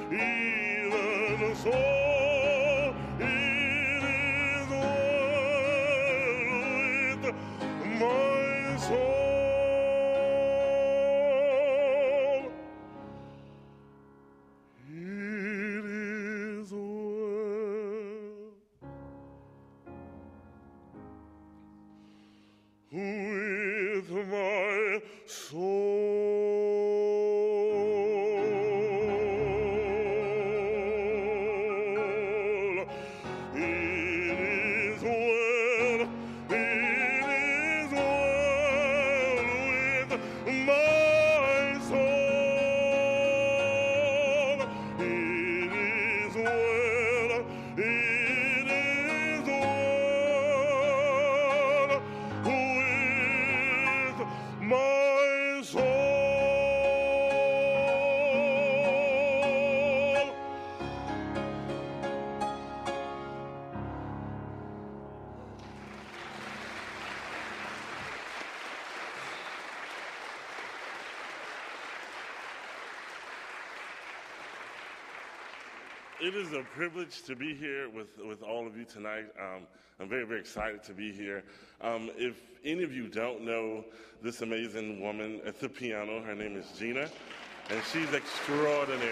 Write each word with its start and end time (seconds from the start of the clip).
descend. 0.10 0.45
It 76.26 76.34
is 76.34 76.54
a 76.54 76.64
privilege 76.76 77.22
to 77.26 77.36
be 77.36 77.54
here 77.54 77.88
with, 77.88 78.18
with 78.18 78.42
all 78.42 78.66
of 78.66 78.76
you 78.76 78.84
tonight. 78.84 79.28
Um, 79.40 79.68
I'm 80.00 80.10
very, 80.10 80.26
very 80.26 80.40
excited 80.40 80.82
to 80.86 80.92
be 80.92 81.12
here. 81.12 81.44
Um, 81.82 82.10
if 82.18 82.42
any 82.64 82.82
of 82.82 82.92
you 82.92 83.08
don't 83.08 83.46
know 83.46 83.86
this 84.24 84.42
amazing 84.42 85.02
woman 85.02 85.40
at 85.46 85.60
the 85.60 85.70
piano, 85.70 86.24
her 86.24 86.34
name 86.34 86.58
is 86.58 86.66
Gina, 86.80 87.08
and 87.70 87.80
she's 87.94 88.12
extraordinary. 88.12 89.12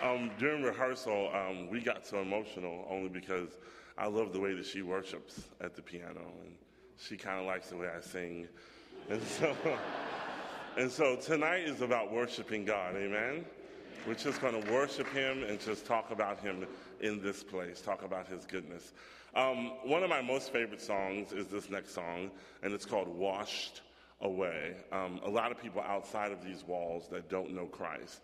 Um, 0.00 0.30
during 0.38 0.62
rehearsal, 0.62 1.32
um, 1.34 1.68
we 1.68 1.80
got 1.80 2.06
so 2.06 2.20
emotional 2.20 2.86
only 2.88 3.08
because 3.08 3.58
I 3.98 4.06
love 4.06 4.32
the 4.32 4.38
way 4.38 4.54
that 4.54 4.64
she 4.64 4.82
worships 4.82 5.40
at 5.60 5.74
the 5.74 5.82
piano, 5.82 6.22
and 6.44 6.54
she 6.96 7.16
kind 7.16 7.40
of 7.40 7.46
likes 7.46 7.70
the 7.70 7.78
way 7.78 7.88
I 7.88 8.00
sing, 8.00 8.46
and 9.08 9.20
so. 9.20 9.56
And 10.76 10.90
so 10.90 11.16
tonight 11.16 11.64
is 11.64 11.80
about 11.80 12.12
worshiping 12.12 12.64
God, 12.64 12.94
amen? 12.94 13.44
We're 14.06 14.14
just 14.14 14.40
going 14.40 14.62
to 14.62 14.72
worship 14.72 15.12
Him 15.12 15.42
and 15.42 15.58
just 15.60 15.84
talk 15.84 16.12
about 16.12 16.38
Him 16.38 16.64
in 17.00 17.20
this 17.20 17.42
place, 17.42 17.80
talk 17.80 18.04
about 18.04 18.28
His 18.28 18.46
goodness. 18.46 18.92
Um, 19.34 19.72
one 19.82 20.04
of 20.04 20.10
my 20.10 20.22
most 20.22 20.52
favorite 20.52 20.80
songs 20.80 21.32
is 21.32 21.48
this 21.48 21.70
next 21.70 21.92
song, 21.92 22.30
and 22.62 22.72
it's 22.72 22.86
called 22.86 23.08
Washed 23.08 23.82
Away. 24.20 24.76
Um, 24.92 25.20
a 25.24 25.28
lot 25.28 25.50
of 25.50 25.60
people 25.60 25.82
outside 25.82 26.30
of 26.30 26.44
these 26.44 26.62
walls 26.64 27.08
that 27.10 27.28
don't 27.28 27.52
know 27.52 27.66
Christ, 27.66 28.20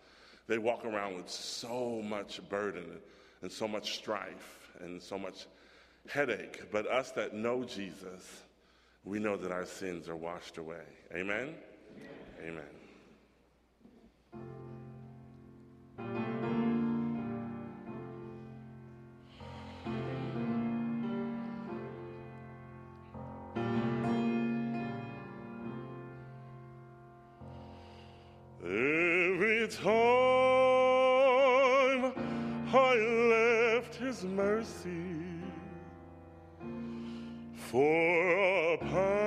they 0.47 0.59
walk 0.59 0.85
around 0.85 1.17
with 1.17 1.29
so 1.29 2.01
much 2.01 2.41
burden 2.49 3.01
and 3.43 3.51
so 3.51 3.67
much 3.67 3.97
strife 3.97 4.71
and 4.81 5.03
so 5.03 5.19
much 5.19 5.47
headache. 6.09 6.63
But 6.71 6.87
us 6.87 7.11
that 7.13 7.35
know 7.35 7.65
Jesus, 7.65 8.45
we 9.05 9.19
know 9.19 9.37
that 9.37 9.51
our 9.51 9.67
sins 9.67 10.09
are 10.09 10.17
washed 10.17 10.59
away. 10.59 10.85
Amen? 11.13 11.57
Amen. 12.43 12.65
Every 28.65 29.69
time 29.69 29.95
I 32.73 32.95
left 32.97 33.95
his 33.97 34.25
mercy 34.25 35.43
for 37.55 38.75
a 38.75 38.79
path 38.79 39.26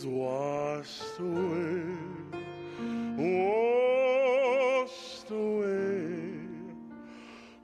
is 0.00 0.06
washed 0.06 1.18
away, 1.18 1.82
washed 3.18 5.30
away 5.30 6.40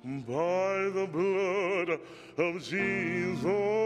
by 0.05 0.91
the 0.91 1.09
blood 1.11 1.99
of 2.37 2.63
Jesus. 2.63 3.86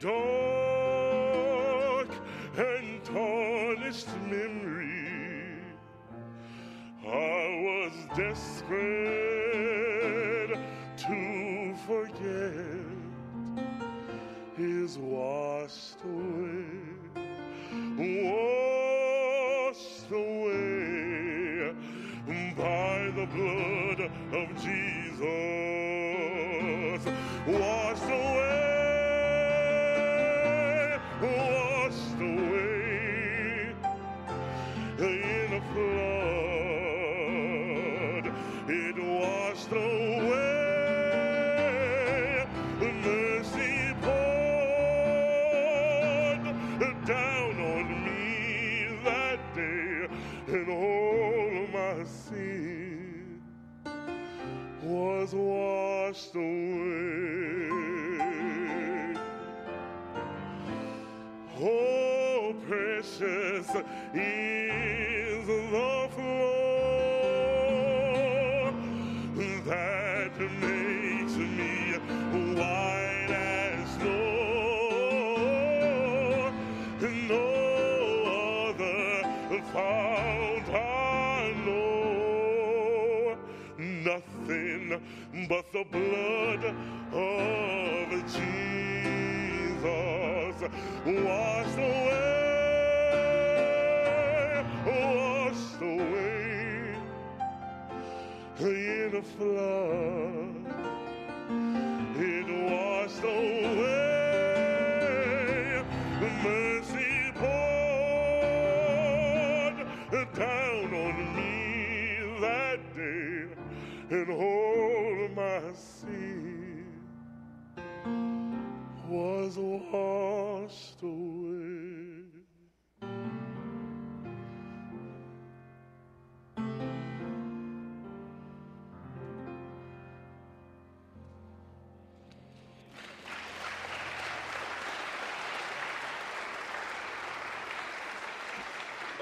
Dark 0.00 0.18
and 2.56 3.04
tarnished 3.04 4.08
memory. 4.20 5.06
I 7.04 7.60
was 7.64 7.92
desperate 8.16 8.97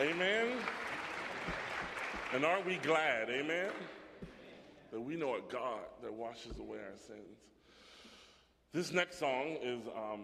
Amen. 0.06 0.52
And 2.32 2.44
aren't 2.44 2.64
we 2.64 2.76
glad, 2.76 3.28
amen, 3.28 3.70
that 4.92 5.00
we 5.00 5.16
know 5.16 5.34
a 5.34 5.40
God 5.50 5.80
that 6.00 6.12
washes 6.12 6.56
away 6.60 6.78
our 6.78 6.96
sins? 6.96 7.40
This 8.72 8.92
next 8.92 9.18
song 9.18 9.56
is, 9.60 9.80
um, 9.96 10.20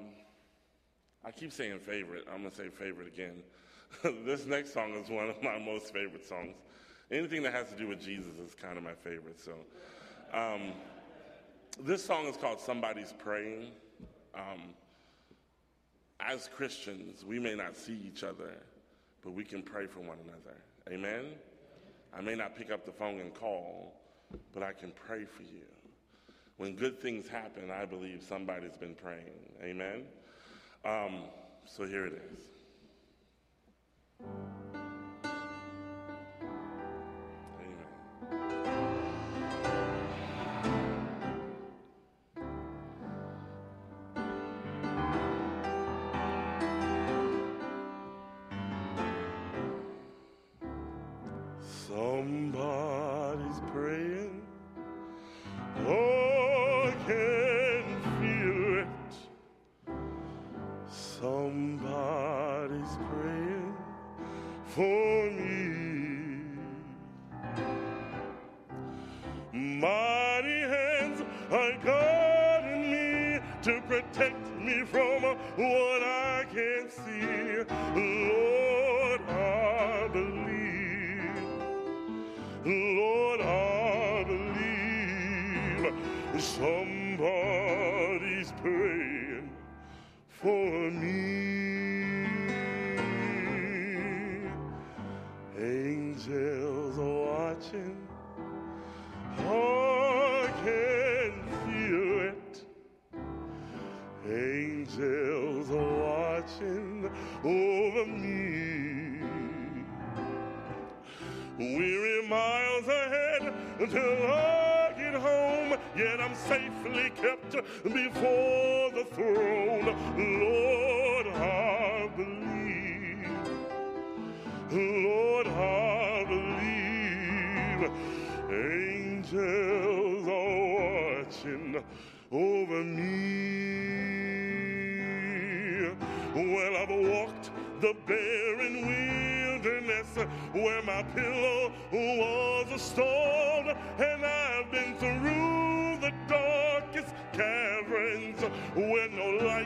I 1.24 1.32
keep 1.32 1.50
saying 1.50 1.80
favorite. 1.80 2.26
I'm 2.32 2.42
going 2.42 2.52
to 2.52 2.56
say 2.56 2.68
favorite 2.68 3.08
again. 3.08 3.42
this 4.24 4.46
next 4.46 4.72
song 4.72 4.92
is 4.94 5.10
one 5.10 5.28
of 5.28 5.42
my 5.42 5.58
most 5.58 5.92
favorite 5.92 6.24
songs. 6.28 6.54
Anything 7.10 7.42
that 7.42 7.52
has 7.52 7.68
to 7.70 7.76
do 7.76 7.88
with 7.88 8.00
Jesus 8.00 8.38
is 8.38 8.54
kind 8.54 8.78
of 8.78 8.84
my 8.84 8.94
favorite. 8.94 9.40
So, 9.40 9.54
um, 10.32 10.74
this 11.80 12.04
song 12.04 12.26
is 12.26 12.36
called 12.36 12.60
Somebody's 12.60 13.14
Praying. 13.18 13.72
Um, 14.32 14.74
as 16.20 16.48
Christians, 16.54 17.24
we 17.24 17.40
may 17.40 17.56
not 17.56 17.76
see 17.76 17.98
each 18.06 18.22
other, 18.22 18.52
but 19.22 19.32
we 19.32 19.44
can 19.44 19.62
pray 19.62 19.86
for 19.86 20.00
one 20.00 20.18
another. 20.24 20.56
Amen? 20.90 21.26
I 22.16 22.20
may 22.20 22.34
not 22.34 22.56
pick 22.56 22.70
up 22.70 22.84
the 22.84 22.92
phone 22.92 23.20
and 23.20 23.34
call, 23.34 23.94
but 24.52 24.62
I 24.62 24.72
can 24.72 24.92
pray 24.92 25.24
for 25.24 25.42
you. 25.42 25.64
When 26.56 26.74
good 26.76 27.00
things 27.00 27.26
happen, 27.28 27.70
I 27.70 27.86
believe 27.86 28.22
somebody's 28.22 28.76
been 28.76 28.94
praying. 28.94 29.52
Amen? 29.62 30.04
Um, 30.84 31.22
so 31.64 31.86
here 31.86 32.06
it 32.06 32.22
is. 32.32 32.52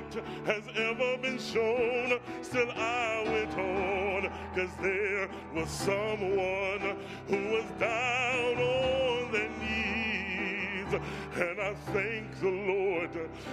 Light 0.06 0.24
has 0.44 0.62
ever 0.76 1.16
been 1.18 1.38
shown. 1.38 2.18
Still, 2.42 2.70
I 2.72 3.24
went 3.26 3.56
on, 3.58 4.30
cause 4.54 4.70
there 4.80 5.28
was 5.54 5.70
someone 5.70 6.96
who 7.28 7.50
was 7.50 7.64
down 7.78 8.58
on 8.58 9.32
their 9.32 9.48
knees. 9.60 11.00
And 11.34 11.60
I 11.60 11.74
thank 11.92 12.40
the 12.40 12.48
Lord 12.48 13.10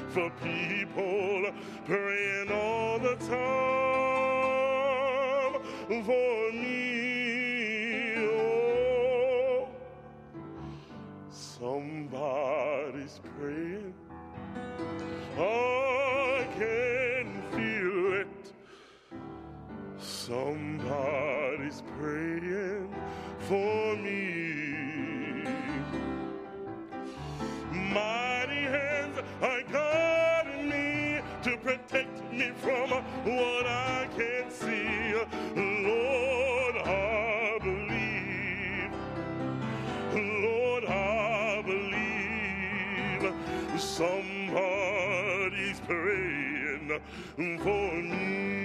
for 0.10 0.30
people 0.42 1.52
praying 1.86 2.52
all 2.52 3.00
the 3.00 3.16
time 3.16 3.64
for 6.06 6.52
me. 6.52 8.16
Oh, 8.18 9.68
somebody's 11.30 13.20
praying 13.38 13.83
Somebody's 20.26 21.84
praying 22.00 22.96
for 23.40 23.98
me. 23.98 25.44
Mighty 27.70 28.64
hands 28.72 29.20
are 29.42 29.64
guiding 29.70 30.70
me 30.70 31.20
to 31.42 31.58
protect 31.58 32.24
me 32.32 32.54
from 32.56 32.90
what 32.90 33.68
I 33.68 34.08
can't 34.18 34.50
see. 34.50 35.14
Lord, 35.58 36.78
I 36.88 37.60
believe. 37.62 38.94
Lord, 40.42 40.86
I 40.86 41.62
believe. 41.66 43.34
Somebody 43.78 45.74
praying 45.86 47.02
for 47.60 47.92
me. 48.02 48.63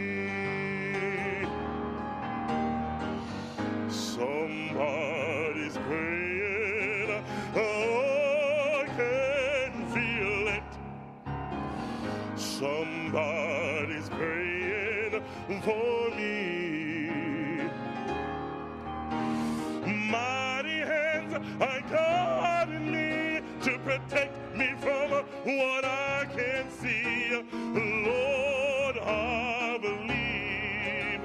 For 15.69 16.11
me. 16.17 17.69
Mighty 20.11 20.81
hands 20.81 21.35
me 22.73 23.43
to 23.61 23.79
protect 23.81 24.35
me 24.57 24.75
from 24.81 25.11
what 25.11 25.85
I 25.85 26.27
can't 26.35 26.73
see. 26.73 27.45
Lord, 27.53 28.97
I 29.05 29.79
believe. 29.83 31.21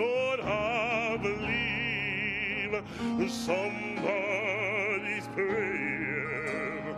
Lord, 0.00 0.40
I 0.40 1.16
believe 1.22 2.82
somebody's 3.30 5.28
praying. 5.36 6.96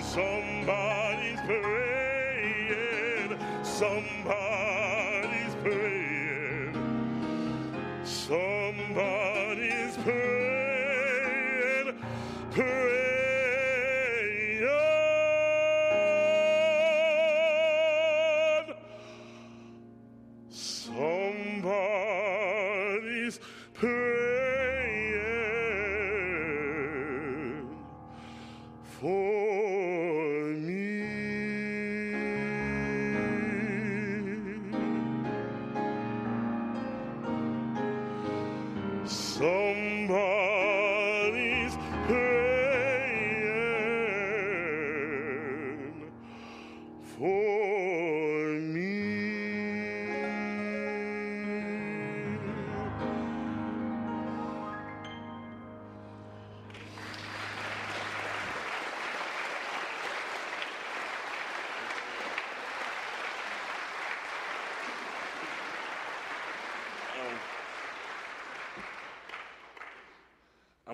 Somebody's 0.00 1.40
praying. 1.46 3.38
Somebody's 3.62 4.47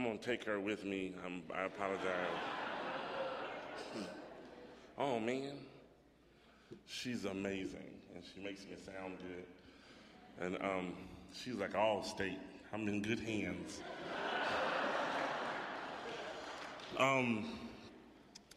don't 0.05 0.23
take 0.23 0.45
her 0.45 0.61
with 0.61 0.85
me, 0.85 1.13
I'm, 1.25 1.43
I 1.55 1.65
apologize. 1.65 2.05
oh 4.99 5.19
man, 5.19 5.53
she's 6.87 7.25
amazing, 7.25 7.91
and 8.15 8.23
she 8.25 8.43
makes 8.43 8.61
me 8.65 8.77
sound 8.85 9.17
good. 9.19 10.47
And 10.47 10.57
um, 10.63 10.95
she's 11.33 11.55
like 11.55 11.75
all 11.75 12.03
state. 12.03 12.39
I'm 12.73 12.89
in 12.89 13.03
good 13.03 13.21
hands. 13.21 13.81
um, 16.99 17.47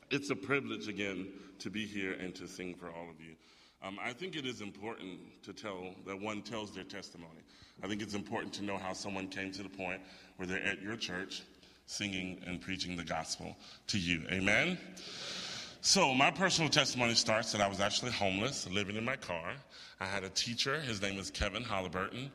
it's 0.10 0.30
a 0.30 0.36
privilege 0.36 0.88
again 0.88 1.28
to 1.60 1.70
be 1.70 1.86
here 1.86 2.14
and 2.14 2.34
to 2.36 2.48
sing 2.48 2.74
for 2.74 2.88
all 2.88 3.10
of 3.10 3.20
you. 3.20 3.36
Um, 3.84 4.00
I 4.04 4.14
think 4.14 4.36
it 4.36 4.46
is 4.46 4.62
important 4.62 5.20
to 5.44 5.54
tell 5.54 5.94
that 6.06 6.20
one 6.20 6.42
tells 6.42 6.72
their 6.72 6.84
testimony. 6.84 7.42
I 7.84 7.88
think 7.88 8.02
it's 8.02 8.16
important 8.16 8.54
to 8.54 8.64
know 8.64 8.78
how 8.78 8.94
someone 8.94 9.28
came 9.28 9.52
to 9.52 9.64
the 9.64 9.70
point 9.70 10.02
where 10.38 10.48
they're 10.48 10.64
at 10.64 10.82
your 10.82 10.96
church 10.96 11.44
singing 11.86 12.42
and 12.46 12.60
preaching 12.60 12.98
the 12.98 13.04
gospel 13.04 13.56
to 13.88 14.00
you. 14.00 14.24
Amen? 14.32 14.78
So, 15.82 16.14
my 16.14 16.32
personal 16.32 16.70
testimony 16.70 17.14
starts 17.14 17.52
that 17.52 17.62
I 17.62 17.68
was 17.68 17.80
actually 17.80 18.12
homeless, 18.12 18.68
living 18.70 18.96
in 18.96 19.06
my 19.06 19.16
car. 19.16 19.54
I 20.00 20.06
had 20.06 20.24
a 20.24 20.30
teacher, 20.30 20.80
his 20.82 21.02
name 21.02 21.16
was 21.16 21.32
Kevin 21.32 21.64
Halliburton. 21.64 22.32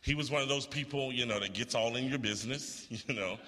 He 0.00 0.14
was 0.14 0.30
one 0.30 0.42
of 0.42 0.48
those 0.48 0.66
people, 0.66 1.12
you 1.12 1.26
know, 1.26 1.40
that 1.40 1.54
gets 1.54 1.74
all 1.74 1.96
in 1.96 2.08
your 2.08 2.18
business, 2.18 2.86
you 3.08 3.14
know, 3.14 3.38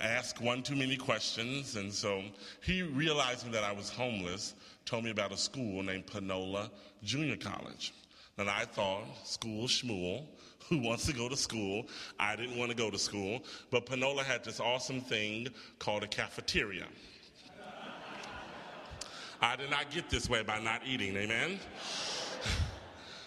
ask 0.00 0.40
one 0.40 0.62
too 0.62 0.76
many 0.76 0.96
questions. 0.96 1.76
And 1.76 1.92
so 1.92 2.22
he, 2.62 2.82
realizing 2.82 3.50
that 3.52 3.64
I 3.64 3.72
was 3.72 3.90
homeless, 3.90 4.54
told 4.84 5.04
me 5.04 5.10
about 5.10 5.32
a 5.32 5.36
school 5.36 5.82
named 5.82 6.06
Panola 6.06 6.70
Junior 7.02 7.36
College. 7.36 7.94
And 8.38 8.48
I 8.48 8.64
thought, 8.64 9.04
school 9.24 9.66
schmool, 9.66 10.24
who 10.68 10.78
wants 10.78 11.06
to 11.06 11.12
go 11.12 11.28
to 11.28 11.36
school? 11.36 11.86
I 12.18 12.36
didn't 12.36 12.56
want 12.56 12.70
to 12.70 12.76
go 12.76 12.90
to 12.90 12.98
school, 12.98 13.40
but 13.70 13.86
Panola 13.86 14.22
had 14.22 14.44
this 14.44 14.60
awesome 14.60 15.00
thing 15.00 15.48
called 15.78 16.02
a 16.02 16.08
cafeteria. 16.08 16.86
I 19.40 19.56
did 19.56 19.70
not 19.70 19.90
get 19.90 20.08
this 20.08 20.28
way 20.30 20.42
by 20.42 20.60
not 20.60 20.82
eating, 20.86 21.16
amen? 21.16 21.58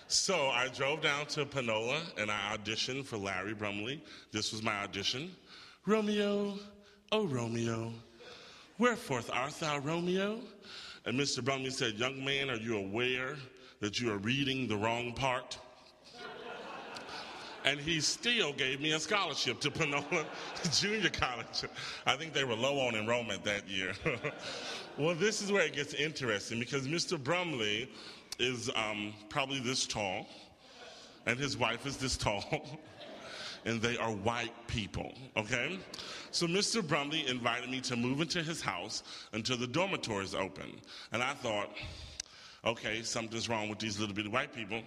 So 0.08 0.50
I 0.50 0.68
drove 0.68 1.02
down 1.02 1.26
to 1.28 1.46
Panola 1.46 2.00
and 2.18 2.30
I 2.30 2.56
auditioned 2.56 3.06
for 3.06 3.18
Larry 3.18 3.54
Brumley. 3.56 4.04
This 4.32 4.52
was 4.52 4.62
my 4.62 4.84
audition. 4.84 5.36
Romeo, 5.86 6.58
oh 7.12 7.26
Romeo, 7.28 7.94
wherefore 8.80 9.22
art 9.32 9.60
thou 9.60 9.78
Romeo? 9.80 10.40
And 11.06 11.20
Mr. 11.20 11.44
Brumley 11.44 11.70
said, 11.70 11.94
Young 11.94 12.24
man, 12.26 12.50
are 12.50 12.56
you 12.56 12.78
aware 12.78 13.36
that 13.82 14.00
you 14.00 14.12
are 14.12 14.18
reading 14.18 14.68
the 14.68 14.76
wrong 14.76 15.14
part? 15.14 15.60
and 17.66 17.80
he 17.80 18.00
still 18.00 18.54
gave 18.54 18.80
me 18.80 18.92
a 18.92 19.00
scholarship 19.00 19.60
to 19.60 19.72
Panola 19.72 20.26
Junior 20.72 21.10
College. 21.10 21.66
I 22.06 22.16
think 22.16 22.32
they 22.32 22.44
were 22.44 22.56
low 22.56 22.80
on 22.80 22.96
enrollment 22.96 23.44
that 23.44 23.68
year. 23.68 23.94
well, 24.98 25.16
this 25.16 25.42
is 25.42 25.52
where 25.52 25.64
it 25.64 25.74
gets 25.74 25.96
interesting 25.96 26.60
because 26.60 26.88
Mr. 26.88 27.22
Brumley 27.22 27.90
is 28.38 28.70
um, 28.76 29.14
probably 29.30 29.60
this 29.60 29.88
tall, 29.88 30.28
and 31.26 31.40
his 31.40 31.58
wife 31.58 31.88
is 31.88 31.98
this 31.98 32.18
tall, 32.18 32.80
and 33.66 33.82
they 33.82 33.98
are 33.98 34.12
white 34.12 34.54
people, 34.68 35.14
okay? 35.36 35.80
So 36.32 36.48
Mr. 36.48 36.88
Brumley 36.88 37.28
invited 37.28 37.70
me 37.70 37.82
to 37.82 37.96
move 37.96 38.22
into 38.22 38.44
his 38.44 38.62
house 38.62 39.04
until 39.34 39.58
the 39.58 39.68
dormitories 39.68 40.36
open. 40.36 40.80
And 41.12 41.22
I 41.24 41.34
thought, 41.34 41.70
okay, 42.64 43.02
something's 43.02 43.50
wrong 43.50 43.68
with 43.68 43.80
these 43.80 44.00
little 44.00 44.16
bitty 44.16 44.30
white 44.30 44.54
people 44.54 44.82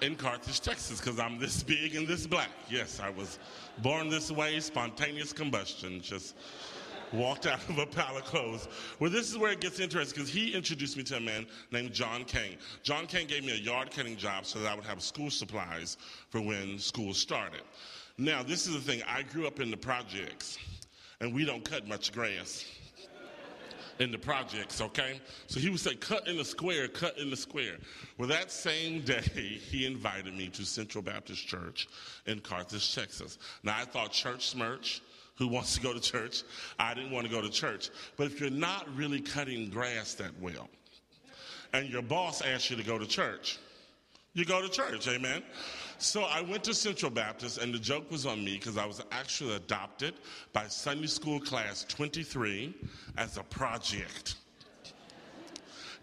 in 0.00 0.14
Carthage, 0.16 0.60
Texas, 0.60 1.00
because 1.00 1.18
I'm 1.18 1.38
this 1.38 1.62
big 1.62 1.94
and 1.94 2.06
this 2.06 2.26
black. 2.26 2.50
Yes, 2.68 3.00
I 3.00 3.10
was 3.10 3.38
born 3.78 4.08
this 4.08 4.30
way, 4.30 4.60
spontaneous 4.60 5.32
combustion, 5.32 6.00
just 6.00 6.36
walked 7.14 7.46
out 7.46 7.66
of 7.68 7.78
a 7.78 7.86
pile 7.86 8.16
of 8.16 8.24
clothes. 8.24 8.68
Well, 8.98 9.10
this 9.10 9.30
is 9.30 9.38
where 9.38 9.52
it 9.52 9.60
gets 9.60 9.80
interesting 9.80 10.14
because 10.14 10.32
he 10.32 10.52
introduced 10.52 10.96
me 10.96 11.02
to 11.04 11.16
a 11.16 11.20
man 11.20 11.46
named 11.70 11.92
John 11.92 12.24
King. 12.24 12.56
John 12.82 13.06
King 13.06 13.26
gave 13.26 13.44
me 13.44 13.52
a 13.52 13.56
yard 13.60 13.90
cutting 13.90 14.16
job 14.16 14.46
so 14.46 14.58
that 14.60 14.70
I 14.70 14.74
would 14.74 14.84
have 14.84 15.02
school 15.02 15.30
supplies 15.30 15.96
for 16.30 16.40
when 16.40 16.78
school 16.78 17.14
started. 17.14 17.62
Now, 18.18 18.42
this 18.42 18.66
is 18.66 18.74
the 18.74 18.80
thing 18.80 19.02
I 19.08 19.22
grew 19.22 19.46
up 19.46 19.60
in 19.60 19.70
the 19.70 19.76
projects, 19.76 20.58
and 21.20 21.34
we 21.34 21.44
don't 21.44 21.64
cut 21.64 21.88
much 21.88 22.12
grass 22.12 22.64
in 23.98 24.10
the 24.10 24.18
projects, 24.18 24.80
okay? 24.80 25.20
So 25.46 25.60
he 25.60 25.70
would 25.70 25.80
say, 25.80 25.94
cut 25.94 26.26
in 26.28 26.36
the 26.36 26.44
square, 26.44 26.88
cut 26.88 27.18
in 27.18 27.30
the 27.30 27.36
square. 27.36 27.76
Well, 28.18 28.28
that 28.28 28.50
same 28.50 29.02
day, 29.02 29.20
he 29.70 29.86
invited 29.86 30.34
me 30.36 30.48
to 30.48 30.64
Central 30.64 31.02
Baptist 31.02 31.46
Church 31.46 31.88
in 32.26 32.40
Carthage, 32.40 32.94
Texas. 32.94 33.38
Now, 33.62 33.76
I 33.78 33.84
thought 33.84 34.12
church 34.12 34.48
smirch, 34.48 35.02
who 35.36 35.48
wants 35.48 35.74
to 35.74 35.80
go 35.80 35.92
to 35.92 36.00
church? 36.00 36.42
I 36.78 36.94
didn't 36.94 37.10
want 37.10 37.26
to 37.26 37.32
go 37.32 37.40
to 37.40 37.50
church. 37.50 37.90
But 38.16 38.26
if 38.26 38.40
you're 38.40 38.50
not 38.50 38.86
really 38.96 39.20
cutting 39.20 39.68
grass 39.70 40.14
that 40.14 40.30
well, 40.40 40.68
and 41.72 41.88
your 41.88 42.02
boss 42.02 42.40
asks 42.42 42.70
you 42.70 42.76
to 42.76 42.84
go 42.84 42.98
to 42.98 43.06
church, 43.06 43.58
you 44.32 44.44
go 44.44 44.62
to 44.62 44.68
church, 44.68 45.06
amen? 45.08 45.42
So 45.98 46.24
I 46.24 46.40
went 46.40 46.64
to 46.64 46.74
Central 46.74 47.10
Baptist, 47.10 47.58
and 47.58 47.72
the 47.72 47.78
joke 47.78 48.10
was 48.10 48.26
on 48.26 48.44
me 48.44 48.54
because 48.54 48.76
I 48.76 48.84
was 48.84 49.00
actually 49.12 49.54
adopted 49.54 50.14
by 50.52 50.66
Sunday 50.66 51.06
school 51.06 51.40
class 51.40 51.84
23 51.84 52.74
as 53.16 53.36
a 53.36 53.44
project. 53.44 54.36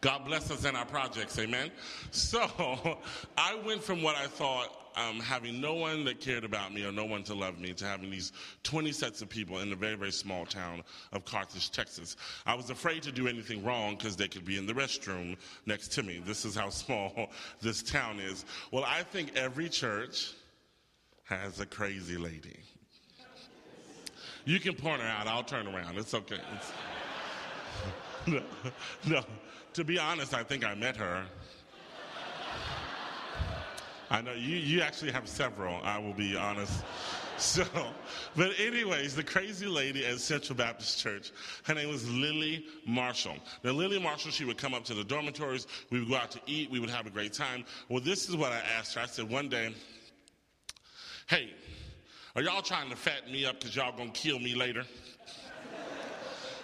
God 0.01 0.25
bless 0.25 0.49
us 0.49 0.65
in 0.65 0.75
our 0.75 0.85
projects, 0.85 1.37
amen? 1.37 1.71
So 2.09 2.39
I 3.37 3.55
went 3.63 3.83
from 3.83 4.01
what 4.01 4.15
I 4.15 4.25
thought 4.25 4.75
um, 4.95 5.19
having 5.19 5.61
no 5.61 5.75
one 5.75 6.03
that 6.05 6.19
cared 6.19 6.43
about 6.43 6.73
me 6.73 6.83
or 6.83 6.91
no 6.91 7.05
one 7.05 7.23
to 7.23 7.35
love 7.35 7.59
me 7.59 7.71
to 7.73 7.85
having 7.85 8.09
these 8.09 8.33
20 8.63 8.91
sets 8.91 9.21
of 9.21 9.29
people 9.29 9.59
in 9.59 9.71
a 9.71 9.75
very, 9.75 9.95
very 9.95 10.11
small 10.11 10.45
town 10.45 10.81
of 11.13 11.23
Carthage, 11.23 11.71
Texas. 11.71 12.17
I 12.47 12.55
was 12.55 12.71
afraid 12.71 13.03
to 13.03 13.11
do 13.11 13.27
anything 13.27 13.63
wrong 13.63 13.95
because 13.95 14.15
they 14.15 14.27
could 14.27 14.43
be 14.43 14.57
in 14.57 14.65
the 14.65 14.73
restroom 14.73 15.37
next 15.67 15.89
to 15.89 16.03
me. 16.03 16.19
This 16.25 16.45
is 16.45 16.55
how 16.55 16.69
small 16.71 17.29
this 17.61 17.83
town 17.83 18.19
is. 18.19 18.43
Well, 18.71 18.83
I 18.85 19.03
think 19.03 19.35
every 19.35 19.69
church 19.69 20.33
has 21.25 21.59
a 21.59 21.65
crazy 21.65 22.17
lady. 22.17 22.59
You 24.45 24.59
can 24.59 24.73
point 24.73 25.01
her 25.01 25.07
out, 25.07 25.27
I'll 25.27 25.43
turn 25.43 25.67
around. 25.67 25.99
It's 25.99 26.15
okay. 26.15 26.39
It's... 26.55 26.71
no, 28.27 28.41
no. 29.07 29.23
To 29.73 29.83
be 29.83 29.97
honest, 29.97 30.33
I 30.33 30.43
think 30.43 30.65
I 30.65 30.75
met 30.75 30.97
her 30.97 31.25
I 34.11 34.19
know 34.19 34.33
you, 34.33 34.57
you 34.57 34.81
actually 34.81 35.13
have 35.13 35.25
several, 35.29 35.79
I 35.83 35.97
will 35.97 36.13
be 36.13 36.35
honest. 36.35 36.83
So, 37.37 37.65
but 38.35 38.51
anyways, 38.59 39.15
the 39.15 39.23
crazy 39.23 39.65
lady 39.65 40.05
at 40.05 40.19
Central 40.19 40.55
Baptist 40.55 40.99
Church, 40.99 41.31
her 41.63 41.73
name 41.73 41.89
was 41.89 42.07
Lily 42.07 42.67
Marshall. 42.85 43.37
Now, 43.63 43.71
Lily 43.71 43.97
Marshall, 43.97 44.29
she 44.29 44.45
would 44.45 44.59
come 44.59 44.75
up 44.75 44.83
to 44.83 44.93
the 44.93 45.03
dormitories. 45.03 45.65
We 45.89 46.01
would 46.01 46.09
go 46.09 46.17
out 46.17 46.29
to 46.31 46.39
eat. 46.45 46.69
We 46.69 46.79
would 46.79 46.91
have 46.91 47.07
a 47.07 47.09
great 47.09 47.33
time. 47.33 47.65
Well, 47.89 47.99
this 47.99 48.29
is 48.29 48.35
what 48.35 48.51
I 48.51 48.61
asked 48.77 48.93
her. 48.93 49.01
I 49.01 49.07
said 49.07 49.27
one 49.27 49.49
day, 49.49 49.73
hey, 51.29 51.49
are 52.35 52.43
y'all 52.43 52.61
trying 52.61 52.91
to 52.91 52.95
fatten 52.95 53.31
me 53.31 53.43
up 53.43 53.59
because 53.59 53.75
y'all 53.75 53.97
gonna 53.97 54.11
kill 54.11 54.37
me 54.37 54.53
later? 54.53 54.83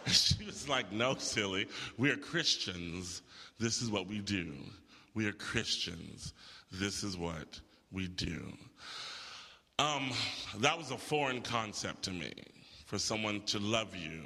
she 0.11 0.45
was 0.45 0.67
like, 0.69 0.91
no, 0.91 1.15
silly. 1.15 1.67
We 1.97 2.11
are 2.11 2.17
Christians. 2.17 3.21
This 3.59 3.81
is 3.81 3.89
what 3.89 4.07
we 4.07 4.19
do. 4.19 4.53
We 5.13 5.27
are 5.27 5.33
Christians 5.33 6.33
this 6.71 7.03
is 7.03 7.17
what 7.17 7.59
we 7.91 8.07
do. 8.07 8.53
Um, 9.79 10.11
that 10.57 10.77
was 10.77 10.91
a 10.91 10.97
foreign 10.97 11.41
concept 11.41 12.03
to 12.03 12.11
me 12.11 12.33
for 12.85 12.97
someone 12.97 13.41
to 13.41 13.59
love 13.59 13.95
you 13.95 14.21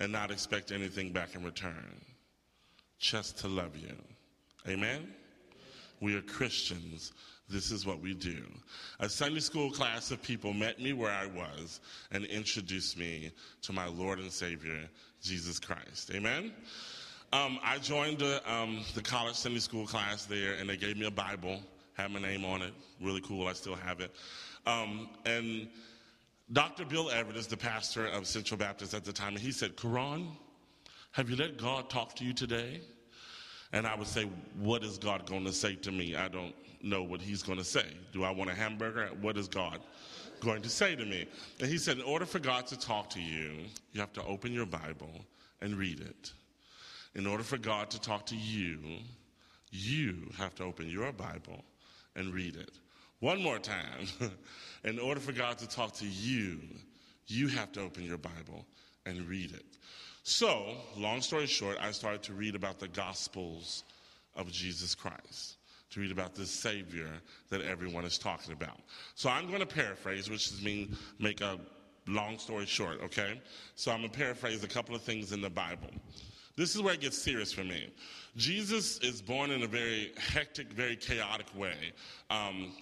and 0.00 0.10
not 0.10 0.30
expect 0.30 0.72
anything 0.72 1.12
back 1.12 1.34
in 1.34 1.44
return, 1.44 2.00
just 2.98 3.38
to 3.38 3.48
love 3.48 3.76
you. 3.76 3.94
Amen? 4.68 5.08
We 6.00 6.16
are 6.16 6.22
Christians. 6.22 7.12
This 7.48 7.70
is 7.70 7.86
what 7.86 8.00
we 8.00 8.12
do. 8.12 8.42
A 8.98 9.08
Sunday 9.08 9.40
school 9.40 9.70
class 9.70 10.10
of 10.10 10.20
people 10.20 10.52
met 10.52 10.80
me 10.80 10.92
where 10.92 11.12
I 11.12 11.26
was 11.26 11.80
and 12.10 12.24
introduced 12.24 12.98
me 12.98 13.30
to 13.62 13.72
my 13.72 13.86
Lord 13.86 14.18
and 14.18 14.32
Savior, 14.32 14.88
Jesus 15.22 15.60
Christ. 15.60 16.10
Amen? 16.12 16.52
Um, 17.32 17.58
I 17.62 17.78
joined 17.78 18.18
the, 18.18 18.42
um, 18.52 18.84
the 18.94 19.02
college 19.02 19.36
Sunday 19.36 19.60
school 19.60 19.86
class 19.86 20.24
there, 20.24 20.54
and 20.54 20.68
they 20.68 20.76
gave 20.76 20.96
me 20.96 21.06
a 21.06 21.10
Bible, 21.10 21.60
had 21.94 22.10
my 22.10 22.20
name 22.20 22.44
on 22.44 22.62
it. 22.62 22.72
Really 23.00 23.20
cool. 23.20 23.46
I 23.46 23.52
still 23.52 23.76
have 23.76 24.00
it. 24.00 24.10
Um, 24.66 25.10
and 25.24 25.68
Dr. 26.52 26.84
Bill 26.84 27.10
Everett 27.10 27.36
is 27.36 27.46
the 27.46 27.56
pastor 27.56 28.06
of 28.06 28.26
Central 28.26 28.58
Baptist 28.58 28.92
at 28.92 29.04
the 29.04 29.12
time, 29.12 29.34
and 29.34 29.38
he 29.40 29.52
said, 29.52 29.76
Quran, 29.76 30.28
have 31.12 31.30
you 31.30 31.36
let 31.36 31.58
God 31.58 31.90
talk 31.90 32.14
to 32.16 32.24
you 32.24 32.32
today? 32.32 32.80
And 33.72 33.86
I 33.86 33.94
would 33.94 34.06
say, 34.06 34.28
What 34.58 34.82
is 34.82 34.98
God 34.98 35.26
going 35.26 35.44
to 35.44 35.52
say 35.52 35.74
to 35.76 35.92
me? 35.92 36.16
I 36.16 36.28
don't 36.28 36.54
know 36.82 37.02
what 37.02 37.20
He's 37.20 37.42
going 37.42 37.58
to 37.58 37.64
say. 37.64 37.86
Do 38.12 38.24
I 38.24 38.30
want 38.30 38.50
a 38.50 38.54
hamburger? 38.54 39.10
What 39.20 39.36
is 39.36 39.48
God 39.48 39.80
going 40.40 40.62
to 40.62 40.68
say 40.68 40.94
to 40.96 41.04
me? 41.04 41.26
And 41.60 41.68
he 41.68 41.78
said, 41.78 41.98
In 41.98 42.04
order 42.04 42.26
for 42.26 42.38
God 42.38 42.66
to 42.68 42.78
talk 42.78 43.10
to 43.10 43.20
you, 43.20 43.64
you 43.92 44.00
have 44.00 44.12
to 44.14 44.24
open 44.24 44.52
your 44.52 44.66
Bible 44.66 45.24
and 45.60 45.76
read 45.76 46.00
it 46.00 46.32
in 47.16 47.26
order 47.26 47.42
for 47.42 47.56
God 47.56 47.90
to 47.90 48.00
talk 48.00 48.26
to 48.26 48.36
you, 48.36 48.78
you 49.70 50.28
have 50.36 50.54
to 50.56 50.64
open 50.64 50.88
your 50.88 51.10
Bible 51.12 51.64
and 52.14 52.32
read 52.32 52.56
it. 52.56 52.72
One 53.20 53.42
more 53.42 53.58
time. 53.58 54.06
In 54.84 54.98
order 54.98 55.18
for 55.18 55.32
God 55.32 55.56
to 55.58 55.66
talk 55.66 55.94
to 55.94 56.06
you, 56.06 56.60
you 57.26 57.48
have 57.48 57.72
to 57.72 57.80
open 57.80 58.04
your 58.04 58.18
Bible 58.18 58.66
and 59.06 59.26
read 59.26 59.52
it. 59.52 59.64
So, 60.28 60.74
long 60.96 61.22
story 61.22 61.46
short, 61.46 61.78
I 61.80 61.92
started 61.92 62.20
to 62.24 62.32
read 62.32 62.56
about 62.56 62.80
the 62.80 62.88
Gospels 62.88 63.84
of 64.34 64.50
Jesus 64.50 64.92
Christ, 64.92 65.58
to 65.90 66.00
read 66.00 66.10
about 66.10 66.34
this 66.34 66.50
Savior 66.50 67.08
that 67.48 67.60
everyone 67.60 68.04
is 68.04 68.18
talking 68.18 68.52
about. 68.52 68.80
So, 69.14 69.30
I'm 69.30 69.46
going 69.46 69.60
to 69.60 69.66
paraphrase, 69.66 70.28
which 70.28 70.48
is 70.48 70.60
means 70.64 70.98
make 71.20 71.42
a 71.42 71.60
long 72.08 72.40
story 72.40 72.66
short, 72.66 73.00
okay? 73.04 73.40
So, 73.76 73.92
I'm 73.92 74.00
going 74.00 74.10
to 74.10 74.18
paraphrase 74.18 74.64
a 74.64 74.68
couple 74.68 74.96
of 74.96 75.02
things 75.02 75.30
in 75.30 75.40
the 75.40 75.48
Bible. 75.48 75.90
This 76.56 76.74
is 76.74 76.82
where 76.82 76.94
it 76.94 77.00
gets 77.00 77.16
serious 77.16 77.52
for 77.52 77.62
me. 77.62 77.94
Jesus 78.36 78.98
is 78.98 79.22
born 79.22 79.52
in 79.52 79.62
a 79.62 79.68
very 79.68 80.12
hectic, 80.18 80.72
very 80.72 80.96
chaotic 80.96 81.46
way. 81.54 81.92
Um, 82.30 82.72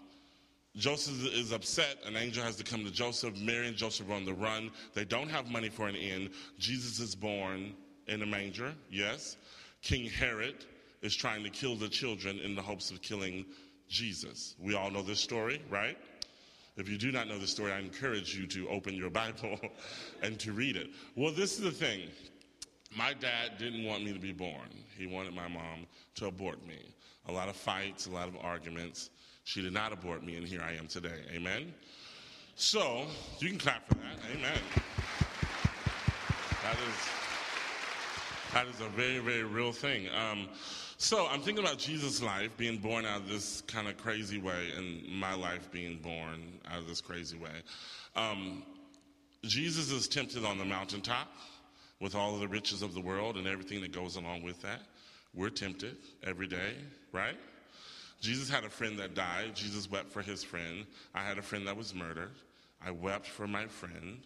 Joseph 0.77 1.33
is 1.33 1.53
upset. 1.53 1.99
An 2.05 2.17
angel 2.17 2.43
has 2.43 2.57
to 2.57 2.65
come 2.65 2.85
to 2.85 2.91
Joseph. 2.91 3.39
Mary 3.39 3.69
and 3.69 3.77
Joseph 3.77 4.09
are 4.11 4.15
on 4.15 4.25
the 4.25 4.35
run. 4.35 4.71
They 4.93 5.05
don't 5.05 5.29
have 5.29 5.49
money 5.49 5.69
for 5.69 5.87
an 5.87 5.95
inn. 5.95 6.31
Jesus 6.59 6.99
is 6.99 7.15
born 7.15 7.75
in 8.09 8.23
a 8.23 8.27
manger, 8.27 8.75
yes. 8.91 9.37
King 9.83 10.11
Herod 10.11 10.65
is 11.03 11.15
trying 11.15 11.45
to 11.45 11.51
kill 11.51 11.77
the 11.77 11.89
children 11.89 12.39
in 12.41 12.57
the 12.57 12.63
hopes 12.63 12.91
of 12.91 13.03
killing 13.03 13.45
Jesus. 13.89 14.57
We 14.59 14.75
all 14.75 14.91
know 14.91 15.03
this 15.03 15.21
story, 15.21 15.63
right? 15.71 15.97
If 16.77 16.89
you 16.89 16.99
do 16.99 17.13
not 17.13 17.29
know 17.29 17.39
the 17.39 17.47
story, 17.47 17.71
I 17.71 17.79
encourage 17.79 18.35
you 18.35 18.47
to 18.49 18.69
open 18.69 18.95
your 18.95 19.11
Bible 19.23 19.61
and 20.23 20.41
to 20.41 20.53
read 20.53 20.77
it. 20.77 20.89
Well, 21.15 21.33
this 21.33 21.57
is 21.57 21.61
the 21.61 21.71
thing. 21.71 22.09
My 22.97 23.13
dad 23.13 23.59
didn't 23.59 23.85
want 23.85 24.05
me 24.05 24.13
to 24.13 24.19
be 24.19 24.33
born. 24.33 24.69
He 24.97 25.07
wanted 25.07 25.35
my 25.35 25.49
mom 25.49 25.87
to 26.17 26.27
abort 26.27 26.67
me. 26.67 26.79
A 27.29 27.33
lot 27.33 27.49
of 27.49 27.57
fights, 27.57 28.07
a 28.07 28.11
lot 28.11 28.29
of 28.29 28.37
arguments. 28.37 29.11
She 29.45 29.63
did 29.63 29.73
not 29.73 29.93
abort 29.93 30.25
me, 30.25 30.37
and 30.37 30.47
here 30.47 30.63
I 30.63 30.73
am 30.73 30.87
today. 30.87 31.21
Amen? 31.35 31.73
So, 32.57 33.07
you 33.41 33.51
can 33.51 33.59
clap 33.59 33.87
for 33.87 33.95
that. 33.95 34.19
Amen. 34.33 34.59
That 36.63 36.77
is, 36.89 38.55
that 38.55 38.67
is 38.67 38.81
a 38.81 38.89
very, 38.97 39.19
very 39.19 39.45
real 39.45 39.73
thing. 39.73 40.09
Um, 40.09 40.49
so, 40.97 41.27
I'm 41.27 41.43
thinking 41.43 41.63
about 41.63 41.79
Jesus' 41.79 42.23
life 42.23 42.57
being 42.57 42.79
born 42.79 43.05
out 43.05 43.21
of 43.21 43.29
this 43.29 43.61
kind 43.67 43.87
of 43.87 43.99
crazy 43.99 44.41
way, 44.41 44.71
and 44.77 45.07
my 45.09 45.35
life 45.35 45.71
being 45.71 45.99
born 45.99 46.59
out 46.71 46.79
of 46.79 46.89
this 46.89 47.03
crazy 47.03 47.37
way. 47.37 47.63
Um, 48.17 48.63
Jesus 49.43 49.91
is 49.91 50.09
tempted 50.09 50.45
on 50.47 50.57
the 50.57 50.65
mountaintop 50.65 51.29
with 52.01 52.15
all 52.15 52.35
of 52.35 52.41
the 52.41 52.49
riches 52.49 52.81
of 52.81 52.95
the 52.95 53.01
world 53.01 53.37
and 53.37 53.47
everything 53.47 53.83
that 53.83 53.93
goes 53.93 54.17
along 54.17 54.43
with 54.43 54.63
that. 54.63 54.81
We're 55.35 55.51
tempted 55.51 55.97
every 56.23 56.47
day, 56.47 56.77
right? 57.13 57.37
Jesus 58.25 58.49
had 58.49 58.65
a 58.65 58.71
friend 58.71 58.99
that 59.01 59.15
died. 59.15 59.55
Jesus 59.55 59.91
wept 59.91 60.11
for 60.11 60.23
his 60.23 60.43
friend. 60.43 60.87
I 61.15 61.21
had 61.21 61.37
a 61.37 61.43
friend 61.43 61.67
that 61.67 61.77
was 61.77 61.95
murdered. 61.95 62.33
I 62.85 62.91
wept 62.91 63.27
for 63.27 63.47
my 63.47 63.67
friend. 63.67 64.23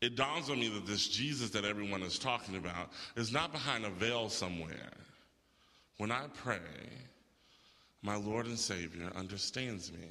It 0.00 0.16
dawns 0.16 0.48
on 0.48 0.58
me 0.58 0.68
that 0.70 0.86
this 0.86 1.06
Jesus 1.06 1.50
that 1.50 1.66
everyone 1.66 2.02
is 2.02 2.18
talking 2.18 2.56
about 2.56 2.92
is 3.16 3.30
not 3.30 3.52
behind 3.52 3.84
a 3.84 3.90
veil 3.90 4.30
somewhere. 4.30 4.92
When 5.98 6.10
I 6.10 6.22
pray, 6.32 6.56
my 8.00 8.16
Lord 8.16 8.46
and 8.46 8.58
Savior 8.58 9.10
understands 9.14 9.92
me. 9.92 10.08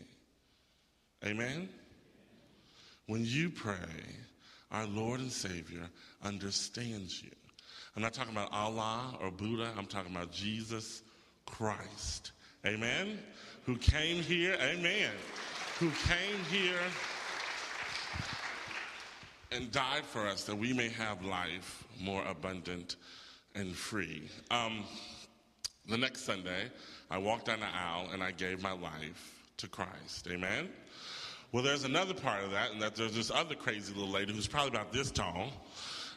Amen? 1.26 1.68
When 3.08 3.26
you 3.26 3.50
pray, 3.50 3.76
our 4.70 4.86
Lord 4.86 5.20
and 5.20 5.32
Savior 5.32 5.90
understands 6.24 7.24
you. 7.24 7.32
I'm 7.96 8.04
not 8.04 8.14
talking 8.14 8.34
about 8.34 8.54
Allah 8.54 9.18
or 9.20 9.32
Buddha, 9.32 9.72
I'm 9.76 9.88
talking 9.88 10.16
about 10.16 10.32
Jesus 10.32 11.02
Christ. 11.48 12.34
Amen? 12.66 13.20
Who 13.66 13.78
came 13.78 14.22
here, 14.22 14.58
amen, 14.62 15.12
who 15.80 15.92
came 16.08 16.44
here 16.52 16.80
and 19.52 19.72
died 19.72 20.04
for 20.04 20.28
us 20.28 20.44
that 20.44 20.56
we 20.56 20.74
may 20.74 20.90
have 20.90 21.24
life 21.24 21.86
more 22.00 22.24
abundant 22.26 22.98
and 23.56 23.74
free. 23.74 24.30
Um, 24.52 24.84
the 25.88 25.98
next 25.98 26.22
Sunday, 26.22 26.70
I 27.10 27.18
walked 27.18 27.46
down 27.46 27.62
the 27.62 27.68
aisle 27.68 28.10
and 28.12 28.22
I 28.22 28.32
gave 28.32 28.62
my 28.62 28.74
life 28.74 29.40
to 29.58 29.68
Christ. 29.68 30.28
Amen? 30.30 30.70
Well, 31.52 31.64
there's 31.64 31.84
another 31.84 32.14
part 32.14 32.44
of 32.44 32.52
that, 32.52 32.72
and 32.72 32.82
that 32.82 32.96
there's 32.96 33.16
this 33.16 33.32
other 33.32 33.56
crazy 33.56 33.94
little 33.94 34.12
lady 34.12 34.34
who's 34.34 34.48
probably 34.48 34.70
about 34.70 34.92
this 34.92 35.10
tall 35.10 35.52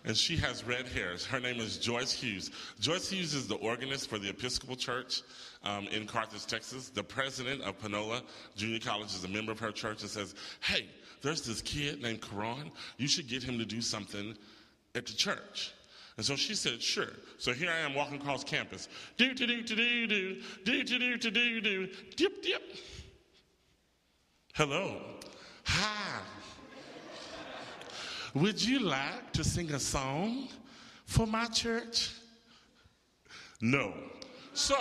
and 0.05 0.17
she 0.17 0.37
has 0.37 0.65
red 0.65 0.87
hairs. 0.89 1.25
Her 1.25 1.41
name 1.41 1.61
is 1.61 1.79
Joyce 1.79 2.13
Hughes. 2.13 2.51
Joyce 2.81 3.09
Hughes 3.09 3.35
is 3.35 3.47
the 3.47 3.57
organist 3.57 4.09
for 4.09 4.19
the 4.19 4.29
Episcopal 4.29 4.77
Church 4.77 5.23
um, 5.65 5.87
in 5.89 6.07
Carthage, 6.07 6.47
Texas. 6.47 6.89
The 6.89 7.05
president 7.05 7.63
of 7.63 7.79
Panola 7.79 8.23
Junior 8.57 8.81
College 8.81 9.15
is 9.15 9.25
a 9.25 9.29
member 9.29 9.53
of 9.53 9.61
her 9.61 9.71
church 9.71 10.03
and 10.03 10.11
says, 10.11 10.35
Hey, 10.61 10.87
there's 11.23 11.43
this 11.43 11.63
kid 11.63 12.03
named 12.03 12.21
Karan. 12.21 12.71
You 12.99 13.09
should 13.09 13.29
get 13.29 13.43
him 13.43 13.59
to 13.59 13.65
do 13.65 13.81
something 13.81 14.37
at 14.95 15.07
the 15.07 15.13
church. 15.13 15.73
And 16.17 16.27
so 16.27 16.37
she 16.37 16.55
said, 16.55 16.83
sure. 16.83 17.13
So 17.39 17.53
here 17.53 17.71
I 17.71 17.79
am 17.79 17.95
walking 17.95 18.21
across 18.21 18.45
campus. 18.45 18.89
Do 19.17 19.33
to 19.35 19.47
do 19.47 19.63
to 19.63 19.75
do 19.75 20.07
do 20.07 20.43
do 20.65 20.85
to 20.85 20.99
do 20.99 21.17
to 21.17 21.31
do 21.31 21.61
do 21.61 21.89
dip 22.17 22.43
dip. 22.43 22.63
Hello. 24.55 25.01
Hi, 25.65 26.21
would 28.35 28.63
you 28.65 28.81
like 28.81 29.33
to 29.33 29.45
sing 29.45 29.73
a 29.73 29.79
song 29.79 30.49
for 31.05 31.27
my 31.27 31.47
church? 31.47 32.11
No. 33.61 33.95
So 34.55 34.77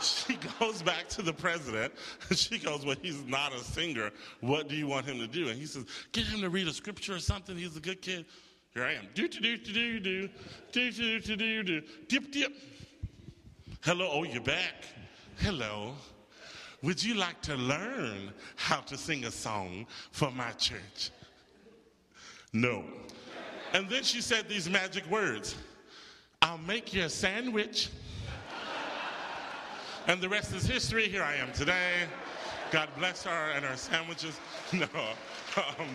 she 0.00 0.38
goes 0.58 0.82
back 0.82 1.08
to 1.08 1.22
the 1.22 1.32
president 1.32 1.92
she 2.34 2.58
goes, 2.58 2.84
Well, 2.84 2.96
he's 3.02 3.24
not 3.24 3.54
a 3.54 3.58
singer. 3.58 4.10
What 4.40 4.68
do 4.68 4.76
you 4.76 4.86
want 4.86 5.06
him 5.06 5.18
to 5.18 5.26
do? 5.26 5.48
And 5.48 5.58
he 5.58 5.66
says, 5.66 5.84
Get 6.12 6.26
him 6.26 6.40
to 6.40 6.50
read 6.50 6.68
a 6.68 6.72
scripture 6.72 7.14
or 7.14 7.20
something. 7.20 7.56
He's 7.56 7.76
a 7.76 7.80
good 7.80 8.00
kid. 8.00 8.26
Here 8.72 8.84
I 8.84 8.92
am. 8.94 9.08
Do, 9.14 9.28
do, 9.28 9.40
do, 9.40 9.56
do, 9.56 10.00
do, 10.00 10.28
do, 10.72 10.90
do, 10.90 11.20
do, 11.20 11.36
do, 11.36 11.62
do, 11.62 11.82
dip, 12.08 12.32
dip. 12.32 12.52
Hello, 13.82 14.08
oh, 14.12 14.24
you're 14.24 14.42
back. 14.42 14.84
Hello. 15.38 15.94
Would 16.82 17.02
you 17.02 17.14
like 17.14 17.40
to 17.42 17.54
learn 17.54 18.32
how 18.56 18.80
to 18.80 18.96
sing 18.96 19.24
a 19.24 19.30
song 19.30 19.86
for 20.10 20.30
my 20.30 20.50
church? 20.52 21.10
No. 22.54 22.84
And 23.72 23.90
then 23.90 24.04
she 24.04 24.22
said 24.22 24.48
these 24.48 24.70
magic 24.70 25.04
words 25.10 25.56
I'll 26.40 26.58
make 26.58 26.94
you 26.94 27.02
a 27.02 27.08
sandwich. 27.08 27.90
and 30.06 30.20
the 30.20 30.28
rest 30.28 30.54
is 30.54 30.64
history. 30.64 31.08
Here 31.08 31.22
I 31.22 31.34
am 31.34 31.52
today. 31.52 32.06
God 32.70 32.88
bless 32.96 33.24
her 33.24 33.50
and 33.54 33.64
her 33.64 33.76
sandwiches. 33.76 34.38
No. 34.72 34.86
Um, 35.56 35.86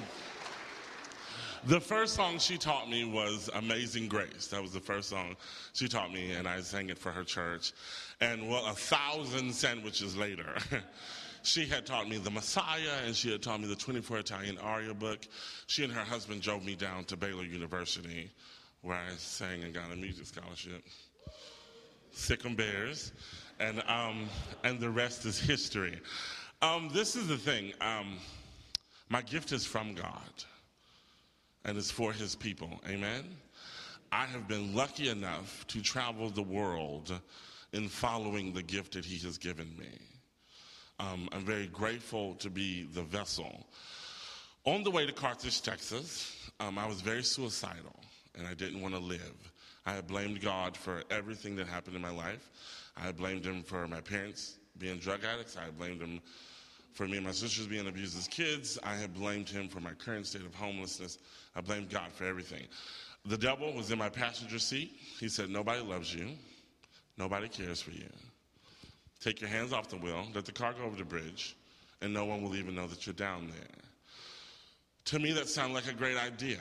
the 1.66 1.80
first 1.80 2.16
song 2.16 2.40
she 2.40 2.58
taught 2.58 2.90
me 2.90 3.04
was 3.04 3.50
Amazing 3.54 4.08
Grace. 4.08 4.48
That 4.48 4.62
was 4.62 4.72
the 4.72 4.80
first 4.80 5.10
song 5.10 5.36
she 5.74 5.90
taught 5.90 6.14
me, 6.14 6.32
and 6.32 6.48
I 6.48 6.62
sang 6.62 6.90
it 6.90 6.98
for 6.98 7.12
her 7.12 7.24
church. 7.26 7.74
And 8.22 8.50
well, 8.50 8.66
a 8.66 8.74
thousand 8.74 9.54
sandwiches 9.54 10.16
later, 10.16 10.56
She 11.44 11.66
had 11.66 11.86
taught 11.86 12.10
me 12.10 12.18
the 12.18 12.32
Messiah 12.32 13.04
and 13.06 13.16
she 13.16 13.32
had 13.32 13.42
taught 13.42 13.62
me 13.62 13.68
the 13.68 13.76
24 13.76 14.20
Italian 14.20 14.58
aria 14.58 14.94
book. 14.94 15.20
She 15.68 15.84
and 15.84 15.94
her 15.94 16.04
husband 16.04 16.42
drove 16.42 16.66
me 16.66 16.76
down 16.76 17.06
to 17.06 17.18
Baylor 17.18 17.44
University 17.44 18.32
where 18.82 18.98
I 18.98 19.12
sang 19.18 19.64
and 19.64 19.74
got 19.74 19.92
a 19.92 19.96
music 19.96 20.26
scholarship. 20.26 20.84
Sic 22.12 22.44
Bears. 22.56 23.12
And, 23.60 23.84
um, 23.88 24.30
and 24.64 24.80
the 24.80 24.90
rest 24.90 25.26
is 25.26 25.40
history. 25.40 26.00
Um, 26.62 26.90
this 26.94 27.16
is 27.16 27.28
the 27.28 27.38
thing. 27.38 27.74
Um, 27.82 28.18
my 29.10 29.22
gift 29.22 29.52
is 29.52 29.66
from 29.66 29.96
God 29.96 30.44
and 31.66 31.78
it's 31.78 31.92
for 31.92 32.14
his 32.14 32.36
people. 32.36 32.80
Amen? 32.88 33.26
I 34.12 34.26
have 34.26 34.48
been 34.48 34.74
lucky 34.74 35.10
enough 35.10 35.66
to 35.68 35.82
travel 35.82 36.30
the 36.30 36.42
world 36.42 37.14
in 37.74 37.88
following 37.88 38.54
the 38.54 38.64
gift 38.64 38.94
that 38.94 39.06
he 39.06 39.18
has 39.26 39.38
given 39.38 39.68
me. 39.78 39.88
Um, 41.00 41.30
I'm 41.32 41.46
very 41.46 41.68
grateful 41.68 42.36
to 42.36 42.50
be 42.50 42.84
the 42.84 43.04
vessel. 43.04 43.66
On 44.66 44.84
the 44.84 44.92
way 44.92 45.06
to 45.06 45.14
Carthage, 45.14 45.62
Texas, 45.62 46.52
um, 46.60 46.78
I 46.78 46.86
was 46.86 47.00
very 47.00 47.24
suicidal 47.24 47.96
and 48.38 48.46
I 48.46 48.54
didn't 48.54 48.82
want 48.82 48.94
to 48.94 49.00
live. 49.00 49.52
I 49.86 49.94
had 49.94 50.08
blamed 50.08 50.42
God 50.42 50.76
for 50.76 51.04
everything 51.10 51.56
that 51.56 51.68
happened 51.68 51.96
in 51.96 52.02
my 52.02 52.12
life. 52.12 52.50
I 52.98 53.12
blamed 53.14 53.46
Him 53.46 53.64
for 53.64 53.88
my 53.88 54.02
parents 54.02 54.58
being 54.78 54.98
drug 54.98 55.24
addicts. 55.24 55.56
I 55.58 55.72
blamed 55.72 56.02
Him 56.02 56.20
for 56.94 57.08
me 57.08 57.18
and 57.18 57.26
my 57.26 57.32
sisters 57.32 57.68
being 57.68 57.88
abused 57.88 58.18
as 58.18 58.28
kids. 58.28 58.78
I 58.84 58.96
had 58.96 59.14
blamed 59.14 59.48
Him 59.48 59.70
for 59.70 59.80
my 59.80 59.94
current 59.94 60.28
state 60.28 60.46
of 60.46 60.54
homelessness. 60.54 61.18
I 61.56 61.62
blamed 61.62 61.90
God 61.90 62.12
for 62.12 62.26
everything. 62.26 62.68
The 63.26 63.38
devil 63.38 63.74
was 63.74 63.92
in 63.92 63.98
my 63.98 64.10
passenger 64.10 64.60
seat. 64.60 64.92
He 65.20 65.30
said, 65.30 65.50
Nobody 65.50 65.82
loves 65.82 66.14
you, 66.14 66.32
nobody 67.18 67.48
cares 67.48 67.82
for 67.82 67.92
you. 67.92 68.10
Take 69.22 69.42
your 69.42 69.50
hands 69.50 69.74
off 69.74 69.90
the 69.90 69.98
wheel, 69.98 70.28
let 70.34 70.46
the 70.46 70.52
car 70.52 70.74
go 70.74 70.84
over 70.84 70.96
the 70.96 71.04
bridge, 71.04 71.56
and 72.02 72.14
no 72.14 72.26
one 72.26 72.42
will 72.42 72.56
even 72.56 72.76
know 72.76 72.88
that 72.88 73.06
you're 73.06 73.14
down 73.14 73.48
there. 73.48 73.84
To 75.06 75.20
me, 75.20 75.34
that 75.34 75.50
sounded 75.50 75.74
like 75.74 75.88
a 75.88 75.94
great 75.94 76.18
idea. 76.18 76.60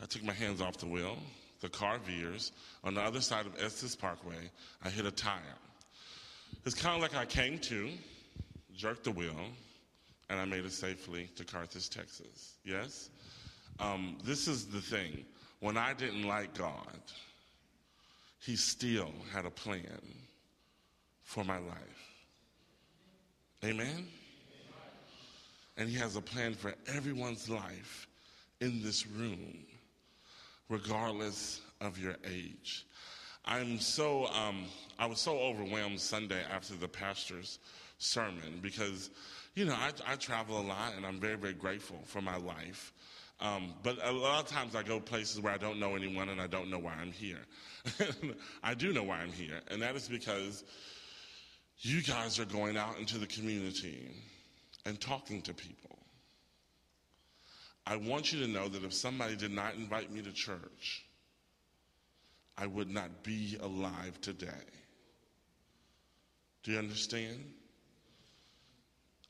I 0.00 0.06
took 0.06 0.22
my 0.22 0.32
hands 0.32 0.60
off 0.60 0.76
the 0.76 0.86
wheel, 0.86 1.18
the 1.60 1.68
car 1.68 1.98
veers. 1.98 2.52
On 2.84 2.94
the 2.94 3.00
other 3.00 3.20
side 3.20 3.46
of 3.46 3.60
Estes 3.60 3.96
Parkway, 3.96 4.50
I 4.84 4.90
hit 4.90 5.06
a 5.06 5.10
tire. 5.10 5.40
It's 6.64 6.74
kind 6.74 6.94
of 6.94 7.02
like 7.02 7.16
I 7.16 7.24
came 7.24 7.58
to, 7.60 7.90
jerked 8.76 9.04
the 9.04 9.10
wheel, 9.10 9.34
and 10.30 10.38
I 10.38 10.44
made 10.44 10.64
it 10.64 10.72
safely 10.72 11.28
to 11.36 11.44
Carthage, 11.44 11.90
Texas. 11.90 12.54
Yes? 12.64 13.10
Um, 13.80 14.18
this 14.24 14.46
is 14.46 14.66
the 14.66 14.80
thing. 14.80 15.24
When 15.60 15.76
I 15.76 15.94
didn't 15.94 16.22
like 16.22 16.56
God, 16.56 17.00
He 18.40 18.54
still 18.54 19.12
had 19.32 19.44
a 19.44 19.50
plan 19.50 20.00
for 21.28 21.44
my 21.44 21.58
life. 21.58 22.14
Amen? 23.62 24.06
And 25.76 25.86
He 25.86 25.96
has 25.98 26.16
a 26.16 26.22
plan 26.22 26.54
for 26.54 26.74
everyone's 26.86 27.50
life 27.50 28.08
in 28.62 28.82
this 28.82 29.06
room, 29.06 29.58
regardless 30.70 31.60
of 31.82 31.98
your 31.98 32.16
age. 32.24 32.86
I'm 33.44 33.78
so, 33.78 34.26
um, 34.28 34.64
I 34.98 35.04
was 35.04 35.20
so 35.20 35.38
overwhelmed 35.38 36.00
Sunday 36.00 36.42
after 36.50 36.74
the 36.74 36.88
pastor's 36.88 37.58
sermon 37.98 38.60
because, 38.62 39.10
you 39.54 39.66
know, 39.66 39.74
I, 39.74 39.90
I 40.06 40.16
travel 40.16 40.58
a 40.58 40.66
lot 40.66 40.94
and 40.96 41.04
I'm 41.04 41.20
very, 41.20 41.36
very 41.36 41.52
grateful 41.52 41.98
for 42.06 42.22
my 42.22 42.38
life. 42.38 42.90
Um, 43.40 43.74
but 43.82 43.98
a 44.02 44.10
lot 44.10 44.42
of 44.42 44.50
times 44.50 44.74
I 44.74 44.82
go 44.82 44.98
places 44.98 45.42
where 45.42 45.52
I 45.52 45.58
don't 45.58 45.78
know 45.78 45.94
anyone 45.94 46.30
and 46.30 46.40
I 46.40 46.46
don't 46.46 46.70
know 46.70 46.78
why 46.78 46.94
I'm 46.94 47.12
here. 47.12 47.44
I 48.64 48.72
do 48.72 48.94
know 48.94 49.02
why 49.02 49.18
I'm 49.18 49.32
here, 49.32 49.60
and 49.70 49.82
that 49.82 49.94
is 49.94 50.08
because 50.08 50.64
you 51.80 52.02
guys 52.02 52.38
are 52.38 52.44
going 52.44 52.76
out 52.76 52.98
into 52.98 53.18
the 53.18 53.26
community 53.26 54.10
and 54.84 55.00
talking 55.00 55.42
to 55.42 55.54
people. 55.54 55.98
I 57.86 57.96
want 57.96 58.32
you 58.32 58.40
to 58.40 58.48
know 58.48 58.68
that 58.68 58.84
if 58.84 58.92
somebody 58.92 59.36
did 59.36 59.52
not 59.52 59.74
invite 59.76 60.12
me 60.12 60.20
to 60.22 60.32
church, 60.32 61.06
I 62.56 62.66
would 62.66 62.90
not 62.90 63.22
be 63.22 63.56
alive 63.62 64.20
today. 64.20 64.48
Do 66.64 66.72
you 66.72 66.78
understand? 66.78 67.44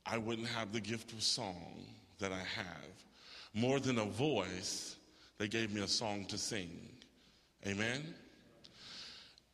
I 0.06 0.16
wouldn't 0.16 0.48
have 0.48 0.72
the 0.72 0.80
gift 0.80 1.12
of 1.12 1.22
song 1.22 1.84
that 2.18 2.32
I 2.32 2.42
have. 2.56 3.04
More 3.52 3.78
than 3.78 3.98
a 3.98 4.04
voice, 4.04 4.96
they 5.36 5.48
gave 5.48 5.72
me 5.72 5.82
a 5.82 5.88
song 5.88 6.24
to 6.26 6.38
sing. 6.38 6.88
Amen? 7.66 8.14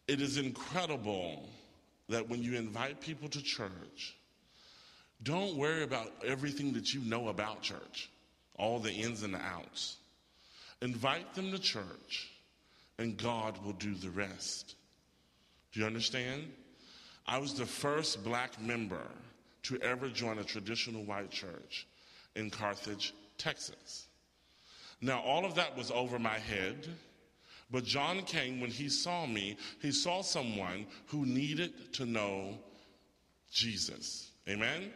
It 0.06 0.20
is 0.20 0.38
incredible 0.38 1.48
that 2.08 2.28
when 2.28 2.42
you 2.42 2.54
invite 2.54 3.00
people 3.00 3.28
to 3.28 3.42
church, 3.42 4.14
don't 5.22 5.56
worry 5.56 5.82
about 5.82 6.12
everything 6.24 6.72
that 6.74 6.92
you 6.92 7.00
know 7.00 7.28
about 7.28 7.62
church, 7.62 8.10
all 8.56 8.78
the 8.78 8.92
ins 8.92 9.22
and 9.22 9.34
the 9.34 9.40
outs. 9.40 9.96
Invite 10.82 11.34
them 11.34 11.50
to 11.50 11.58
church, 11.58 12.30
and 12.98 13.16
God 13.16 13.64
will 13.64 13.72
do 13.72 13.94
the 13.94 14.10
rest. 14.10 14.74
Do 15.72 15.80
you 15.80 15.86
understand? 15.86 16.52
I 17.26 17.38
was 17.38 17.54
the 17.54 17.66
first 17.66 18.22
black 18.22 18.60
member 18.60 19.06
to 19.64 19.80
ever 19.80 20.08
join 20.08 20.38
a 20.38 20.44
traditional 20.44 21.04
white 21.04 21.30
church 21.30 21.86
in 22.36 22.50
Carthage, 22.50 23.14
Texas. 23.38 24.06
Now, 25.00 25.20
all 25.20 25.44
of 25.44 25.54
that 25.54 25.76
was 25.76 25.90
over 25.90 26.18
my 26.18 26.38
head, 26.38 26.88
but 27.70 27.84
John 27.84 28.22
came 28.22 28.60
when 28.60 28.70
he 28.70 28.88
saw 28.88 29.26
me, 29.26 29.56
he 29.80 29.90
saw 29.90 30.22
someone 30.22 30.86
who 31.06 31.26
needed 31.26 31.92
to 31.94 32.06
know 32.06 32.58
Jesus. 33.50 34.30
Amen? 34.48 34.92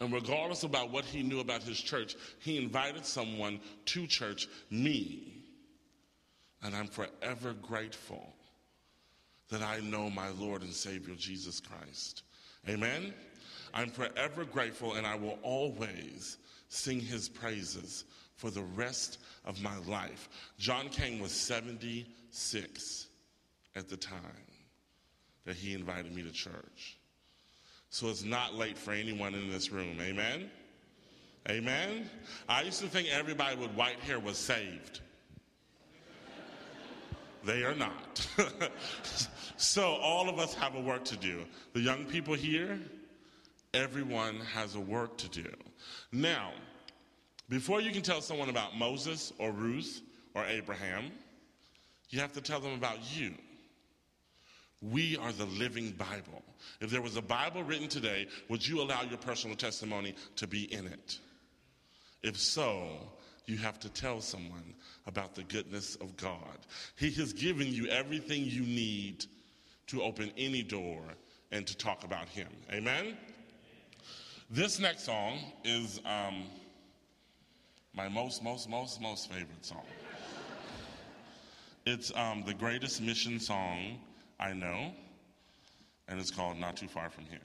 And 0.00 0.12
regardless 0.12 0.62
about 0.64 0.90
what 0.90 1.04
he 1.04 1.22
knew 1.22 1.40
about 1.40 1.62
his 1.62 1.80
church, 1.80 2.16
he 2.40 2.58
invited 2.58 3.06
someone 3.06 3.60
to 3.86 4.06
church, 4.06 4.48
me. 4.70 5.32
And 6.62 6.74
I'm 6.74 6.88
forever 6.88 7.54
grateful 7.62 8.34
that 9.50 9.62
I 9.62 9.80
know 9.80 10.10
my 10.10 10.28
Lord 10.30 10.62
and 10.62 10.72
Savior 10.72 11.14
Jesus 11.14 11.60
Christ. 11.60 12.22
Amen? 12.68 13.14
I'm 13.76 13.90
forever 13.90 14.46
grateful 14.46 14.94
and 14.94 15.06
I 15.06 15.16
will 15.16 15.38
always 15.42 16.38
sing 16.70 16.98
his 16.98 17.28
praises 17.28 18.04
for 18.34 18.50
the 18.50 18.62
rest 18.62 19.18
of 19.44 19.62
my 19.62 19.76
life. 19.86 20.30
John 20.58 20.88
King 20.88 21.20
was 21.20 21.30
76 21.30 23.06
at 23.76 23.88
the 23.88 23.96
time 23.98 24.20
that 25.44 25.56
he 25.56 25.74
invited 25.74 26.14
me 26.14 26.22
to 26.22 26.32
church. 26.32 26.96
So 27.90 28.08
it's 28.08 28.24
not 28.24 28.54
late 28.54 28.78
for 28.78 28.92
anyone 28.92 29.34
in 29.34 29.50
this 29.50 29.70
room. 29.70 29.98
Amen? 30.00 30.50
Amen? 31.50 32.08
I 32.48 32.62
used 32.62 32.80
to 32.80 32.88
think 32.88 33.08
everybody 33.08 33.56
with 33.56 33.70
white 33.72 34.00
hair 34.00 34.18
was 34.18 34.38
saved. 34.38 35.00
They 37.44 37.62
are 37.62 37.74
not. 37.74 38.26
so 39.58 39.96
all 39.96 40.30
of 40.30 40.38
us 40.38 40.54
have 40.54 40.74
a 40.74 40.80
work 40.80 41.04
to 41.04 41.16
do. 41.16 41.44
The 41.74 41.80
young 41.80 42.06
people 42.06 42.34
here, 42.34 42.80
everyone 43.76 44.40
has 44.54 44.74
a 44.74 44.80
work 44.80 45.16
to 45.18 45.28
do. 45.28 45.48
Now, 46.10 46.52
before 47.48 47.80
you 47.80 47.92
can 47.92 48.02
tell 48.02 48.20
someone 48.20 48.48
about 48.48 48.76
Moses 48.76 49.32
or 49.38 49.52
Ruth 49.52 50.00
or 50.34 50.44
Abraham, 50.46 51.12
you 52.10 52.20
have 52.20 52.32
to 52.32 52.40
tell 52.40 52.60
them 52.60 52.72
about 52.72 52.98
you. 53.16 53.34
We 54.80 55.16
are 55.16 55.32
the 55.32 55.46
living 55.46 55.92
Bible. 55.92 56.42
If 56.80 56.90
there 56.90 57.02
was 57.02 57.16
a 57.16 57.22
Bible 57.22 57.62
written 57.62 57.88
today, 57.88 58.26
would 58.48 58.66
you 58.66 58.80
allow 58.80 59.02
your 59.02 59.18
personal 59.18 59.56
testimony 59.56 60.14
to 60.36 60.46
be 60.46 60.72
in 60.72 60.86
it? 60.86 61.18
If 62.22 62.38
so, 62.38 62.88
you 63.46 63.56
have 63.58 63.78
to 63.80 63.88
tell 63.88 64.20
someone 64.20 64.74
about 65.06 65.34
the 65.34 65.44
goodness 65.44 65.96
of 65.96 66.16
God. 66.16 66.58
He 66.96 67.10
has 67.12 67.32
given 67.32 67.68
you 67.68 67.86
everything 67.88 68.44
you 68.44 68.62
need 68.62 69.24
to 69.88 70.02
open 70.02 70.32
any 70.36 70.62
door 70.62 71.02
and 71.52 71.66
to 71.66 71.76
talk 71.76 72.04
about 72.04 72.28
Him. 72.28 72.48
Amen? 72.72 73.16
This 74.48 74.78
next 74.78 75.04
song 75.04 75.40
is 75.64 76.00
um, 76.06 76.44
my 77.94 78.08
most, 78.08 78.44
most, 78.44 78.70
most, 78.70 79.00
most 79.00 79.28
favorite 79.28 79.64
song. 79.64 79.82
It's 81.84 82.12
um, 82.14 82.44
the 82.46 82.54
greatest 82.54 83.00
mission 83.00 83.40
song 83.40 83.98
I 84.38 84.52
know, 84.52 84.92
and 86.06 86.20
it's 86.20 86.30
called 86.30 86.58
Not 86.58 86.76
Too 86.76 86.86
Far 86.86 87.10
From 87.10 87.24
Here. 87.24 87.40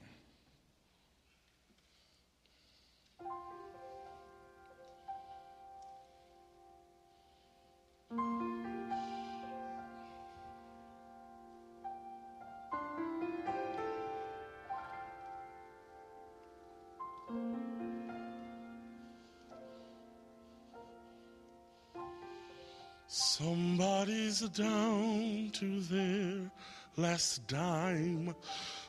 Somebody's 23.14 24.40
down 24.40 25.50
to 25.52 25.80
their 25.80 26.50
last 26.96 27.46
dime. 27.46 28.34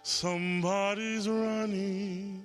Somebody's 0.02 1.28
running 1.28 2.42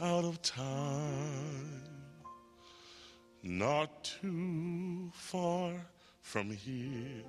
out 0.00 0.24
of 0.24 0.40
time. 0.42 1.82
Not 3.42 4.04
too 4.04 5.10
far 5.14 5.72
from 6.22 6.52
here. 6.52 7.24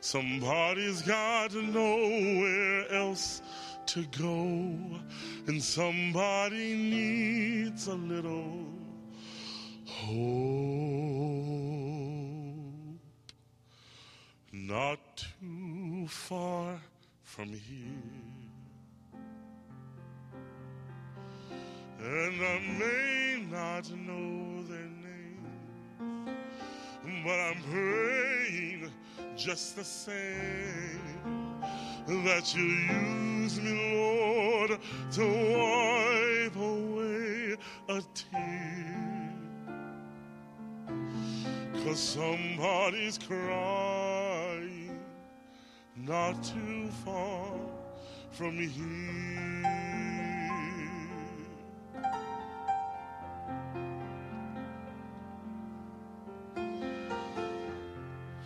Somebody's 0.00 1.02
got 1.02 1.52
nowhere 1.52 2.90
else 2.90 3.42
to 3.88 4.06
go, 4.18 4.74
and 5.48 5.62
somebody 5.62 6.74
needs 6.74 7.88
a 7.88 7.94
little 7.94 8.64
hope 9.84 11.67
not 14.68 14.98
too 15.16 16.06
far 16.08 16.78
from 17.22 17.48
here. 17.48 17.88
And 21.98 22.42
I 22.42 22.58
may 22.78 23.46
not 23.50 23.90
know 23.90 24.62
their 24.64 24.90
names, 25.06 26.28
but 27.24 27.32
I'm 27.32 27.62
praying 27.72 28.92
just 29.36 29.76
the 29.76 29.84
same 29.84 31.00
that 32.06 32.54
you 32.54 32.64
use 32.64 33.58
me, 33.62 33.96
Lord, 33.96 34.78
to 35.12 35.26
wipe 35.56 36.56
away 36.56 37.56
a 37.88 38.02
tear. 38.14 39.32
Cause 41.84 41.98
somebody's 41.98 43.16
crying 43.16 44.07
not 46.08 46.42
too 46.42 46.88
far 47.04 47.50
from 48.30 48.56
here. 48.56 49.98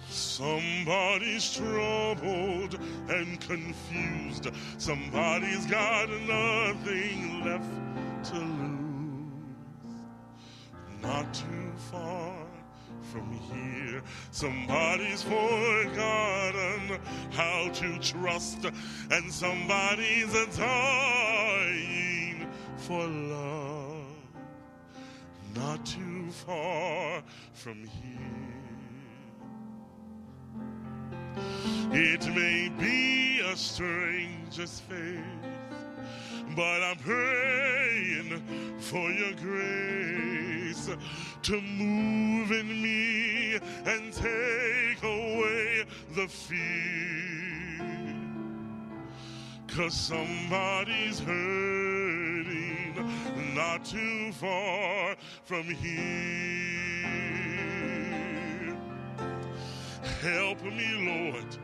Somebody's 0.08 1.54
troubled 1.54 2.78
and 3.08 3.40
confused. 3.40 4.48
Somebody's 4.78 5.64
got 5.66 6.08
nothing 6.08 7.44
left 7.44 8.30
to 8.30 8.38
lose. 8.38 8.72
Not 11.00 11.32
too 11.32 11.72
far 11.92 12.51
from 13.12 13.30
here. 13.32 14.02
Somebody's 14.30 15.22
forgotten 15.22 16.98
how 17.30 17.68
to 17.72 17.98
trust, 17.98 18.64
and 19.10 19.32
somebody's 19.32 20.32
dying 20.56 22.46
for 22.76 23.06
love. 23.06 24.06
Not 25.54 25.84
too 25.84 26.30
far 26.30 27.22
from 27.52 27.84
here. 27.84 28.52
It 31.92 32.26
may 32.34 32.70
be 32.78 33.40
a 33.40 33.56
stranger's 33.56 34.80
face, 34.80 35.18
but 36.56 36.82
I'm 36.82 36.96
praying 36.96 38.42
for 38.78 39.10
your 39.10 39.34
grace 39.34 40.51
to 40.74 41.60
move 41.60 42.50
in 42.50 42.82
me 42.82 43.58
and 43.84 44.12
take 44.12 45.02
away 45.02 45.84
the 46.14 46.26
fear. 46.28 47.82
Cause 49.68 49.94
somebody's 49.94 51.18
hurting 51.20 52.94
not 53.54 53.84
too 53.84 54.32
far 54.32 55.16
from 55.44 55.64
here. 55.64 56.02
Help 60.20 60.62
me, 60.62 61.32
Lord, 61.32 61.56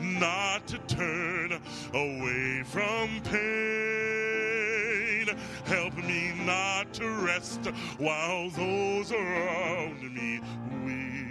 not 0.00 0.66
to 0.66 0.78
turn 0.78 1.52
away 1.92 2.62
from 2.64 3.20
pain. 3.22 4.23
Help 5.66 5.96
me 5.96 6.32
not 6.44 6.92
to 6.94 7.08
rest 7.24 7.66
while 7.98 8.50
those 8.50 9.12
around 9.12 10.02
me 10.14 10.40
weep. 10.84 11.22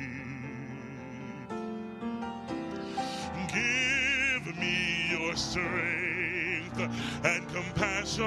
Give 3.53 4.57
me 4.57 5.07
your 5.11 5.35
strength 5.35 6.79
and 7.23 7.47
compassion. 7.49 8.23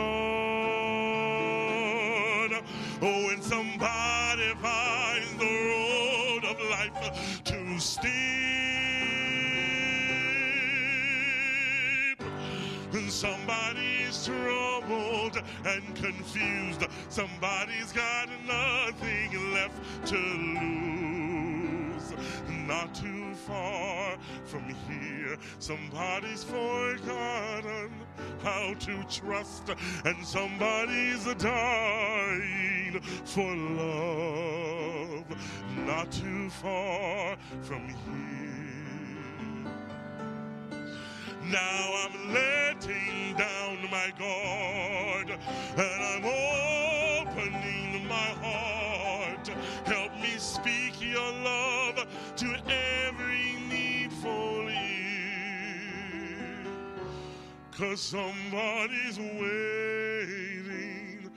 Oh, 3.03 3.27
when 3.27 3.43
somebody 3.43 4.55
finds 4.63 5.35
the 5.37 5.45
road 5.45 6.45
of 6.45 6.59
life 6.71 7.43
too 7.45 7.79
steep, 7.79 8.56
somebody's 13.17 14.27
troubled 14.27 15.43
and 15.65 15.97
confused, 15.97 16.85
somebody's 17.09 17.91
got 17.93 18.29
nothing 18.47 19.55
left 19.55 20.07
to 20.07 20.19
lose. 20.61 22.13
Not 22.67 22.95
too 22.95 23.33
far 23.47 24.19
from 24.45 24.69
here, 24.87 25.39
somebody's 25.59 26.45
forgotten 26.45 27.91
how 28.43 28.75
to 28.81 29.03
trust, 29.05 29.71
and 30.05 30.27
somebody's 30.27 31.25
dying 31.37 33.01
for 33.25 33.57
love. 33.57 35.25
Not 35.87 36.13
too 36.13 36.51
far 36.51 37.39
from 37.63 37.89
here. 37.89 38.46
Now 41.51 41.93
I'm 42.05 42.33
letting 42.33 43.35
down 43.39 43.89
my 43.89 44.13
guard 44.19 45.31
and 45.77 46.03
I'm 46.03 46.25
opening 47.29 48.09
my 48.09 48.35
heart. 48.43 49.47
Help 49.85 50.13
me 50.21 50.31
speak 50.39 51.01
your 51.01 51.33
love 51.45 52.05
to 52.37 52.57
every 53.07 53.55
needful 53.69 54.69
ear. 54.69 56.65
Cause 57.71 58.01
somebody's 58.01 59.21
waiting 59.21 61.31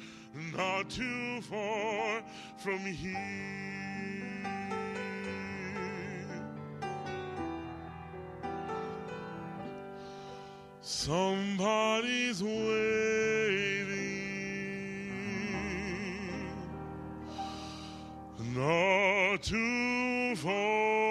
not 0.58 0.90
too 0.90 1.42
far 1.42 2.24
from 2.58 2.80
here. 2.80 3.69
Somebody's 11.10 12.44
waiting. 12.44 12.60
Not 18.54 19.42
too 19.42 20.36
far 20.36 21.09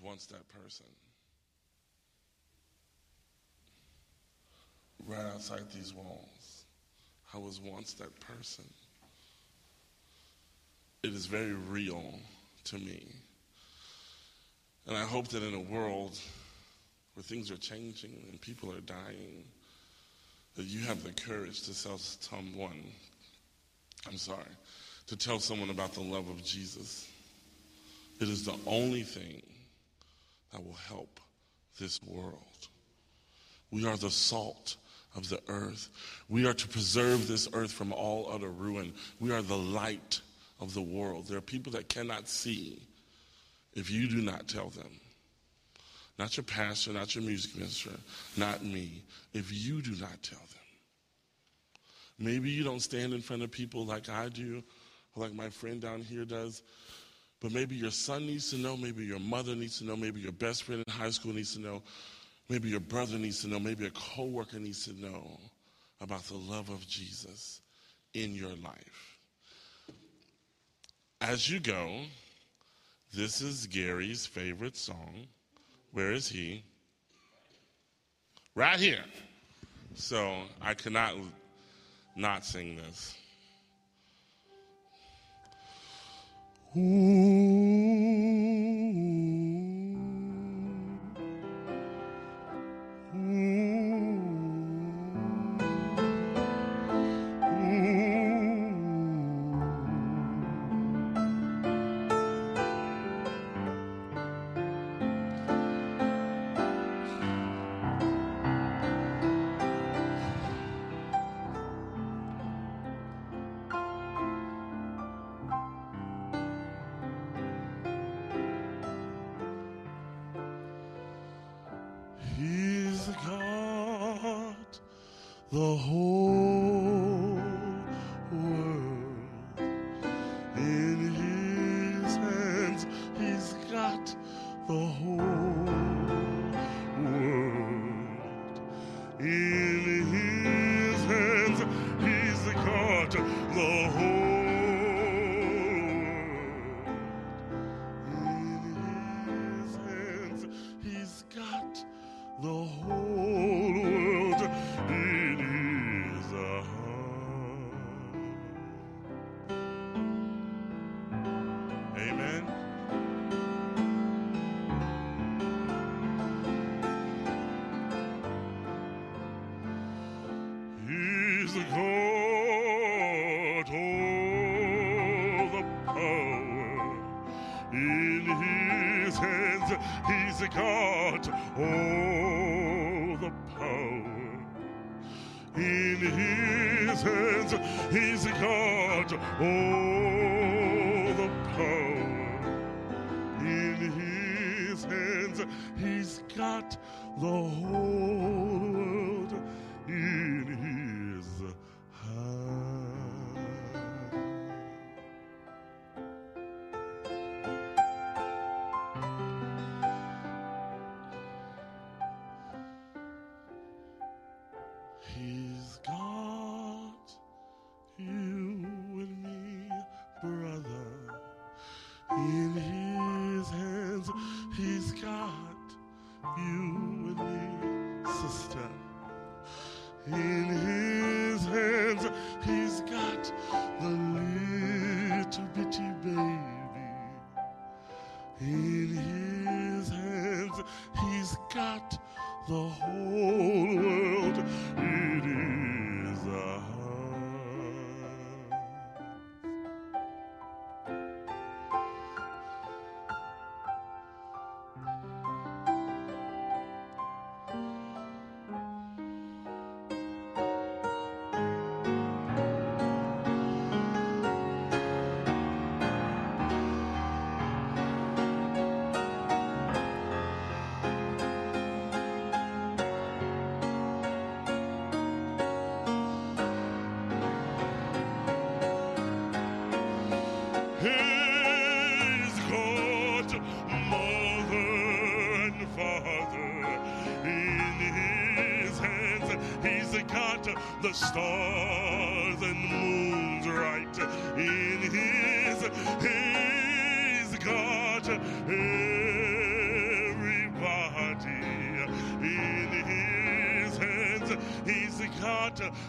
was 0.00 0.06
once 0.06 0.26
that 0.26 0.48
person. 0.48 0.86
Right 5.06 5.32
outside 5.32 5.70
these 5.74 5.94
walls, 5.94 6.64
I 7.34 7.38
was 7.38 7.60
once 7.60 7.94
that 7.94 8.18
person. 8.20 8.64
It 11.02 11.14
is 11.14 11.26
very 11.26 11.54
real 11.54 12.14
to 12.64 12.76
me. 12.76 13.06
And 14.86 14.96
I 14.96 15.04
hope 15.04 15.28
that 15.28 15.42
in 15.42 15.54
a 15.54 15.60
world 15.60 16.18
where 17.14 17.22
things 17.22 17.50
are 17.50 17.56
changing 17.56 18.24
and 18.30 18.40
people 18.40 18.70
are 18.72 18.80
dying, 18.80 19.44
that 20.56 20.66
you 20.66 20.80
have 20.80 21.02
the 21.02 21.12
courage 21.12 21.62
to 21.62 21.82
tell 21.82 21.98
someone, 21.98 22.82
I'm 24.06 24.18
sorry, 24.18 24.42
to 25.06 25.16
tell 25.16 25.38
someone 25.38 25.70
about 25.70 25.94
the 25.94 26.02
love 26.02 26.28
of 26.28 26.44
Jesus. 26.44 27.08
It 28.20 28.28
is 28.28 28.44
the 28.44 28.56
only 28.66 29.02
thing 29.02 29.42
that 30.52 30.64
will 30.64 30.74
help 30.74 31.20
this 31.78 32.02
world. 32.02 32.68
We 33.70 33.86
are 33.86 33.96
the 33.96 34.10
salt 34.10 34.76
of 35.16 35.28
the 35.28 35.40
earth. 35.48 35.88
We 36.28 36.46
are 36.46 36.54
to 36.54 36.68
preserve 36.68 37.26
this 37.26 37.48
earth 37.52 37.72
from 37.72 37.92
all 37.92 38.30
utter 38.32 38.50
ruin. 38.50 38.92
We 39.18 39.32
are 39.32 39.42
the 39.42 39.56
light 39.56 40.20
of 40.60 40.74
the 40.74 40.82
world. 40.82 41.26
There 41.26 41.38
are 41.38 41.42
people 41.42 41.72
that 41.72 41.88
cannot 41.88 42.28
see 42.28 42.82
if 43.74 43.90
you 43.90 44.08
do 44.08 44.20
not 44.20 44.48
tell 44.48 44.68
them. 44.68 45.00
Not 46.18 46.36
your 46.36 46.44
pastor, 46.44 46.92
not 46.92 47.14
your 47.14 47.24
music 47.24 47.56
minister, 47.56 47.92
not 48.36 48.64
me. 48.64 49.02
If 49.32 49.50
you 49.52 49.80
do 49.80 49.92
not 49.92 50.22
tell 50.22 50.38
them. 50.38 50.46
Maybe 52.18 52.50
you 52.50 52.62
don't 52.62 52.80
stand 52.80 53.14
in 53.14 53.22
front 53.22 53.42
of 53.42 53.50
people 53.50 53.86
like 53.86 54.10
I 54.10 54.28
do, 54.28 54.62
like 55.16 55.32
my 55.32 55.48
friend 55.48 55.80
down 55.80 56.02
here 56.02 56.26
does, 56.26 56.62
but 57.40 57.52
maybe 57.52 57.74
your 57.74 57.90
son 57.90 58.26
needs 58.26 58.50
to 58.50 58.56
know, 58.56 58.76
maybe 58.76 59.04
your 59.04 59.18
mother 59.18 59.54
needs 59.54 59.78
to 59.78 59.84
know, 59.84 59.96
maybe 59.96 60.20
your 60.20 60.32
best 60.32 60.64
friend 60.64 60.84
in 60.86 60.92
high 60.92 61.10
school 61.10 61.32
needs 61.32 61.54
to 61.54 61.60
know, 61.60 61.82
maybe 62.48 62.68
your 62.68 62.80
brother 62.80 63.18
needs 63.18 63.40
to 63.42 63.48
know, 63.48 63.58
maybe 63.58 63.86
a 63.86 63.90
coworker 63.90 64.58
needs 64.58 64.84
to 64.84 64.92
know 64.92 65.38
about 66.00 66.22
the 66.24 66.36
love 66.36 66.68
of 66.68 66.86
Jesus 66.86 67.60
in 68.14 68.34
your 68.34 68.54
life. 68.62 69.18
As 71.20 71.48
you 71.50 71.60
go, 71.60 72.00
this 73.12 73.40
is 73.40 73.66
Gary's 73.66 74.26
favorite 74.26 74.76
song. 74.76 75.26
Where 75.92 76.12
is 76.12 76.28
he? 76.28 76.64
Right 78.54 78.78
here. 78.78 79.04
So 79.94 80.34
I 80.60 80.74
cannot 80.74 81.14
not 82.16 82.44
sing 82.44 82.76
this. 82.76 83.16
Ooh. 86.76 87.49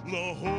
Got 0.05 0.51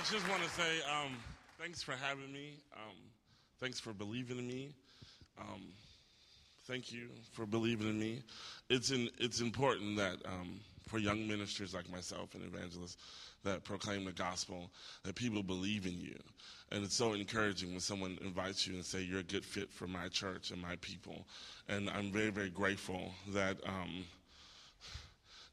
I 0.00 0.02
just 0.04 0.26
want 0.30 0.42
to 0.42 0.48
say 0.48 0.78
um, 0.90 1.14
thanks 1.58 1.82
for 1.82 1.92
having 1.92 2.32
me. 2.32 2.54
Um, 2.74 2.96
thanks 3.58 3.78
for 3.78 3.92
believing 3.92 4.38
in 4.38 4.46
me. 4.46 4.72
Um, 5.38 5.60
thank 6.66 6.90
you 6.90 7.08
for 7.32 7.44
believing 7.44 7.86
in 7.86 8.00
me. 8.00 8.22
It's 8.70 8.92
in, 8.92 9.10
it's 9.18 9.42
important 9.42 9.98
that 9.98 10.16
um, 10.24 10.58
for 10.88 10.96
young 10.96 11.28
ministers 11.28 11.74
like 11.74 11.90
myself 11.92 12.34
and 12.34 12.42
evangelists 12.44 12.96
that 13.44 13.62
proclaim 13.62 14.06
the 14.06 14.12
gospel 14.12 14.70
that 15.02 15.16
people 15.16 15.42
believe 15.42 15.84
in 15.84 16.00
you. 16.00 16.16
And 16.72 16.82
it's 16.82 16.96
so 16.96 17.12
encouraging 17.12 17.72
when 17.72 17.80
someone 17.80 18.16
invites 18.22 18.66
you 18.66 18.76
and 18.76 18.84
say 18.86 19.02
you're 19.02 19.20
a 19.20 19.22
good 19.22 19.44
fit 19.44 19.70
for 19.70 19.86
my 19.86 20.08
church 20.08 20.50
and 20.50 20.62
my 20.62 20.76
people. 20.80 21.26
And 21.68 21.90
I'm 21.90 22.10
very 22.10 22.30
very 22.30 22.48
grateful 22.48 23.12
that. 23.34 23.58
Um, 23.66 24.04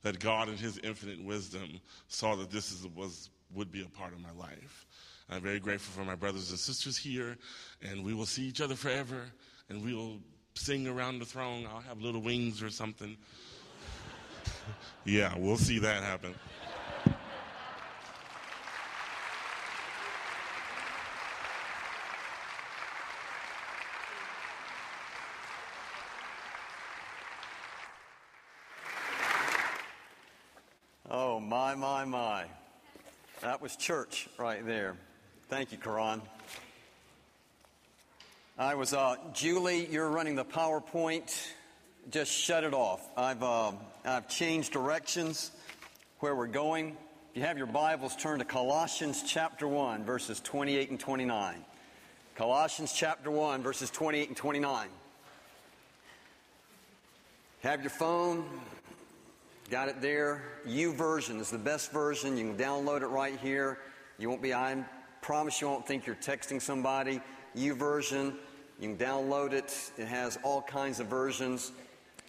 that 0.03 0.19
God, 0.19 0.47
in 0.47 0.55
His 0.55 0.77
infinite 0.83 1.21
wisdom, 1.21 1.81
saw 2.07 2.35
that 2.35 2.51
this 2.51 2.71
is, 2.71 2.87
was 2.95 3.29
would 3.53 3.71
be 3.71 3.81
a 3.81 3.89
part 3.89 4.13
of 4.13 4.19
my 4.19 4.31
life. 4.31 4.85
I'm 5.29 5.41
very 5.41 5.59
grateful 5.59 6.01
for 6.01 6.07
my 6.07 6.15
brothers 6.15 6.49
and 6.51 6.59
sisters 6.59 6.97
here, 6.97 7.37
and 7.81 8.03
we 8.03 8.13
will 8.13 8.25
see 8.25 8.43
each 8.43 8.61
other 8.61 8.75
forever, 8.75 9.25
and 9.69 9.83
we 9.83 9.93
will 9.93 10.19
sing 10.55 10.87
around 10.87 11.19
the 11.19 11.25
throne. 11.25 11.67
I'll 11.69 11.81
have 11.81 12.01
little 12.01 12.21
wings 12.21 12.63
or 12.63 12.69
something. 12.69 13.17
yeah, 15.05 15.33
we'll 15.37 15.57
see 15.57 15.79
that 15.79 16.03
happen. 16.03 16.33
Oh, 31.09 31.39
my, 31.39 31.75
my, 31.75 32.03
my. 32.03 32.45
That 33.41 33.56
was 33.67 33.75
church 33.75 34.29
right 34.37 34.65
there. 34.65 34.95
Thank 35.49 35.73
you, 35.73 35.77
Karan. 35.77 36.21
I 38.57 38.75
was, 38.75 38.93
uh, 38.93 39.17
Julie, 39.33 39.87
you're 39.87 40.09
running 40.09 40.35
the 40.35 40.45
PowerPoint. 40.45 41.37
Just 42.09 42.31
shut 42.31 42.63
it 42.63 42.73
off. 42.73 43.05
I've, 43.17 43.43
uh, 43.43 43.73
I've 44.05 44.29
changed 44.29 44.71
directions. 44.71 45.51
where 46.21 46.33
we're 46.33 46.47
going. 46.47 46.95
If 47.31 47.35
you 47.35 47.41
have 47.41 47.57
your 47.57 47.67
Bibles, 47.67 48.15
turn 48.15 48.39
to 48.39 48.45
Colossians 48.45 49.21
chapter 49.27 49.67
1, 49.67 50.05
verses 50.05 50.39
28 50.39 50.89
and 50.89 50.99
29. 50.99 51.65
Colossians 52.35 52.93
chapter 52.93 53.29
1, 53.29 53.63
verses 53.63 53.89
28 53.89 54.29
and 54.29 54.37
29. 54.37 54.87
Have 57.63 57.81
your 57.81 57.89
phone, 57.89 58.49
got 59.69 59.89
it 59.89 60.01
there. 60.01 60.43
YouVersion 60.65 61.39
is 61.39 61.49
the 61.49 61.57
best 61.57 61.91
version. 61.91 62.37
You 62.37 62.53
can 62.53 62.57
download 62.57 63.01
it 63.01 63.07
right 63.07 63.37
here. 63.37 63.79
You 64.17 64.29
won't 64.29 64.41
be, 64.41 64.53
I 64.53 64.83
promise 65.21 65.59
you 65.59 65.67
won't 65.67 65.85
think 65.85 66.05
you're 66.05 66.15
texting 66.15 66.61
somebody. 66.61 67.21
YouVersion, 67.55 68.33
you 68.79 68.95
can 68.95 68.97
download 68.97 69.51
it. 69.51 69.91
It 69.97 70.07
has 70.07 70.39
all 70.43 70.61
kinds 70.61 70.99
of 70.99 71.07
versions. 71.07 71.71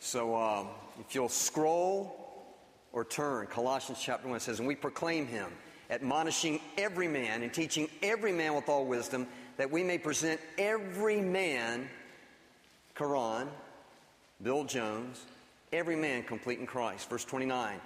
So 0.01 0.35
uh, 0.35 0.65
if 0.99 1.15
you'll 1.15 1.29
scroll 1.29 2.57
or 2.93 3.05
turn, 3.05 3.47
Colossians 3.47 4.01
chapter 4.03 4.29
1 4.29 4.41
says, 4.41 4.59
And 4.59 4.67
we 4.67 4.75
proclaim 4.75 5.27
him, 5.27 5.51
admonishing 5.91 6.61
every 6.77 7.09
man 7.09 7.43
and 7.43 7.53
teaching 7.53 7.89
every 8.03 8.33
man 8.33 8.55
with 8.55 8.69
all 8.69 8.85
wisdom, 8.85 9.29
that 9.59 9.71
we 9.71 9.85
may 9.85 9.99
present 9.99 10.41
every 10.57 11.21
man, 11.21 11.89
Karan, 12.95 13.49
Bill 14.43 14.65
Jones, 14.65 15.25
every 15.73 15.97
man 15.97 16.23
complete 16.23 16.59
in 16.59 16.67
Christ. 16.67 17.09
Verse 17.09 17.25
29. 17.25 17.81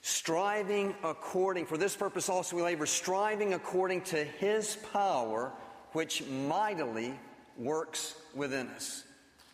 Striving 0.00 0.94
according, 1.04 1.66
for 1.66 1.78
this 1.78 1.94
purpose 1.94 2.28
also 2.28 2.56
we 2.56 2.62
labor, 2.62 2.86
striving 2.86 3.54
according 3.54 4.00
to 4.02 4.24
his 4.24 4.76
power, 4.92 5.52
which 5.92 6.24
mightily 6.26 7.14
works 7.56 8.16
within 8.34 8.66
us. 8.68 9.04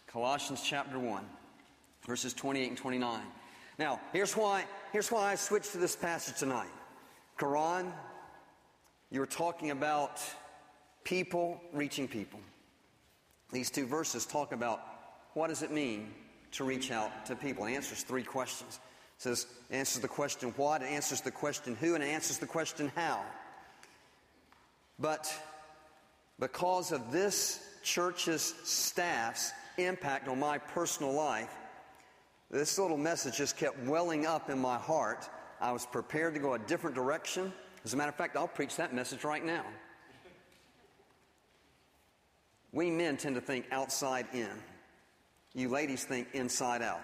Colossians 0.07 0.63
chapter 0.63 0.99
1, 0.99 1.23
verses 2.07 2.33
28 2.33 2.69
and 2.69 2.79
29. 2.79 3.21
Now, 3.79 4.01
here's 4.13 4.35
why, 4.35 4.65
here's 4.91 5.13
why 5.13 5.33
I 5.33 5.35
switched 5.35 5.73
to 5.73 5.79
this 5.79 5.95
passage 5.95 6.39
tonight. 6.39 6.71
Karan, 7.37 7.93
you 9.11 9.21
were 9.21 9.27
talking 9.27 9.71
about 9.71 10.21
people 11.05 11.61
reaching 11.73 12.09
people. 12.09 12.41
These 13.53 13.71
two 13.71 13.87
verses 13.87 14.25
talk 14.27 14.53
about 14.53 14.81
what 15.35 15.49
does 15.49 15.63
it 15.63 15.71
mean 15.71 16.13
to 16.53 16.65
reach 16.65 16.91
out 16.91 17.27
to 17.27 17.37
people. 17.37 17.67
It 17.67 17.75
answers 17.75 18.03
three 18.03 18.23
questions. 18.23 18.81
It 19.19 19.23
says, 19.23 19.47
answers 19.71 20.01
the 20.01 20.09
question 20.09 20.53
what, 20.57 20.83
it 20.83 20.87
answers 20.87 21.21
the 21.21 21.31
question 21.31 21.77
who, 21.77 21.95
and 21.95 22.05
it 22.05 22.09
answers 22.09 22.39
the 22.39 22.47
question 22.47 22.93
how. 22.95 23.23
But 24.99 25.33
because 26.39 26.93
of 26.93 27.13
this 27.13 27.65
church's 27.83 28.55
staff's 28.65 29.53
impact 29.77 30.29
on 30.29 30.39
my 30.39 30.59
personal 30.59 31.13
life, 31.13 31.53
this 32.51 32.79
little 32.79 32.97
message 32.97 33.37
just 33.37 33.57
kept 33.57 33.79
welling 33.85 34.27
up 34.27 34.51
in 34.51 34.59
my 34.59 34.79
heart. 34.79 35.29
I 35.61 35.73
was 35.73 35.85
prepared 35.85 36.35
to 36.35 36.41
go 36.41 36.55
a 36.55 36.59
different 36.59 36.97
direction. 36.97 37.53
As 37.85 37.95
a 37.95 37.97
matter 37.97 38.11
of 38.11 38.15
fact, 38.15 38.37
I'll 38.37 38.49
preach 38.49 38.77
that 38.77 38.95
message 38.95 39.25
right 39.25 39.45
now. 39.45 39.65
We 42.73 42.91
men 42.91 43.17
tend 43.17 43.35
to 43.35 43.41
think 43.41 43.67
outside 43.71 44.27
in. 44.33 44.51
You 45.59 45.69
ladies 45.69 46.05
think 46.05 46.29
inside 46.35 46.83
out. 46.83 47.01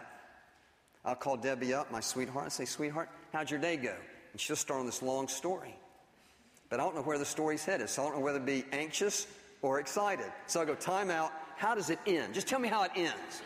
I'll 1.05 1.17
call 1.17 1.37
Debbie 1.37 1.75
up, 1.75 1.91
my 1.91 1.99
sweetheart, 1.99 2.45
and 2.45 2.53
say, 2.53 2.65
Sweetheart, 2.65 3.09
how'd 3.33 3.51
your 3.51 3.59
day 3.59 3.77
go? 3.77 3.97
And 4.31 4.41
she'll 4.41 4.55
start 4.55 4.79
on 4.79 4.87
this 4.87 5.03
long 5.03 5.27
story. 5.27 5.75
But 6.71 6.79
I 6.79 6.85
don't 6.85 6.95
know 6.95 7.03
where 7.03 7.19
the 7.19 7.25
story's 7.25 7.65
headed, 7.65 7.89
so 7.89 8.03
I 8.03 8.05
don't 8.07 8.19
know 8.19 8.25
whether 8.25 8.39
to 8.39 8.45
be 8.45 8.65
anxious 8.71 9.27
or 9.61 9.81
excited. 9.81 10.31
So 10.47 10.63
I 10.63 10.67
go, 10.67 10.77
Time 10.77 11.11
out. 11.11 11.33
How 11.57 11.75
does 11.75 11.91
it 11.91 11.99
end? 12.07 12.33
Just 12.33 12.47
tell 12.47 12.61
me 12.61 12.69
how 12.69 12.85
it 12.85 12.93
ends. 12.95 13.43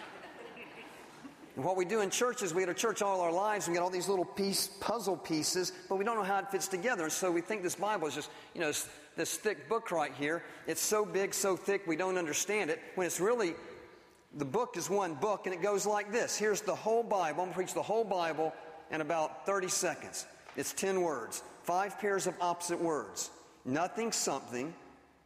And 1.56 1.64
what 1.64 1.76
we 1.76 1.86
do 1.86 2.00
in 2.00 2.10
church 2.10 2.42
is 2.42 2.52
we 2.52 2.62
go 2.62 2.72
to 2.72 2.78
church 2.78 3.00
all 3.00 3.22
our 3.22 3.32
lives 3.32 3.66
and 3.66 3.72
we 3.72 3.78
get 3.78 3.82
all 3.82 3.90
these 3.90 4.08
little 4.08 4.24
piece, 4.26 4.68
puzzle 4.80 5.16
pieces, 5.16 5.72
but 5.88 5.96
we 5.96 6.04
don't 6.04 6.16
know 6.16 6.22
how 6.22 6.38
it 6.38 6.50
fits 6.50 6.68
together. 6.68 7.04
And 7.04 7.12
so 7.12 7.32
we 7.32 7.40
think 7.40 7.62
this 7.62 7.74
Bible 7.74 8.06
is 8.08 8.14
just, 8.14 8.30
you 8.54 8.60
know, 8.60 8.68
this, 8.68 8.88
this 9.16 9.36
thick 9.36 9.68
book 9.68 9.90
right 9.90 10.12
here. 10.18 10.44
It's 10.66 10.80
so 10.82 11.04
big, 11.04 11.34
so 11.34 11.56
thick, 11.56 11.86
we 11.86 11.96
don't 11.96 12.18
understand 12.18 12.70
it. 12.70 12.78
When 12.94 13.06
it's 13.06 13.20
really 13.20 13.54
the 14.36 14.44
book 14.44 14.76
is 14.76 14.90
one 14.90 15.14
book, 15.14 15.46
and 15.46 15.54
it 15.54 15.62
goes 15.62 15.86
like 15.86 16.12
this. 16.12 16.36
Here's 16.36 16.60
the 16.60 16.74
whole 16.74 17.02
Bible. 17.02 17.42
I'm 17.42 17.46
going 17.46 17.50
to 17.50 17.54
preach 17.54 17.74
the 17.74 17.82
whole 17.82 18.04
Bible 18.04 18.52
in 18.90 19.00
about 19.00 19.46
30 19.46 19.68
seconds. 19.68 20.26
It's 20.56 20.72
10 20.72 21.00
words, 21.02 21.42
five 21.62 21.98
pairs 21.98 22.26
of 22.26 22.34
opposite 22.40 22.80
words. 22.80 23.30
Nothing, 23.64 24.12
something, 24.12 24.74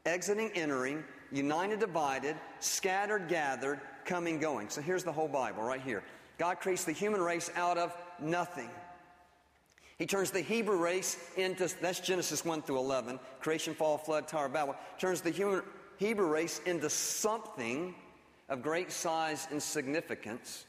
exiting, 0.07 0.51
entering, 0.55 1.05
united, 1.31 1.81
divided, 1.81 2.37
scattered, 2.61 3.29
gathered, 3.29 3.81
coming, 4.05 4.39
going. 4.39 4.69
So 4.69 4.81
here's 4.81 5.05
the 5.05 5.13
whole 5.13 5.29
Bible 5.29 5.63
right 5.63 5.81
here. 5.81 6.03
God 6.39 6.61
creates 6.61 6.85
the 6.85 6.93
human 6.93 7.21
race 7.21 7.51
out 7.57 7.79
of 7.79 7.97
nothing. 8.21 8.69
He 9.99 10.07
turns 10.07 10.31
the 10.31 10.41
Hebrew 10.41 10.77
race 10.77 11.17
into, 11.37 11.69
that's 11.81 12.01
Genesis 12.01 12.45
1 12.45 12.63
through 12.63 12.79
11, 12.79 13.21
creation, 13.41 13.75
fall, 13.75 13.99
flood, 13.99 14.27
Tower 14.27 14.47
of 14.47 14.53
Babel, 14.53 14.75
turns 14.99 15.21
the 15.21 15.31
human 15.31 15.63
Hebrew 15.99 16.27
race 16.27 16.61
into 16.67 16.91
something 16.91 17.95
of 18.53 18.63
great 18.63 18.93
size 18.93 19.49
and 19.51 19.61
significance. 19.61 20.67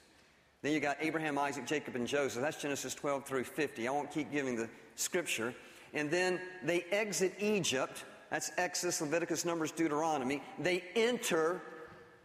Then 0.61 0.71
you 0.71 0.79
got 0.79 0.95
Abraham, 1.01 1.38
Isaac, 1.38 1.65
Jacob, 1.65 1.97
and 1.97 2.07
Joseph. 2.07 2.41
That's 2.41 2.61
Genesis 2.61 2.95
12 2.95 3.25
through 3.25 3.43
50. 3.43 3.86
I 3.86 3.91
won't 3.91 4.09
keep 4.09 4.31
giving 4.31 4.55
the 4.55 4.69
scripture. 4.95 5.53
And 5.93 6.09
then 6.09 6.39
they 6.63 6.86
exit 6.91 7.34
Egypt. 7.39 8.05
That's 8.31 8.51
Exodus, 8.57 9.01
Leviticus, 9.01 9.43
Numbers, 9.43 9.71
Deuteronomy. 9.71 10.41
They 10.57 10.86
enter 10.95 11.61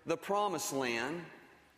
the 0.06 0.16
promised 0.16 0.72
land. 0.72 1.22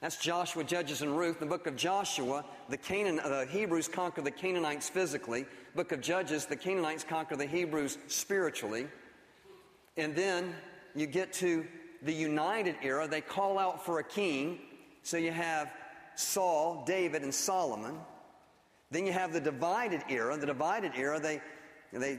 That's 0.03 0.19
Joshua, 0.19 0.63
Judges, 0.63 1.01
and 1.01 1.17
Ruth. 1.17 1.41
The 1.41 1.47
book 1.47 1.67
of 1.67 1.75
Joshua, 1.75 2.45
the, 2.69 2.77
Canaan, 2.77 3.19
uh, 3.21 3.29
the 3.31 3.47
Hebrews 3.47 3.89
conquer 3.89 4.21
the 4.21 4.31
Canaanites 4.31 4.91
physically. 4.91 5.47
Book 5.75 5.93
of 5.93 6.03
Judges, 6.03 6.45
the 6.45 6.57
Canaanites 6.57 7.03
conquer 7.03 7.35
the 7.35 7.47
Hebrews 7.47 7.97
spiritually. 8.09 8.89
And 9.97 10.15
then 10.15 10.55
you 10.95 11.07
get 11.07 11.33
to 11.35 11.65
the 12.03 12.13
united 12.13 12.77
era, 12.83 13.07
they 13.07 13.21
call 13.21 13.59
out 13.59 13.85
for 13.85 13.99
a 13.99 14.05
king. 14.05 14.59
So 15.03 15.17
you 15.17 15.33
have 15.33 15.73
Saul, 16.15 16.85
David, 16.87 17.23
and 17.23 17.35
Solomon. 17.35 17.99
Then 18.91 19.07
you 19.07 19.13
have 19.13 19.33
the 19.33 19.41
divided 19.41 20.03
era. 20.09 20.37
The 20.37 20.47
divided 20.47 20.93
era, 20.97 21.21
they, 21.21 21.41
they, 21.93 22.19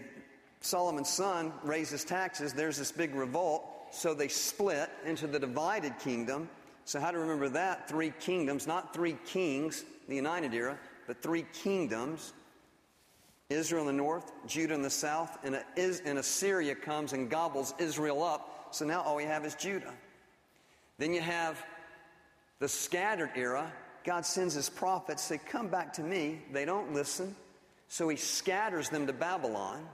Solomon's 0.61 1.09
son 1.09 1.53
raises 1.63 2.03
taxes. 2.03 2.53
There's 2.53 2.77
this 2.77 2.91
big 2.91 3.13
revolt. 3.15 3.65
So 3.91 4.13
they 4.13 4.27
split 4.29 4.89
into 5.05 5.27
the 5.27 5.39
divided 5.39 5.97
kingdom. 5.99 6.49
So, 6.85 6.99
how 6.99 7.11
to 7.11 7.19
remember 7.19 7.49
that? 7.49 7.87
Three 7.87 8.13
kingdoms, 8.19 8.65
not 8.65 8.93
three 8.93 9.17
kings, 9.25 9.85
the 10.07 10.15
united 10.15 10.53
era, 10.53 10.79
but 11.07 11.21
three 11.21 11.45
kingdoms 11.53 12.33
Israel 13.51 13.81
in 13.81 13.87
the 13.87 14.01
north, 14.01 14.31
Judah 14.47 14.73
in 14.73 14.81
the 14.81 14.89
south, 14.89 15.37
and, 15.43 15.61
and 15.77 16.17
Assyria 16.17 16.73
comes 16.73 17.13
and 17.13 17.29
gobbles 17.29 17.73
Israel 17.79 18.23
up 18.23 18.60
so 18.71 18.85
now 18.85 19.01
all 19.01 19.15
we 19.15 19.25
have 19.25 19.45
is 19.45 19.55
Judah. 19.55 19.93
Then 20.97 21.13
you 21.13 21.21
have 21.21 21.63
the 22.59 22.67
scattered 22.67 23.31
era. 23.35 23.71
God 24.03 24.25
sends 24.25 24.53
his 24.53 24.69
prophets, 24.69 25.27
they 25.27 25.37
Come 25.37 25.67
back 25.67 25.93
to 25.93 26.01
me. 26.01 26.41
They 26.51 26.65
don't 26.65 26.93
listen. 26.93 27.35
So 27.87 28.07
he 28.07 28.17
scatters 28.17 28.89
them 28.89 29.07
to 29.07 29.13
Babylon. 29.13 29.85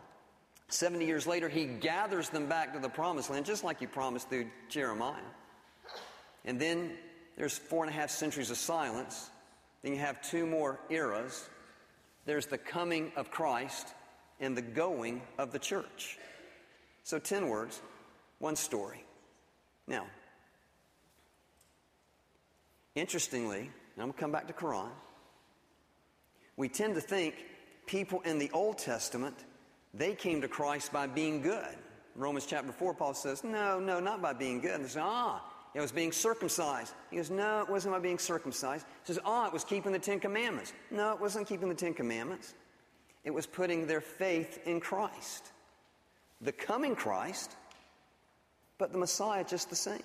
70 0.70 1.06
years 1.06 1.26
later, 1.26 1.48
he 1.48 1.66
gathers 1.66 2.30
them 2.30 2.48
back 2.48 2.74
to 2.74 2.80
the 2.80 2.90
promised 2.90 3.30
land, 3.30 3.46
just 3.46 3.64
like 3.64 3.80
he 3.80 3.88
promised 3.88 4.30
through 4.30 4.48
Jeremiah. 4.70 5.16
And 6.46 6.60
then 6.60 6.92
there's 7.38 7.58
four 7.58 7.84
and 7.86 7.94
a 7.94 7.96
half 7.96 8.10
centuries 8.10 8.52
of 8.52 8.58
silence. 8.58 9.30
Then 9.82 9.94
you 9.94 10.00
have 10.00 10.22
two 10.22 10.46
more 10.46 10.80
eras. 10.90 11.50
There's 12.26 12.48
the 12.48 12.58
coming 12.58 13.12
of 13.16 13.32
Christ 13.32 13.88
and 14.40 14.58
the 14.58 14.62
going 14.62 15.22
of 15.38 15.52
the 15.52 15.60
church. 15.60 16.18
So, 17.04 17.20
10 17.20 17.48
words 17.48 17.82
one 18.40 18.56
story. 18.56 19.04
Now, 19.88 20.06
interestingly, 22.96 23.70
I'm 23.98 24.04
going 24.04 24.14
to 24.14 24.20
come 24.20 24.32
back 24.32 24.48
to 24.48 24.54
Karan. 24.54 24.92
We 26.56 26.70
tend 26.70 26.96
to 26.96 27.02
think 27.02 27.36
people 27.86 28.22
in 28.22 28.40
the 28.40 28.50
Old 28.52 28.78
Testament, 28.78 29.36
they 29.94 30.14
came 30.14 30.42
to 30.42 30.48
Christ 30.48 30.92
by 30.92 31.08
being 31.08 31.42
good. 31.42 31.76
Romans 32.16 32.46
chapter 32.48 32.72
4, 32.72 32.96
Paul 32.96 33.14
says, 33.14 33.44
no, 33.44 33.80
no, 33.80 34.00
not 34.00 34.22
by 34.22 34.34
being 34.34 34.60
good. 34.60 34.72
And 34.72 34.84
they 34.84 34.90
say, 34.90 35.02
ah, 35.04 35.44
it 35.74 35.82
was 35.82 35.92
being 35.92 36.12
circumcised. 36.12 36.94
He 37.12 37.18
goes, 37.18 37.30
no, 37.30 37.62
it 37.62 37.70
wasn't 37.70 37.94
by 37.94 38.00
being 38.00 38.18
circumcised. 38.18 38.86
He 39.06 39.14
says, 39.14 39.20
ah, 39.24 39.48
it 39.48 39.54
was 39.54 39.64
keeping 39.64 39.92
the 39.92 40.00
Ten 40.00 40.20
Commandments. 40.20 40.74
No, 40.90 41.14
it 41.14 41.22
wasn't 41.22 41.48
keeping 41.48 41.70
the 41.70 41.76
Ten 41.76 41.94
Commandments. 41.94 42.56
It 43.24 43.32
was 43.32 43.46
putting 43.46 43.86
their 43.86 44.02
faith 44.02 44.60
in 44.66 44.80
Christ. 44.80 45.52
The 46.42 46.52
coming 46.52 46.96
Christ 46.96 47.56
but 48.78 48.92
the 48.92 48.98
Messiah 48.98 49.44
just 49.44 49.70
the 49.70 49.76
same. 49.76 50.02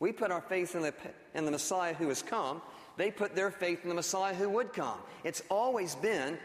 We 0.00 0.12
put 0.12 0.30
our 0.30 0.40
faith 0.40 0.74
in 0.74 0.82
the, 0.82 0.94
in 1.34 1.44
the 1.44 1.50
Messiah 1.50 1.94
who 1.94 2.08
has 2.08 2.22
come. 2.22 2.62
They 2.96 3.10
put 3.10 3.34
their 3.34 3.50
faith 3.50 3.82
in 3.82 3.88
the 3.88 3.94
Messiah 3.94 4.34
who 4.34 4.48
would 4.50 4.72
come. 4.72 4.98
It's 5.24 5.42
always 5.50 5.94
been 5.96 6.38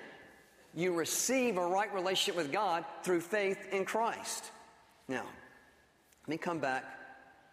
you 0.76 0.94
receive 0.94 1.58
a 1.58 1.66
right 1.66 1.94
relationship 1.94 2.36
with 2.36 2.52
God 2.52 2.84
through 3.04 3.22
faith 3.22 3.68
in 3.72 3.86
Christ. 3.86 4.52
Now, 5.08 5.26
let 6.24 6.30
me 6.30 6.38
come 6.38 6.60
back 6.60 6.84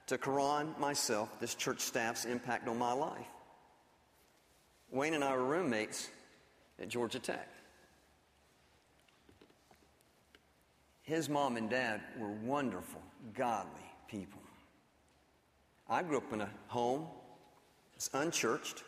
to 0.07 0.17
Karan, 0.17 0.75
myself, 0.79 1.29
this 1.39 1.55
church 1.55 1.81
staff's 1.81 2.25
impact 2.25 2.67
on 2.67 2.79
my 2.79 2.93
life. 2.93 3.27
Wayne 4.91 5.15
and 5.15 5.23
I 5.23 5.37
were 5.37 5.45
roommates 5.45 6.09
at 6.81 6.89
Georgia 6.89 7.19
Tech. 7.19 7.49
His 11.03 11.29
mom 11.29 11.57
and 11.57 11.69
dad 11.69 12.01
were 12.19 12.31
wonderful, 12.31 13.03
godly, 13.35 13.90
people. 14.11 14.41
I 15.89 16.03
grew 16.03 16.19
up 16.19 16.33
in 16.33 16.41
a 16.41 16.51
home 16.69 17.07
that's 17.93 18.11
unchurched, 18.13 18.83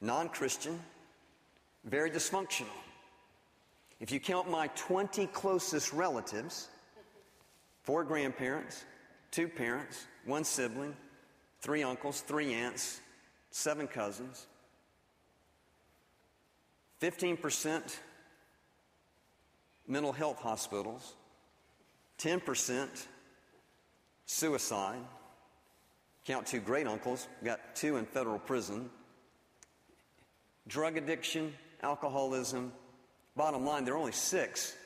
non 0.00 0.28
Christian, 0.28 0.80
very 1.84 2.10
dysfunctional. 2.10 2.66
If 4.00 4.10
you 4.10 4.18
count 4.18 4.50
my 4.50 4.68
20 4.68 5.26
closest 5.28 5.92
relatives, 5.92 6.68
four 7.82 8.02
grandparents, 8.02 8.84
two 9.30 9.46
parents, 9.46 10.06
one 10.24 10.44
sibling, 10.44 10.96
three 11.60 11.82
uncles, 11.82 12.22
three 12.22 12.54
aunts, 12.54 13.00
seven 13.50 13.86
cousins, 13.86 14.46
15% 17.02 17.96
mental 19.86 20.12
health 20.12 20.38
hospitals, 20.38 21.14
10% 22.18 22.88
suicide. 24.30 25.00
Count 26.24 26.46
two 26.46 26.60
great 26.60 26.86
uncles, 26.86 27.26
got 27.42 27.74
two 27.74 27.96
in 27.96 28.06
federal 28.06 28.38
prison. 28.38 28.88
Drug 30.68 30.96
addiction, 30.96 31.52
alcoholism. 31.82 32.72
Bottom 33.36 33.64
line, 33.64 33.84
there 33.84 33.94
are 33.94 33.98
only 33.98 34.12
six 34.12 34.76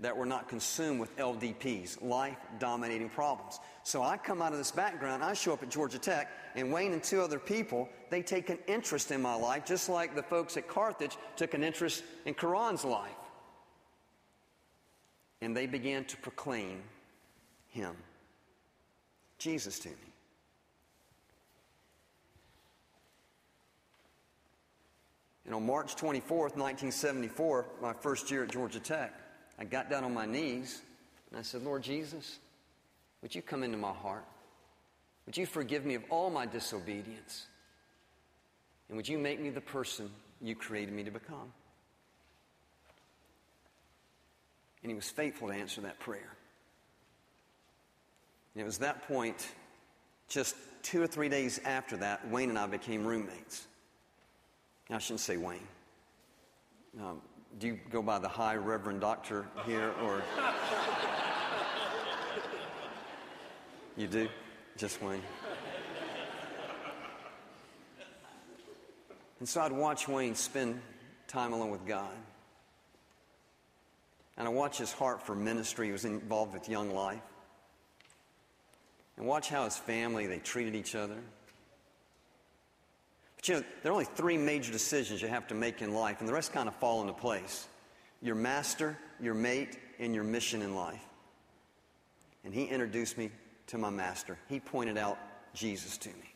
that 0.00 0.16
were 0.16 0.26
not 0.26 0.48
consumed 0.48 1.00
with 1.00 1.16
LDPs, 1.16 2.02
life 2.02 2.36
dominating 2.58 3.08
problems. 3.08 3.58
So 3.82 4.02
I 4.02 4.16
come 4.16 4.42
out 4.42 4.52
of 4.52 4.58
this 4.58 4.70
background, 4.70 5.22
I 5.22 5.32
show 5.32 5.52
up 5.52 5.62
at 5.62 5.70
Georgia 5.70 5.98
Tech, 5.98 6.30
and 6.54 6.72
Wayne 6.72 6.92
and 6.92 7.02
two 7.02 7.20
other 7.20 7.38
people, 7.38 7.88
they 8.10 8.22
take 8.22 8.50
an 8.50 8.58
interest 8.66 9.10
in 9.10 9.22
my 9.22 9.34
life, 9.34 9.64
just 9.64 9.88
like 9.88 10.14
the 10.14 10.22
folks 10.22 10.56
at 10.56 10.68
Carthage 10.68 11.16
took 11.36 11.54
an 11.54 11.64
interest 11.64 12.04
in 12.24 12.34
Karan's 12.34 12.84
life. 12.84 13.10
And 15.40 15.56
they 15.56 15.66
began 15.66 16.04
to 16.06 16.16
proclaim 16.18 16.82
him, 17.68 17.96
Jesus 19.42 19.80
to 19.80 19.88
me. 19.88 19.94
And 25.44 25.54
on 25.54 25.66
March 25.66 25.96
24th, 25.96 26.56
1974, 26.56 27.66
my 27.82 27.92
first 27.92 28.30
year 28.30 28.44
at 28.44 28.52
Georgia 28.52 28.78
Tech, 28.78 29.12
I 29.58 29.64
got 29.64 29.90
down 29.90 30.04
on 30.04 30.14
my 30.14 30.26
knees 30.26 30.80
and 31.30 31.38
I 31.38 31.42
said, 31.42 31.62
Lord 31.62 31.82
Jesus, 31.82 32.38
would 33.20 33.34
you 33.34 33.42
come 33.42 33.64
into 33.64 33.76
my 33.76 33.92
heart? 33.92 34.24
Would 35.26 35.36
you 35.36 35.46
forgive 35.46 35.84
me 35.84 35.96
of 35.96 36.04
all 36.08 36.30
my 36.30 36.46
disobedience? 36.46 37.46
And 38.88 38.96
would 38.96 39.08
you 39.08 39.18
make 39.18 39.40
me 39.40 39.50
the 39.50 39.60
person 39.60 40.08
you 40.40 40.54
created 40.54 40.94
me 40.94 41.02
to 41.02 41.10
become? 41.10 41.52
And 44.82 44.90
he 44.90 44.94
was 44.94 45.10
faithful 45.10 45.48
to 45.48 45.54
answer 45.54 45.80
that 45.80 45.98
prayer. 45.98 46.30
And 48.54 48.62
it 48.62 48.64
was 48.64 48.78
that 48.78 49.06
point, 49.08 49.48
just 50.28 50.54
two 50.82 51.02
or 51.02 51.06
three 51.06 51.28
days 51.28 51.60
after 51.64 51.96
that, 51.98 52.28
Wayne 52.28 52.50
and 52.50 52.58
I 52.58 52.66
became 52.66 53.06
roommates. 53.06 53.66
I 54.90 54.98
shouldn't 54.98 55.20
say 55.20 55.36
Wayne. 55.38 55.66
Um, 57.00 57.22
do 57.58 57.68
you 57.68 57.78
go 57.90 58.02
by 58.02 58.18
the 58.18 58.28
High 58.28 58.56
Reverend 58.56 59.00
Doctor 59.00 59.46
here, 59.64 59.92
or 60.02 60.22
you 63.96 64.06
do? 64.06 64.28
Just 64.76 65.02
Wayne. 65.02 65.22
And 69.38 69.48
so 69.48 69.60
I'd 69.60 69.72
watch 69.72 70.06
Wayne 70.08 70.34
spend 70.34 70.80
time 71.26 71.52
alone 71.52 71.70
with 71.70 71.86
God. 71.86 72.14
And 74.36 74.46
I 74.46 74.50
watch 74.50 74.78
his 74.78 74.92
heart 74.92 75.26
for 75.26 75.34
ministry. 75.34 75.86
He 75.86 75.92
was 75.92 76.04
involved 76.04 76.54
with 76.54 76.68
Young 76.68 76.94
Life. 76.94 77.22
And 79.16 79.26
watch 79.26 79.48
how 79.48 79.64
his 79.64 79.76
family, 79.76 80.26
they 80.26 80.38
treated 80.38 80.74
each 80.74 80.94
other. 80.94 81.16
But 83.36 83.48
you 83.48 83.54
know, 83.54 83.64
there 83.82 83.90
are 83.90 83.94
only 83.94 84.04
three 84.04 84.38
major 84.38 84.72
decisions 84.72 85.20
you 85.20 85.28
have 85.28 85.48
to 85.48 85.54
make 85.54 85.82
in 85.82 85.92
life, 85.92 86.20
and 86.20 86.28
the 86.28 86.32
rest 86.32 86.52
kind 86.52 86.68
of 86.68 86.76
fall 86.76 87.00
into 87.02 87.12
place 87.12 87.66
your 88.22 88.36
master, 88.36 88.96
your 89.20 89.34
mate, 89.34 89.78
and 89.98 90.14
your 90.14 90.22
mission 90.22 90.62
in 90.62 90.76
life. 90.76 91.02
And 92.44 92.54
he 92.54 92.64
introduced 92.64 93.18
me 93.18 93.30
to 93.68 93.78
my 93.78 93.90
master. 93.90 94.38
He 94.48 94.60
pointed 94.60 94.96
out 94.96 95.18
Jesus 95.54 95.98
to 95.98 96.08
me. 96.08 96.34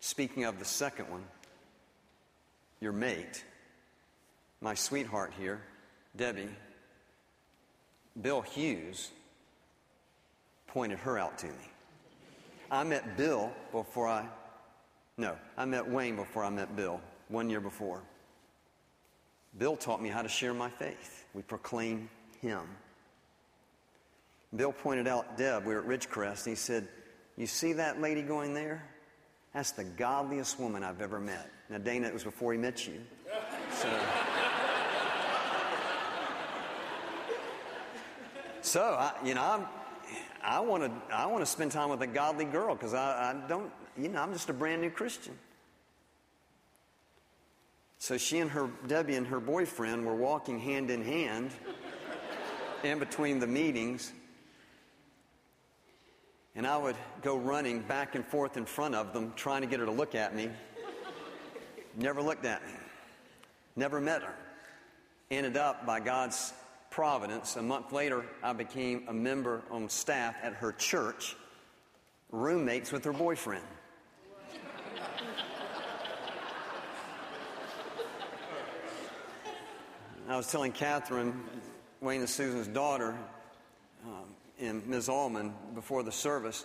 Speaking 0.00 0.44
of 0.44 0.58
the 0.58 0.64
second 0.64 1.08
one, 1.08 1.24
your 2.80 2.92
mate, 2.92 3.44
my 4.60 4.74
sweetheart 4.74 5.32
here, 5.38 5.62
Debbie, 6.16 6.48
Bill 8.20 8.42
Hughes 8.42 9.10
pointed 10.72 10.98
her 11.00 11.18
out 11.18 11.38
to 11.38 11.46
me. 11.46 11.70
I 12.70 12.82
met 12.84 13.16
Bill 13.16 13.52
before 13.72 14.08
I 14.08 14.26
no, 15.18 15.36
I 15.58 15.66
met 15.66 15.88
Wayne 15.88 16.16
before 16.16 16.42
I 16.42 16.48
met 16.48 16.74
Bill, 16.74 16.98
one 17.28 17.50
year 17.50 17.60
before. 17.60 18.02
Bill 19.58 19.76
taught 19.76 20.00
me 20.02 20.08
how 20.08 20.22
to 20.22 20.28
share 20.28 20.54
my 20.54 20.70
faith. 20.70 21.26
We 21.34 21.42
proclaim 21.42 22.08
him. 22.40 22.62
Bill 24.56 24.72
pointed 24.72 25.06
out 25.06 25.36
Deb, 25.36 25.66
we 25.66 25.74
were 25.74 25.80
at 25.80 25.86
Ridgecrest, 25.86 26.46
and 26.46 26.52
he 26.52 26.56
said, 26.56 26.88
You 27.36 27.46
see 27.46 27.74
that 27.74 28.00
lady 28.00 28.22
going 28.22 28.54
there? 28.54 28.82
That's 29.52 29.72
the 29.72 29.84
godliest 29.84 30.58
woman 30.58 30.82
I've 30.82 31.02
ever 31.02 31.20
met. 31.20 31.50
Now, 31.68 31.76
Dana, 31.76 32.06
it 32.08 32.14
was 32.14 32.24
before 32.24 32.52
he 32.52 32.58
met 32.58 32.86
you. 32.86 33.02
So, 33.74 33.88
so 38.62 38.82
I, 38.82 39.12
you 39.22 39.34
know, 39.34 39.44
I'm, 39.44 39.66
I 40.42 40.60
want 40.60 40.84
to 40.84 41.14
I 41.14 41.26
want 41.26 41.44
to 41.44 41.50
spend 41.50 41.72
time 41.72 41.90
with 41.90 42.02
a 42.02 42.06
godly 42.06 42.44
girl 42.44 42.74
because 42.74 42.94
I, 42.94 43.30
I 43.30 43.48
don't 43.48 43.70
you 43.96 44.08
know, 44.08 44.22
I'm 44.22 44.32
just 44.32 44.48
a 44.48 44.52
brand 44.52 44.80
new 44.80 44.90
Christian. 44.90 45.34
So 47.98 48.18
she 48.18 48.38
and 48.38 48.50
her, 48.50 48.68
Debbie 48.86 49.14
and 49.14 49.26
her 49.28 49.38
boyfriend 49.38 50.04
were 50.04 50.16
walking 50.16 50.58
hand 50.58 50.90
in 50.90 51.04
hand 51.04 51.52
in 52.82 52.98
between 52.98 53.38
the 53.38 53.46
meetings. 53.46 54.12
And 56.54 56.66
I 56.66 56.76
would 56.76 56.96
go 57.22 57.36
running 57.36 57.80
back 57.80 58.14
and 58.14 58.26
forth 58.26 58.56
in 58.56 58.66
front 58.66 58.94
of 58.94 59.12
them, 59.12 59.32
trying 59.36 59.60
to 59.60 59.66
get 59.66 59.80
her 59.80 59.86
to 59.86 59.92
look 59.92 60.14
at 60.14 60.34
me. 60.34 60.50
Never 61.96 62.20
looked 62.22 62.44
at 62.44 62.66
me. 62.66 62.72
Never 63.76 64.00
met 64.00 64.22
her. 64.22 64.34
Ended 65.30 65.56
up, 65.56 65.86
by 65.86 66.00
God's 66.00 66.52
providence, 66.92 67.56
a 67.56 67.62
month 67.62 67.90
later, 67.90 68.24
I 68.42 68.52
became 68.52 69.04
a 69.08 69.12
member 69.14 69.62
on 69.70 69.88
staff 69.88 70.36
at 70.42 70.52
her 70.54 70.72
church, 70.72 71.34
roommates 72.30 72.92
with 72.92 73.04
her 73.04 73.12
boyfriend. 73.12 73.64
I 80.28 80.36
was 80.36 80.46
telling 80.50 80.72
Catherine, 80.72 81.42
Wayne 82.00 82.20
and 82.20 82.28
Susan's 82.28 82.68
daughter, 82.68 83.16
um, 84.04 84.34
and 84.60 84.86
Ms. 84.86 85.08
Allman 85.08 85.54
before 85.74 86.02
the 86.02 86.12
service, 86.12 86.64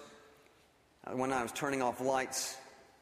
uh, 1.05 1.11
when 1.15 1.33
I 1.33 1.41
was 1.41 1.51
turning 1.53 1.81
off 1.81 1.99
lights 2.01 2.57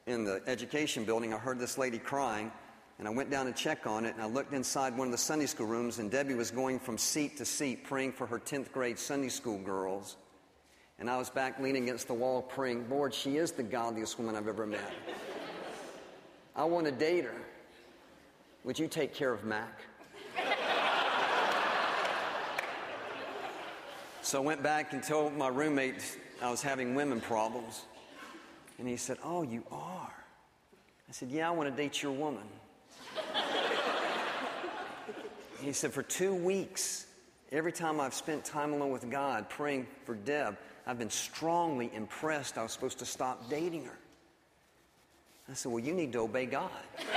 in 0.06 0.24
the 0.24 0.42
education 0.48 1.06
building, 1.06 1.34
I 1.34 1.38
heard 1.38 1.60
this 1.60 1.78
lady 1.78 1.98
crying, 1.98 2.52
and 2.98 3.08
I 3.08 3.12
went 3.12 3.30
down 3.30 3.46
to 3.46 3.52
check 3.52 3.86
on 3.88 4.06
it, 4.06 4.14
and 4.14 4.24
I 4.24 4.28
looked 4.28 4.54
inside 4.54 4.98
one 4.98 5.08
of 5.08 5.12
the 5.12 5.18
Sunday 5.18 5.46
school 5.46 5.68
rooms, 5.68 6.00
and 6.00 6.10
Debbie 6.10 6.34
was 6.34 6.52
going 6.52 6.80
from 6.80 6.98
seat 6.98 7.38
to 7.38 7.46
seat 7.46 7.84
praying 7.84 8.14
for 8.14 8.26
her 8.26 8.40
10th 8.40 8.72
grade 8.72 8.98
Sunday 8.98 9.30
school 9.30 9.58
girls. 9.58 10.18
And 10.98 11.10
I 11.10 11.18
was 11.18 11.30
back 11.30 11.60
leaning 11.60 11.84
against 11.84 12.08
the 12.08 12.14
wall 12.14 12.42
praying, 12.42 12.90
Lord, 12.90 13.14
she 13.14 13.38
is 13.38 13.52
the 13.52 13.64
godliest 13.64 14.18
woman 14.18 14.36
I've 14.36 14.48
ever 14.48 14.66
met. 14.66 14.94
I 16.56 16.64
want 16.64 16.86
to 16.86 16.92
date 16.92 17.26
her. 17.26 17.42
Would 18.64 18.80
you 18.80 18.88
take 18.88 19.14
care 19.14 19.34
of 19.34 19.44
Mac? 19.44 19.82
So 24.26 24.42
I 24.42 24.44
went 24.44 24.64
back 24.64 24.92
and 24.94 25.04
told 25.04 25.34
my 25.34 25.50
roommate 25.50 26.18
I 26.42 26.50
was 26.50 26.64
having 26.64 26.96
women 26.96 27.22
problems. 27.22 27.84
And 28.80 28.88
he 28.88 28.98
said, 28.98 29.18
Oh, 29.24 29.44
you 29.44 29.64
are? 29.72 30.14
I 31.08 31.12
said, 31.12 31.30
Yeah, 31.30 31.48
I 31.48 31.52
want 31.52 31.70
to 31.70 31.76
date 31.76 32.02
your 32.02 32.12
woman. 32.12 32.42
He 35.66 35.74
said, 35.74 35.94
For 35.94 36.04
two 36.04 36.34
weeks, 36.34 37.06
every 37.52 37.72
time 37.72 38.00
I've 38.00 38.14
spent 38.14 38.44
time 38.46 38.74
alone 38.74 38.92
with 38.92 39.10
God 39.10 39.50
praying 39.50 39.88
for 40.06 40.16
Deb, 40.16 40.58
I've 40.88 41.00
been 41.00 41.10
strongly 41.10 41.92
impressed 41.94 42.58
I 42.58 42.64
was 42.64 42.72
supposed 42.72 43.00
to 43.00 43.06
stop 43.06 43.50
dating 43.50 43.86
her. 43.86 43.98
I 45.50 45.54
said, 45.54 45.72
Well, 45.72 45.84
you 45.84 45.94
need 45.94 46.14
to 46.14 46.20
obey 46.20 46.46
God. 46.46 46.72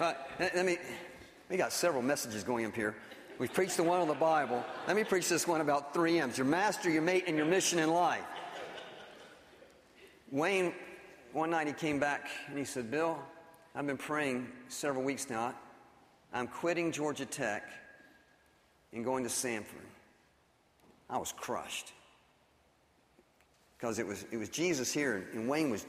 Right, 0.00 0.14
let 0.38 0.64
me, 0.64 0.78
we 1.50 1.56
got 1.56 1.72
several 1.72 2.02
messages 2.02 2.44
going 2.44 2.64
up 2.64 2.74
here. 2.76 2.94
We've 3.38 3.52
preached 3.52 3.76
the 3.76 3.84
one 3.84 4.00
on 4.00 4.08
the 4.08 4.14
Bible. 4.14 4.64
Let 4.86 4.96
me 4.96 5.04
preach 5.04 5.28
this 5.28 5.46
one 5.46 5.60
about 5.60 5.94
three 5.94 6.18
M's 6.18 6.36
your 6.36 6.46
master, 6.46 6.90
your 6.90 7.02
mate, 7.02 7.24
and 7.28 7.36
your 7.36 7.46
mission 7.46 7.78
in 7.78 7.90
life. 7.90 8.24
Wayne, 10.30 10.74
one 11.32 11.50
night 11.50 11.68
he 11.68 11.72
came 11.72 12.00
back 12.00 12.28
and 12.48 12.58
he 12.58 12.64
said, 12.64 12.90
Bill, 12.90 13.18
I've 13.74 13.86
been 13.86 13.96
praying 13.96 14.48
several 14.68 15.04
weeks 15.04 15.30
now. 15.30 15.54
I'm 16.32 16.48
quitting 16.48 16.90
Georgia 16.90 17.24
Tech 17.24 17.62
and 18.92 19.04
going 19.04 19.22
to 19.22 19.30
Samford. 19.30 19.86
I 21.08 21.16
was 21.16 21.32
crushed 21.32 21.92
because 23.76 23.98
it 23.98 24.06
was, 24.06 24.26
it 24.32 24.36
was 24.36 24.48
Jesus 24.48 24.92
here, 24.92 25.28
and 25.32 25.48
Wayne 25.48 25.70
was 25.70 25.86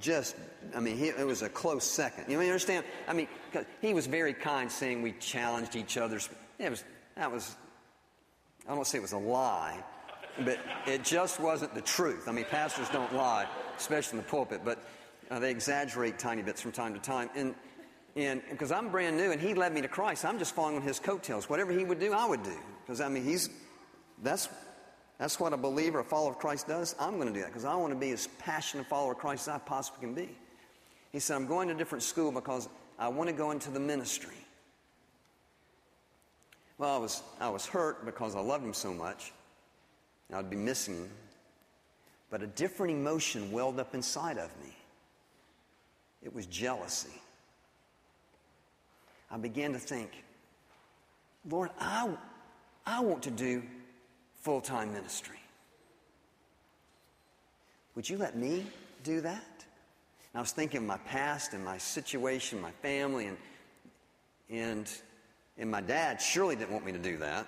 just, 0.00 0.36
I 0.74 0.80
mean, 0.80 0.96
he, 0.96 1.08
it 1.08 1.26
was 1.26 1.42
a 1.42 1.48
close 1.48 1.84
second. 1.84 2.30
You 2.30 2.40
understand? 2.40 2.84
I 3.06 3.12
mean, 3.12 3.28
he 3.80 3.92
was 3.92 4.06
very 4.06 4.32
kind, 4.32 4.72
saying 4.72 5.02
we 5.02 5.12
challenged 5.12 5.76
each 5.76 5.98
other's. 5.98 6.30
It 6.62 6.70
was, 6.70 6.84
that 7.16 7.30
was, 7.30 7.54
I 8.68 8.74
don't 8.74 8.86
say 8.86 8.98
it 8.98 9.02
was 9.02 9.12
a 9.12 9.18
lie, 9.18 9.82
but 10.44 10.58
it 10.86 11.04
just 11.04 11.40
wasn't 11.40 11.74
the 11.74 11.80
truth. 11.80 12.28
I 12.28 12.32
mean, 12.32 12.44
pastors 12.44 12.88
don't 12.88 13.12
lie, 13.14 13.46
especially 13.76 14.18
in 14.18 14.24
the 14.24 14.30
pulpit, 14.30 14.60
but 14.64 14.78
uh, 15.30 15.38
they 15.38 15.50
exaggerate 15.50 16.18
tiny 16.18 16.42
bits 16.42 16.60
from 16.60 16.72
time 16.72 16.94
to 16.94 17.00
time. 17.00 17.30
And, 17.34 17.54
and 18.16 18.42
because 18.50 18.70
I'm 18.70 18.90
brand 18.90 19.16
new 19.16 19.32
and 19.32 19.40
he 19.40 19.54
led 19.54 19.72
me 19.72 19.80
to 19.82 19.88
Christ, 19.88 20.24
I'm 20.24 20.38
just 20.38 20.54
following 20.54 20.82
his 20.82 20.98
coattails. 20.98 21.48
Whatever 21.48 21.72
he 21.72 21.84
would 21.84 21.98
do, 21.98 22.12
I 22.12 22.26
would 22.26 22.42
do. 22.42 22.56
Because, 22.84 23.00
I 23.00 23.08
mean, 23.08 23.24
he's, 23.24 23.50
that's 24.22 24.48
that's 25.22 25.38
what 25.38 25.52
a 25.52 25.56
believer, 25.56 26.00
a 26.00 26.04
follower 26.04 26.32
of 26.32 26.38
Christ 26.38 26.66
does. 26.66 26.96
I'm 26.98 27.14
going 27.14 27.28
to 27.28 27.32
do 27.32 27.40
that 27.42 27.50
because 27.50 27.64
I 27.64 27.76
want 27.76 27.92
to 27.92 27.98
be 27.98 28.10
as 28.10 28.26
passionate 28.40 28.86
a 28.86 28.88
follower 28.88 29.12
of 29.12 29.18
Christ 29.18 29.46
as 29.46 29.54
I 29.54 29.58
possibly 29.58 30.00
can 30.00 30.14
be. 30.14 30.36
He 31.12 31.20
said, 31.20 31.36
I'm 31.36 31.46
going 31.46 31.68
to 31.68 31.74
a 31.74 31.76
different 31.76 32.02
school 32.02 32.32
because 32.32 32.68
I 32.98 33.06
want 33.06 33.28
to 33.28 33.32
go 33.32 33.52
into 33.52 33.70
the 33.70 33.78
ministry. 33.78 34.34
Well, 36.82 36.96
I 36.96 36.98
was, 36.98 37.22
I 37.38 37.48
was 37.48 37.64
hurt 37.64 38.04
because 38.04 38.34
I 38.34 38.40
loved 38.40 38.64
him 38.64 38.74
so 38.74 38.92
much. 38.92 39.32
I'd 40.34 40.50
be 40.50 40.56
missing 40.56 40.96
him. 40.96 41.10
But 42.28 42.42
a 42.42 42.48
different 42.48 42.92
emotion 42.92 43.52
welled 43.52 43.78
up 43.78 43.94
inside 43.94 44.36
of 44.36 44.50
me. 44.60 44.74
It 46.24 46.34
was 46.34 46.46
jealousy. 46.46 47.12
I 49.30 49.38
began 49.38 49.72
to 49.74 49.78
think, 49.78 50.10
Lord, 51.48 51.70
I, 51.78 52.10
I 52.84 52.98
want 52.98 53.22
to 53.22 53.30
do 53.30 53.62
full 54.40 54.60
time 54.60 54.92
ministry. 54.92 55.38
Would 57.94 58.10
you 58.10 58.16
let 58.18 58.36
me 58.36 58.66
do 59.04 59.20
that? 59.20 59.64
And 60.32 60.34
I 60.34 60.40
was 60.40 60.50
thinking 60.50 60.78
of 60.78 60.86
my 60.86 60.98
past 61.06 61.52
and 61.52 61.64
my 61.64 61.78
situation, 61.78 62.60
my 62.60 62.72
family, 62.82 63.26
and, 63.26 63.36
and, 64.50 64.90
and 65.58 65.70
my 65.70 65.80
dad 65.80 66.20
surely 66.20 66.56
didn't 66.56 66.72
want 66.72 66.84
me 66.84 66.92
to 66.92 66.98
do 66.98 67.18
that. 67.18 67.46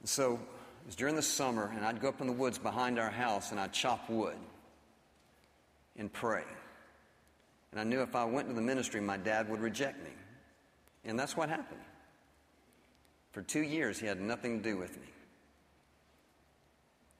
And 0.00 0.08
so 0.08 0.34
it 0.34 0.86
was 0.86 0.96
during 0.96 1.14
the 1.14 1.22
summer, 1.22 1.72
and 1.76 1.84
I'd 1.84 2.00
go 2.00 2.08
up 2.08 2.20
in 2.20 2.26
the 2.26 2.32
woods 2.32 2.58
behind 2.58 2.98
our 2.98 3.10
house 3.10 3.52
and 3.52 3.60
I'd 3.60 3.72
chop 3.72 4.10
wood 4.10 4.36
and 5.96 6.12
pray. 6.12 6.44
And 7.70 7.80
I 7.80 7.84
knew 7.84 8.02
if 8.02 8.16
I 8.16 8.24
went 8.24 8.48
to 8.48 8.54
the 8.54 8.60
ministry, 8.60 9.00
my 9.00 9.16
dad 9.16 9.48
would 9.48 9.60
reject 9.60 10.02
me. 10.02 10.10
And 11.04 11.18
that's 11.18 11.36
what 11.36 11.48
happened. 11.48 11.80
For 13.32 13.42
two 13.42 13.62
years, 13.62 13.98
he 13.98 14.06
had 14.06 14.20
nothing 14.20 14.62
to 14.62 14.70
do 14.70 14.76
with 14.76 14.96
me. 15.00 15.06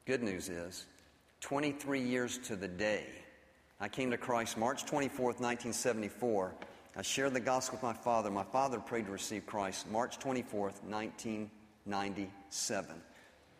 Good 0.05 0.23
news 0.23 0.49
is, 0.49 0.87
23 1.41 2.01
years 2.01 2.39
to 2.39 2.57
the 2.57 2.69
day, 2.69 3.07
I 3.81 3.89
came 3.89 4.11
to 4.11 4.19
Christ 4.19 4.59
March 4.59 4.85
24th, 4.85 5.41
1974. 5.41 6.53
I 6.95 7.03
shared 7.03 7.33
the 7.33 7.41
gospel 7.41 7.77
with 7.77 7.83
my 7.83 7.95
father. 7.95 8.31
My 8.31 8.45
father 8.45 8.79
prayed 8.79 9.07
to 9.07 9.13
receive 9.13 9.47
Christ 9.47 9.91
March 9.91 10.19
24th, 10.19 10.85
1997. 10.85 13.03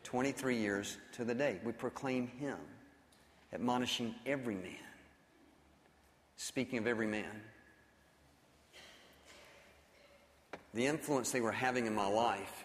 23 0.05 0.57
years 0.57 0.99
to 1.13 1.25
the 1.25 1.35
day. 1.35 1.59
We 1.65 1.73
proclaim 1.73 2.27
Him, 2.27 2.59
admonishing 3.53 4.15
every 4.27 4.57
man. 4.57 4.75
Speaking 6.37 6.79
of 6.79 6.87
every 6.87 7.07
man, 7.07 7.41
the 10.75 10.87
influence 10.87 11.31
they 11.31 11.41
were 11.41 11.53
having 11.53 11.87
in 11.87 11.95
my 11.95 12.09
life. 12.09 12.65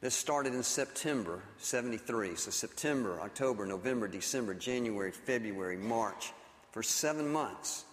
This 0.00 0.14
started 0.14 0.54
in 0.54 0.64
September 0.64 1.42
73. 1.58 2.34
So, 2.34 2.50
September, 2.50 3.20
October, 3.20 3.66
November, 3.66 4.08
December, 4.08 4.54
January, 4.54 5.12
February, 5.12 5.76
March. 5.76 6.32
For 6.72 6.82
seven 6.82 7.30
months, 7.30 7.84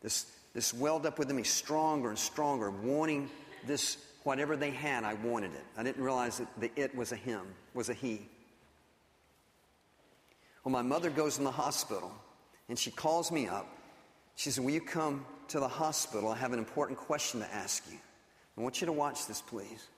this, 0.00 0.24
this 0.56 0.72
welled 0.72 1.04
up 1.04 1.18
within 1.18 1.36
me 1.36 1.42
stronger 1.42 2.08
and 2.08 2.18
stronger, 2.18 2.70
wanting 2.70 3.28
this, 3.66 3.98
whatever 4.24 4.56
they 4.56 4.70
had, 4.70 5.04
I 5.04 5.12
wanted 5.12 5.52
it. 5.52 5.62
I 5.76 5.82
didn't 5.82 6.02
realize 6.02 6.38
that 6.38 6.48
the 6.58 6.70
it 6.76 6.96
was 6.96 7.12
a 7.12 7.16
him, 7.16 7.42
was 7.74 7.90
a 7.90 7.92
he. 7.92 8.26
Well, 10.64 10.72
my 10.72 10.80
mother 10.80 11.10
goes 11.10 11.36
in 11.36 11.44
the 11.44 11.50
hospital 11.50 12.10
and 12.70 12.78
she 12.78 12.90
calls 12.90 13.30
me 13.30 13.46
up. 13.46 13.68
She 14.36 14.48
says, 14.48 14.64
Will 14.64 14.70
you 14.70 14.80
come 14.80 15.26
to 15.48 15.60
the 15.60 15.68
hospital? 15.68 16.30
I 16.30 16.36
have 16.38 16.54
an 16.54 16.58
important 16.58 16.98
question 16.98 17.40
to 17.40 17.54
ask 17.54 17.84
you. 17.90 17.98
I 18.56 18.62
want 18.62 18.80
you 18.80 18.86
to 18.86 18.92
watch 18.92 19.26
this, 19.26 19.42
please. 19.42 19.88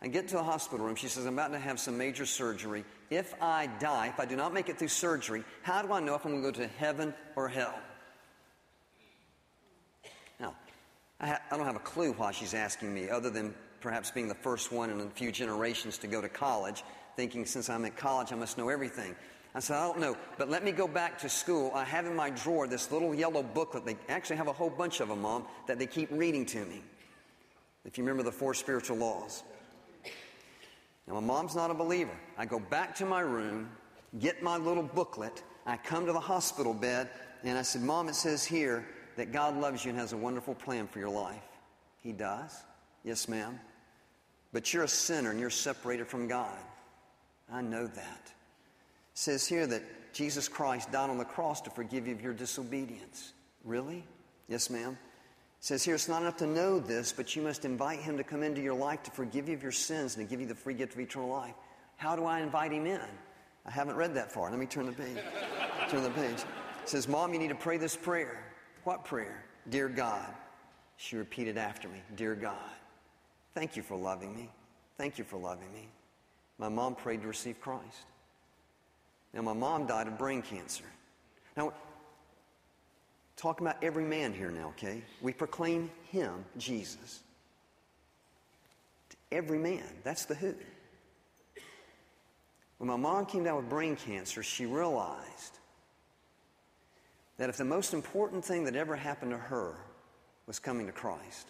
I 0.00 0.06
get 0.06 0.28
to 0.28 0.36
the 0.36 0.42
hospital 0.44 0.86
room. 0.86 0.94
She 0.94 1.08
says, 1.08 1.26
I'm 1.26 1.34
about 1.34 1.50
to 1.50 1.58
have 1.58 1.80
some 1.80 1.98
major 1.98 2.26
surgery. 2.26 2.84
If 3.10 3.34
I 3.42 3.66
die, 3.80 4.06
if 4.06 4.20
I 4.20 4.24
do 4.24 4.36
not 4.36 4.54
make 4.54 4.68
it 4.68 4.78
through 4.78 4.86
surgery, 4.86 5.42
how 5.62 5.82
do 5.82 5.92
I 5.92 5.98
know 5.98 6.14
if 6.14 6.24
I'm 6.24 6.30
going 6.30 6.44
to 6.44 6.60
go 6.60 6.64
to 6.64 6.72
heaven 6.78 7.12
or 7.34 7.48
hell? 7.48 7.74
Now, 10.42 10.56
I, 11.22 11.28
ha- 11.28 11.40
I 11.50 11.56
don't 11.56 11.66
have 11.66 11.76
a 11.76 11.80
clue 11.80 12.12
why 12.12 12.32
she's 12.32 12.52
asking 12.52 12.92
me, 12.92 13.08
other 13.08 13.30
than 13.30 13.54
perhaps 13.80 14.10
being 14.10 14.28
the 14.28 14.34
first 14.34 14.72
one 14.72 14.90
in 14.90 15.00
a 15.00 15.08
few 15.10 15.30
generations 15.30 15.96
to 15.98 16.08
go 16.08 16.20
to 16.20 16.28
college, 16.28 16.82
thinking 17.16 17.46
since 17.46 17.70
I'm 17.70 17.84
at 17.84 17.96
college, 17.96 18.32
I 18.32 18.34
must 18.36 18.58
know 18.58 18.68
everything. 18.68 19.14
I 19.54 19.60
said, 19.60 19.76
I 19.76 19.86
don't 19.86 20.00
know, 20.00 20.16
but 20.38 20.48
let 20.48 20.64
me 20.64 20.72
go 20.72 20.88
back 20.88 21.18
to 21.20 21.28
school. 21.28 21.70
I 21.74 21.84
have 21.84 22.06
in 22.06 22.16
my 22.16 22.30
drawer 22.30 22.66
this 22.66 22.90
little 22.90 23.14
yellow 23.14 23.42
booklet. 23.42 23.84
They 23.84 23.96
actually 24.08 24.36
have 24.36 24.48
a 24.48 24.52
whole 24.52 24.70
bunch 24.70 25.00
of 25.00 25.08
them, 25.08 25.22
Mom, 25.22 25.44
that 25.66 25.78
they 25.78 25.86
keep 25.86 26.10
reading 26.10 26.46
to 26.46 26.64
me. 26.64 26.82
If 27.84 27.98
you 27.98 28.04
remember 28.04 28.22
the 28.22 28.32
four 28.32 28.54
spiritual 28.54 28.96
laws. 28.96 29.42
Now, 31.06 31.14
my 31.14 31.20
mom's 31.20 31.54
not 31.54 31.70
a 31.70 31.74
believer. 31.74 32.16
I 32.38 32.46
go 32.46 32.58
back 32.58 32.94
to 32.96 33.06
my 33.06 33.20
room, 33.20 33.68
get 34.18 34.42
my 34.42 34.56
little 34.56 34.82
booklet. 34.82 35.42
I 35.66 35.76
come 35.76 36.06
to 36.06 36.12
the 36.12 36.20
hospital 36.20 36.72
bed, 36.72 37.10
and 37.44 37.58
I 37.58 37.62
said, 37.62 37.82
Mom, 37.82 38.08
it 38.08 38.14
says 38.14 38.44
here 38.44 38.86
that 39.16 39.32
God 39.32 39.56
loves 39.56 39.84
you 39.84 39.90
and 39.90 39.98
has 39.98 40.12
a 40.12 40.16
wonderful 40.16 40.54
plan 40.54 40.86
for 40.86 40.98
your 40.98 41.10
life. 41.10 41.42
He 42.02 42.12
does? 42.12 42.54
Yes, 43.04 43.28
ma'am. 43.28 43.58
But 44.52 44.72
you're 44.72 44.84
a 44.84 44.88
sinner 44.88 45.30
and 45.30 45.40
you're 45.40 45.50
separated 45.50 46.06
from 46.06 46.28
God. 46.28 46.58
I 47.50 47.60
know 47.62 47.86
that 47.86 48.22
It 48.24 48.32
says 49.14 49.46
here 49.46 49.66
that 49.66 49.82
Jesus 50.12 50.48
Christ 50.48 50.92
died 50.92 51.10
on 51.10 51.18
the 51.18 51.24
cross 51.24 51.60
to 51.62 51.70
forgive 51.70 52.06
you 52.06 52.14
of 52.14 52.20
your 52.20 52.32
disobedience. 52.32 53.32
Really? 53.64 54.04
Yes, 54.48 54.70
ma'am. 54.70 54.92
It 54.92 55.64
says 55.64 55.84
here 55.84 55.94
it's 55.94 56.08
not 56.08 56.22
enough 56.22 56.38
to 56.38 56.46
know 56.46 56.78
this, 56.78 57.12
but 57.12 57.34
you 57.36 57.42
must 57.42 57.64
invite 57.64 58.00
him 58.00 58.16
to 58.16 58.24
come 58.24 58.42
into 58.42 58.60
your 58.60 58.74
life 58.74 59.02
to 59.04 59.10
forgive 59.10 59.48
you 59.48 59.54
of 59.54 59.62
your 59.62 59.72
sins 59.72 60.16
and 60.16 60.26
to 60.26 60.30
give 60.30 60.40
you 60.40 60.46
the 60.46 60.54
free 60.54 60.74
gift 60.74 60.94
of 60.94 61.00
eternal 61.00 61.28
life. 61.28 61.54
How 61.96 62.16
do 62.16 62.24
I 62.24 62.40
invite 62.40 62.72
him 62.72 62.86
in? 62.86 63.00
I 63.64 63.70
haven't 63.70 63.94
read 63.94 64.14
that 64.14 64.32
far. 64.32 64.50
Let 64.50 64.58
me 64.58 64.66
turn 64.66 64.86
the 64.86 64.92
page. 64.92 65.18
turn 65.88 66.02
the 66.02 66.10
page. 66.10 66.40
It 66.82 66.88
says, 66.88 67.06
Mom, 67.06 67.32
you 67.32 67.38
need 67.38 67.48
to 67.48 67.54
pray 67.54 67.76
this 67.76 67.94
prayer. 67.94 68.42
What 68.84 69.04
prayer? 69.04 69.44
Dear 69.68 69.88
God. 69.88 70.34
She 71.02 71.16
repeated 71.16 71.58
after 71.58 71.88
me, 71.88 72.00
Dear 72.14 72.36
God, 72.36 72.54
thank 73.54 73.76
you 73.76 73.82
for 73.82 73.96
loving 73.96 74.36
me. 74.36 74.48
Thank 74.98 75.18
you 75.18 75.24
for 75.24 75.36
loving 75.36 75.72
me. 75.72 75.88
My 76.58 76.68
mom 76.68 76.94
prayed 76.94 77.22
to 77.22 77.26
receive 77.28 77.60
Christ. 77.60 78.04
Now, 79.34 79.42
my 79.42 79.52
mom 79.52 79.86
died 79.86 80.06
of 80.06 80.16
brain 80.16 80.42
cancer. 80.42 80.84
Now, 81.56 81.72
talking 83.36 83.66
about 83.66 83.82
every 83.82 84.04
man 84.04 84.32
here 84.32 84.52
now, 84.52 84.68
okay? 84.68 85.02
We 85.20 85.32
proclaim 85.32 85.90
him, 86.12 86.44
Jesus. 86.56 87.20
To 89.10 89.16
every 89.32 89.58
man. 89.58 89.88
That's 90.04 90.24
the 90.24 90.36
who. 90.36 90.54
When 92.78 92.88
my 92.88 92.96
mom 92.96 93.26
came 93.26 93.42
down 93.42 93.56
with 93.56 93.68
brain 93.68 93.96
cancer, 93.96 94.44
she 94.44 94.66
realized 94.66 95.58
that 97.42 97.48
if 97.48 97.56
the 97.56 97.64
most 97.64 97.92
important 97.92 98.44
thing 98.44 98.62
that 98.62 98.76
ever 98.76 98.94
happened 98.94 99.32
to 99.32 99.36
her 99.36 99.74
was 100.46 100.60
coming 100.60 100.86
to 100.86 100.92
Christ, 100.92 101.48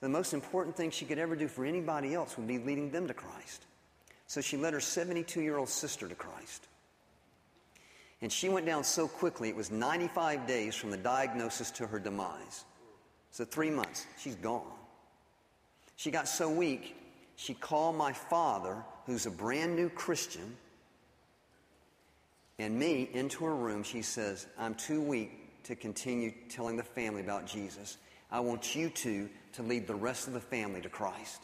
the 0.00 0.08
most 0.08 0.34
important 0.34 0.76
thing 0.76 0.90
she 0.90 1.04
could 1.04 1.20
ever 1.20 1.36
do 1.36 1.46
for 1.46 1.64
anybody 1.64 2.14
else 2.14 2.36
would 2.36 2.48
be 2.48 2.58
leading 2.58 2.90
them 2.90 3.06
to 3.06 3.14
Christ. 3.14 3.64
So 4.26 4.40
she 4.40 4.56
led 4.56 4.72
her 4.72 4.80
72 4.80 5.40
year 5.40 5.56
old 5.56 5.68
sister 5.68 6.08
to 6.08 6.16
Christ. 6.16 6.66
And 8.22 8.32
she 8.32 8.48
went 8.48 8.66
down 8.66 8.82
so 8.82 9.06
quickly, 9.06 9.50
it 9.50 9.54
was 9.54 9.70
95 9.70 10.48
days 10.48 10.74
from 10.74 10.90
the 10.90 10.96
diagnosis 10.96 11.70
to 11.70 11.86
her 11.86 12.00
demise. 12.00 12.64
So, 13.30 13.44
three 13.44 13.70
months, 13.70 14.04
she's 14.18 14.34
gone. 14.34 14.66
She 15.94 16.10
got 16.10 16.26
so 16.26 16.50
weak, 16.50 16.96
she 17.36 17.54
called 17.54 17.94
my 17.94 18.12
father, 18.12 18.84
who's 19.06 19.26
a 19.26 19.30
brand 19.30 19.76
new 19.76 19.90
Christian, 19.90 20.56
and 22.58 22.78
me 22.78 23.08
into 23.12 23.44
her 23.44 23.54
room. 23.54 23.82
She 23.82 24.02
says, 24.02 24.46
I'm 24.58 24.74
too 24.74 25.00
weak 25.00 25.62
to 25.64 25.74
continue 25.74 26.32
telling 26.48 26.76
the 26.76 26.82
family 26.82 27.20
about 27.20 27.46
Jesus. 27.46 27.96
I 28.30 28.40
want 28.40 28.74
you 28.74 28.90
two 28.90 29.28
to 29.54 29.62
lead 29.62 29.86
the 29.86 29.94
rest 29.94 30.26
of 30.26 30.34
the 30.34 30.40
family 30.40 30.80
to 30.82 30.88
Christ. 30.88 31.40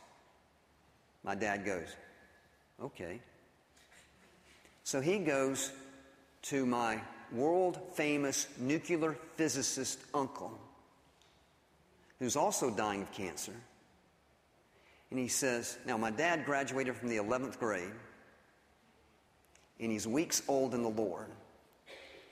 My 1.24 1.34
dad 1.34 1.64
goes, 1.64 1.88
Okay. 2.82 3.20
So 4.84 5.00
he 5.00 5.18
goes 5.18 5.70
to 6.42 6.64
my 6.64 7.00
world 7.32 7.78
famous 7.94 8.48
nuclear 8.58 9.16
physicist 9.36 10.00
uncle, 10.14 10.58
who's 12.18 12.36
also 12.36 12.70
dying 12.70 13.02
of 13.02 13.12
cancer. 13.12 13.52
And 15.10 15.18
he 15.18 15.28
says, 15.28 15.76
Now, 15.86 15.96
my 15.96 16.10
dad 16.10 16.44
graduated 16.44 16.96
from 16.96 17.08
the 17.08 17.16
11th 17.16 17.58
grade, 17.58 17.92
and 19.80 19.90
he's 19.90 20.06
weeks 20.06 20.42
old 20.46 20.74
in 20.74 20.82
the 20.82 20.90
Lord. 20.90 21.26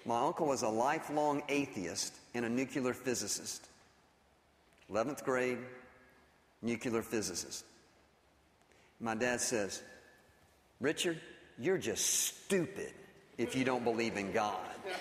My 0.04 0.24
uncle 0.24 0.46
was 0.46 0.62
a 0.62 0.68
lifelong 0.68 1.42
atheist 1.48 2.14
and 2.34 2.44
a 2.44 2.48
nuclear 2.48 2.94
physicist. 2.94 3.66
11th 4.90 5.24
grade, 5.24 5.58
nuclear 6.62 7.02
physicist. 7.02 7.64
My 9.00 9.14
dad 9.14 9.40
says, 9.40 9.82
Richard, 10.80 11.20
you're 11.58 11.78
just 11.78 12.04
stupid 12.06 12.92
if 13.36 13.54
you 13.54 13.64
don't 13.64 13.84
believe 13.84 14.16
in 14.16 14.32
God. 14.32 14.56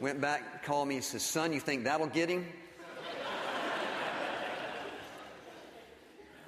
Went 0.00 0.20
back, 0.20 0.64
called 0.64 0.88
me, 0.88 0.96
and 0.96 1.04
says, 1.04 1.22
Son, 1.22 1.52
you 1.52 1.60
think 1.60 1.84
that'll 1.84 2.06
get 2.06 2.28
him? 2.28 2.46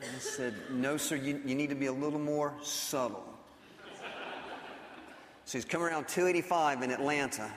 I 0.03 0.19
said, 0.19 0.55
No, 0.71 0.97
sir, 0.97 1.17
you, 1.17 1.41
you 1.45 1.55
need 1.55 1.71
to 1.71 1.75
be 1.75 1.87
a 1.87 1.93
little 1.93 2.19
more 2.19 2.55
subtle. 2.63 3.30
So 5.51 5.59
he's 5.59 5.65
coming 5.65 5.89
around 5.89 6.07
285 6.07 6.83
in 6.83 6.93
Atlanta, 6.93 7.51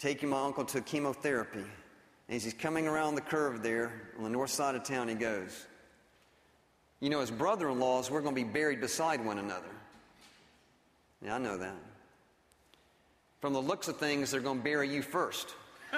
taking 0.00 0.28
my 0.28 0.42
uncle 0.44 0.64
to 0.64 0.80
chemotherapy. 0.80 1.60
And 1.60 2.36
as 2.36 2.42
he's 2.42 2.54
coming 2.54 2.88
around 2.88 3.14
the 3.14 3.20
curve 3.20 3.62
there 3.62 3.92
on 4.16 4.24
the 4.24 4.30
north 4.30 4.50
side 4.50 4.74
of 4.74 4.82
town, 4.82 5.06
he 5.06 5.14
goes, 5.14 5.64
You 6.98 7.08
know, 7.08 7.20
as 7.20 7.30
brother 7.30 7.70
in 7.70 7.78
laws, 7.78 8.10
we're 8.10 8.20
going 8.20 8.34
to 8.34 8.44
be 8.44 8.48
buried 8.50 8.80
beside 8.80 9.24
one 9.24 9.38
another. 9.38 9.70
Yeah, 11.24 11.36
I 11.36 11.38
know 11.38 11.56
that. 11.56 11.76
From 13.40 13.52
the 13.52 13.62
looks 13.62 13.86
of 13.86 13.98
things, 13.98 14.32
they're 14.32 14.40
going 14.40 14.58
to 14.58 14.64
bury 14.64 14.92
you 14.92 15.02
first. 15.02 15.54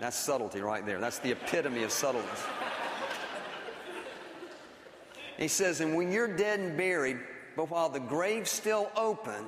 That's 0.00 0.16
subtlety 0.16 0.60
right 0.60 0.86
there. 0.86 1.00
That's 1.00 1.18
the 1.18 1.32
epitome 1.32 1.82
of 1.82 1.90
subtleness. 1.90 2.44
He 5.38 5.48
says, 5.48 5.80
and 5.80 5.94
when 5.94 6.10
you're 6.10 6.28
dead 6.36 6.58
and 6.58 6.76
buried, 6.76 7.18
but 7.56 7.70
while 7.70 7.88
the 7.88 8.00
grave's 8.00 8.50
still 8.50 8.90
open, 8.96 9.46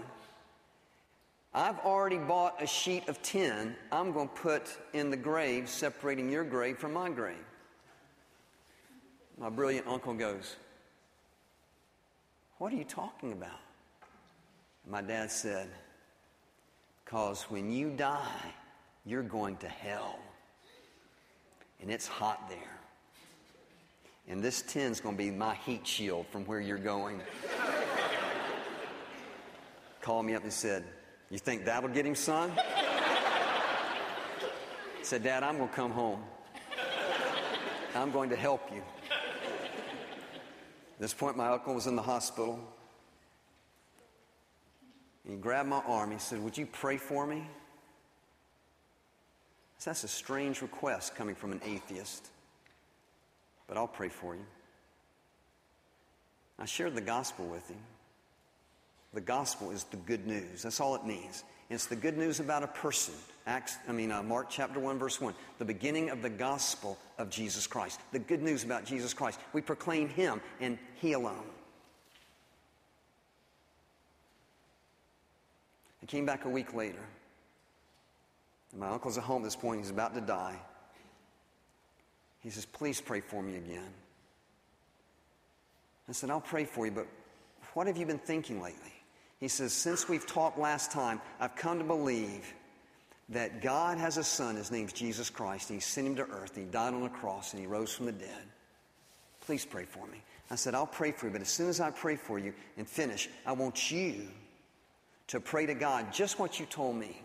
I've 1.53 1.81
already 1.81 2.19
bought 2.19 2.63
a 2.63 2.67
sheet 2.67 3.09
of 3.09 3.21
tin 3.23 3.75
I'm 3.91 4.13
going 4.13 4.29
to 4.29 4.35
put 4.35 4.79
in 4.93 5.11
the 5.11 5.17
grave, 5.17 5.69
separating 5.69 6.31
your 6.31 6.45
grave 6.45 6.79
from 6.79 6.93
my 6.93 7.11
grave. 7.11 7.45
My 9.37 9.49
brilliant 9.49 9.89
uncle 9.89 10.15
goes, 10.15 10.55
What 12.59 12.73
are 12.73 12.77
you 12.77 12.85
talking 12.85 13.33
about? 13.33 13.59
My 14.89 15.03
dad 15.03 15.33
said, 15.33 15.69
Because 17.05 17.45
when 17.45 17.73
you 17.73 17.91
die, 17.91 18.55
you're 19.05 19.23
going 19.25 19.57
to 19.57 19.69
hell. 19.69 20.21
And 21.81 21.91
it's 21.91 22.07
hot 22.07 22.49
there. 22.49 22.80
And 24.29 24.43
this 24.43 24.63
tin's 24.63 25.01
going 25.01 25.17
to 25.17 25.23
be 25.23 25.31
my 25.31 25.55
heat 25.57 25.87
shield 25.87 26.27
from 26.29 26.45
where 26.45 26.61
you're 26.61 26.79
going. 26.79 27.21
Called 30.01 30.25
me 30.25 30.35
up 30.35 30.43
and 30.43 30.53
said, 30.53 30.85
You 31.31 31.39
think 31.39 31.65
that'll 31.65 31.89
get 31.91 32.07
him, 32.07 32.15
son? 32.15 32.53
said, 35.11 35.25
Dad, 35.25 35.43
I'm 35.43 35.57
going 35.57 35.69
to 35.69 35.75
come 35.75 35.91
home. 35.91 36.23
I'm 37.97 38.13
going 38.13 38.31
to 38.31 38.37
help 38.37 38.71
you. 38.73 38.81
At 40.93 41.01
this 41.01 41.13
point, 41.13 41.37
my 41.37 41.49
uncle 41.49 41.75
was 41.75 41.89
in 41.89 41.97
the 41.97 42.03
hospital. 42.03 42.61
And 45.25 45.35
he 45.35 45.41
grabbed 45.41 45.69
my 45.69 45.83
arm. 45.87 46.13
He 46.13 46.19
said, 46.19 46.41
Would 46.41 46.57
you 46.57 46.65
pray 46.65 46.97
for 46.97 47.27
me? 47.27 47.45
So 49.79 49.91
that's 49.91 50.05
a 50.05 50.09
strange 50.09 50.63
request 50.63 51.17
coming 51.17 51.35
from 51.35 51.51
an 51.51 51.61
atheist, 51.65 52.29
but 53.71 53.79
I'll 53.79 53.87
pray 53.87 54.09
for 54.09 54.35
you. 54.35 54.45
I 56.59 56.65
shared 56.65 56.97
the 56.97 57.01
gospel 57.01 57.47
with 57.47 57.67
him. 57.69 57.79
The 59.15 59.21
gospel 59.21 59.71
is 59.71 59.85
the 59.85 59.97
good 59.97 60.27
news. 60.27 60.65
That's 60.65 60.81
all 60.81 60.97
it 60.97 61.07
means. 61.07 61.45
It's 61.71 61.87
the 61.87 61.95
good 61.95 62.19
news 62.19 62.41
about 62.41 62.65
a 62.65 62.67
person. 62.67 63.15
Acts, 63.47 63.77
I 63.89 63.93
mean, 63.93 64.11
uh, 64.11 64.25
Mark 64.25 64.49
chapter 64.51 64.81
1, 64.81 64.99
verse 64.99 65.21
1. 65.21 65.35
The 65.59 65.65
beginning 65.65 66.11
of 66.11 66.21
the 66.21 66.29
gospel 66.29 66.99
of 67.17 67.31
Jesus 67.31 67.69
Christ. 67.69 68.01
The 68.11 68.19
good 68.19 68.43
news 68.43 68.65
about 68.65 68.85
Jesus 68.85 69.15
Christ. 69.15 69.39
We 69.53 69.63
proclaim 69.63 70.09
Him 70.09 70.41
and 70.61 70.77
He 70.97 71.13
alone. 71.13 71.45
I 76.03 76.07
came 76.07 76.27
back 76.27 76.45
a 76.45 76.51
week 76.51 76.75
later. 76.75 77.07
And 78.73 78.81
my 78.81 78.89
uncle's 78.89 79.17
at 79.17 79.23
home 79.23 79.43
at 79.43 79.45
this 79.45 79.57
point. 79.57 79.81
He's 79.81 79.91
about 79.91 80.15
to 80.17 80.21
die. 80.21 80.59
He 82.41 82.51
says, 82.51 82.67
Please 82.67 83.01
pray 83.01 83.21
for 83.21 83.43
me 83.43 83.57
again. 83.57 83.93
I 86.09 86.13
said, 86.13 86.31
I'll 86.31 86.41
pray 86.41 86.65
for 86.65 86.87
you, 86.87 86.93
but 86.93 87.07
what 87.75 87.87
have 87.87 87.97
you 87.97 88.07
been 88.07 88.19
thinking 88.19 88.61
lately? 88.61 88.93
He 89.39 89.49
says, 89.49 89.73
Since 89.73 90.09
we've 90.09 90.27
talked 90.27 90.59
last 90.59 90.91
time, 90.91 91.21
I've 91.39 91.55
come 91.57 91.79
to 91.79 91.85
believe 91.85 92.53
that 93.29 93.63
God 93.63 93.99
has 93.99 94.17
a 94.17 94.25
son. 94.25 94.57
His 94.57 94.71
name's 94.71 94.93
Jesus 94.93 95.31
Christ. 95.31 95.69
He 95.69 95.81
sent 95.81 96.07
him 96.07 96.17
to 96.17 96.27
earth. 96.27 96.57
He 96.57 96.65
died 96.65 96.95
on 96.95 97.03
a 97.05 97.09
cross 97.09 97.53
and 97.53 97.61
he 97.61 97.67
rose 97.67 97.93
from 97.93 98.07
the 98.07 98.13
dead. 98.13 98.43
Please 99.41 99.65
pray 99.65 99.85
for 99.85 100.07
me. 100.07 100.21
I 100.51 100.57
said, 100.57 100.75
I'll 100.75 100.87
pray 100.87 101.13
for 101.13 101.27
you, 101.27 101.33
but 101.33 101.41
as 101.41 101.49
soon 101.49 101.69
as 101.69 101.81
I 101.81 101.91
pray 101.91 102.17
for 102.17 102.39
you 102.39 102.53
and 102.77 102.89
finish, 102.89 103.29
I 103.47 103.53
want 103.53 103.91
you 103.91 104.27
to 105.29 105.39
pray 105.39 105.67
to 105.67 105.75
God 105.75 106.13
just 106.13 106.41
what 106.41 106.59
you 106.59 106.67
told 106.67 106.97
me. 106.97 107.23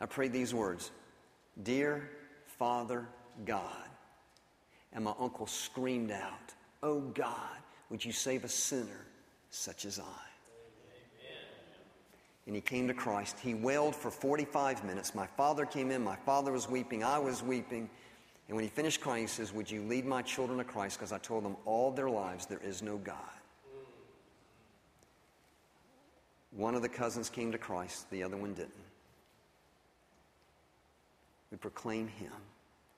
I 0.00 0.06
prayed 0.06 0.32
these 0.32 0.52
words 0.52 0.90
Dear 1.62 2.10
Father 2.58 3.06
God. 3.44 3.88
And 4.92 5.04
my 5.04 5.14
uncle 5.18 5.46
screamed 5.46 6.10
out, 6.10 6.54
Oh 6.82 7.00
God, 7.00 7.58
would 7.90 8.04
you 8.04 8.12
save 8.12 8.44
a 8.44 8.48
sinner 8.48 9.06
such 9.50 9.84
as 9.84 9.98
I? 9.98 10.32
And 12.46 12.56
he 12.56 12.60
came 12.60 12.88
to 12.88 12.94
Christ. 12.94 13.38
He 13.38 13.54
wailed 13.54 13.94
for 13.94 14.10
45 14.10 14.84
minutes. 14.84 15.14
My 15.14 15.26
father 15.26 15.64
came 15.64 15.92
in. 15.92 16.02
My 16.02 16.16
father 16.16 16.50
was 16.50 16.68
weeping. 16.68 17.04
I 17.04 17.18
was 17.18 17.42
weeping. 17.42 17.88
And 18.48 18.56
when 18.56 18.64
he 18.64 18.68
finished 18.68 19.00
crying, 19.00 19.22
he 19.22 19.28
says, 19.28 19.52
Would 19.52 19.70
you 19.70 19.82
lead 19.82 20.04
my 20.04 20.22
children 20.22 20.58
to 20.58 20.64
Christ? 20.64 20.98
Because 20.98 21.12
I 21.12 21.18
told 21.18 21.44
them 21.44 21.56
all 21.64 21.92
their 21.92 22.10
lives 22.10 22.46
there 22.46 22.60
is 22.62 22.82
no 22.82 22.98
God. 22.98 23.16
One 26.50 26.74
of 26.74 26.82
the 26.82 26.88
cousins 26.88 27.30
came 27.30 27.52
to 27.52 27.58
Christ, 27.58 28.10
the 28.10 28.22
other 28.22 28.36
one 28.36 28.54
didn't. 28.54 28.72
We 31.52 31.58
proclaim 31.58 32.08
him 32.08 32.32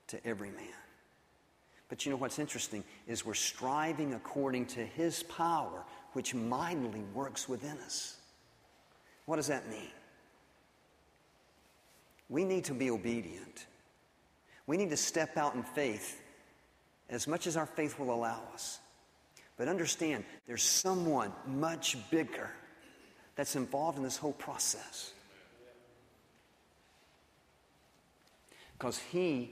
to 0.07 0.25
every 0.25 0.51
man. 0.51 0.69
But 1.89 2.07
you 2.07 2.13
know 2.13 2.17
what's 2.17 2.39
interesting 2.39 2.85
is 3.07 3.27
we're 3.27 3.35
striving 3.35 4.15
according 4.15 4.67
to 4.67 4.81
his 4.81 5.25
power, 5.25 5.85
which 6.13 6.35
mightily 6.35 7.03
works 7.13 7.49
within 7.49 7.77
us. 7.79 8.17
What 9.27 9.37
does 9.37 9.49
that 9.49 9.69
mean? 9.69 9.91
We 12.29 12.45
need 12.45 12.65
to 12.65 12.75
be 12.75 12.91
obedient. 12.91 13.67
We 14.67 14.77
need 14.77 14.91
to 14.91 14.97
step 14.97 15.37
out 15.37 15.55
in 15.55 15.63
faith 15.63 16.23
as 17.11 17.27
much 17.27 17.47
as 17.47 17.57
our 17.57 17.67
faith 17.67 17.99
will 17.99 18.15
allow 18.15 18.43
us. 18.55 18.79
But 19.57 19.69
understand, 19.69 20.25
there's 20.47 20.63
someone 20.63 21.33
much 21.47 21.97
bigger 22.11 22.51
that's 23.37 23.57
involved 23.57 23.99
in 23.99 24.05
this 24.05 24.17
whole 24.17 24.33
process. 24.33 25.13
Because 28.79 28.99
he, 28.99 29.51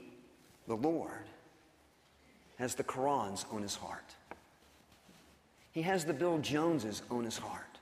the 0.67 0.75
Lord, 0.75 1.25
has 2.57 2.75
the 2.75 2.83
Karans 2.83 3.51
on 3.51 3.61
his 3.61 3.75
heart. 3.75 4.15
He 5.71 5.81
has 5.81 6.05
the 6.05 6.13
Bill 6.13 6.37
Joneses 6.37 7.01
on 7.09 7.23
his 7.23 7.37
heart. 7.37 7.73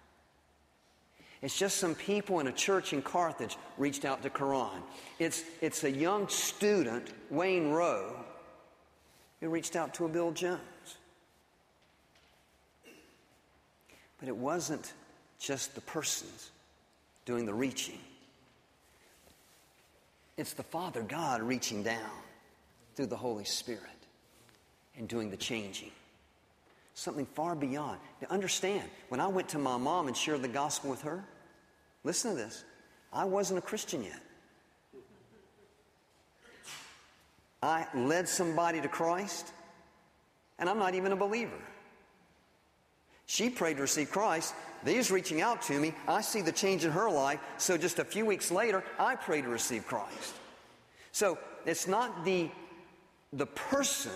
It's 1.41 1.57
just 1.57 1.77
some 1.77 1.95
people 1.95 2.39
in 2.39 2.47
a 2.47 2.51
church 2.51 2.93
in 2.93 3.01
Carthage 3.01 3.57
reached 3.77 4.05
out 4.05 4.21
to 4.23 4.29
Karan. 4.29 4.83
It's, 5.17 5.43
it's 5.59 5.83
a 5.83 5.91
young 5.91 6.27
student, 6.27 7.09
Wayne 7.31 7.71
Rowe, 7.71 8.15
who 9.39 9.49
reached 9.49 9.75
out 9.75 9.95
to 9.95 10.05
a 10.05 10.07
Bill 10.07 10.31
Jones. 10.31 10.59
But 14.19 14.29
it 14.29 14.37
wasn't 14.37 14.93
just 15.39 15.73
the 15.73 15.81
persons 15.81 16.51
doing 17.25 17.45
the 17.45 17.53
reaching. 17.53 17.97
It's 20.37 20.53
the 20.53 20.63
Father 20.63 21.01
God 21.01 21.41
reaching 21.41 21.83
down 21.83 22.09
through 22.95 23.07
the 23.07 23.17
Holy 23.17 23.43
Spirit 23.43 23.81
and 24.97 25.07
doing 25.07 25.29
the 25.29 25.37
changing. 25.37 25.91
Something 26.93 27.25
far 27.25 27.55
beyond. 27.55 27.99
Now, 28.21 28.27
understand, 28.29 28.89
when 29.09 29.19
I 29.19 29.27
went 29.27 29.49
to 29.49 29.59
my 29.59 29.77
mom 29.77 30.07
and 30.07 30.15
shared 30.15 30.41
the 30.41 30.47
gospel 30.47 30.89
with 30.89 31.01
her, 31.01 31.23
listen 32.03 32.31
to 32.31 32.37
this, 32.37 32.63
I 33.13 33.25
wasn't 33.25 33.59
a 33.59 33.61
Christian 33.61 34.03
yet. 34.03 34.19
I 37.63 37.85
led 37.93 38.27
somebody 38.27 38.81
to 38.81 38.87
Christ, 38.87 39.51
and 40.57 40.69
I'm 40.69 40.79
not 40.79 40.95
even 40.95 41.11
a 41.11 41.15
believer. 41.15 41.59
She 43.25 43.49
prayed 43.49 43.77
to 43.77 43.83
receive 43.83 44.11
Christ. 44.11 44.53
These 44.83 45.11
reaching 45.11 45.41
out 45.41 45.61
to 45.63 45.79
me. 45.79 45.93
I 46.07 46.21
see 46.21 46.41
the 46.41 46.51
change 46.51 46.85
in 46.85 46.91
her 46.91 47.09
life. 47.09 47.39
So 47.57 47.77
just 47.77 47.99
a 47.99 48.05
few 48.05 48.25
weeks 48.25 48.51
later, 48.51 48.83
I 48.97 49.15
pray 49.15 49.41
to 49.41 49.47
receive 49.47 49.85
Christ. 49.85 50.33
So 51.11 51.37
it's 51.65 51.87
not 51.87 52.25
the, 52.25 52.49
the 53.33 53.45
person 53.45 54.11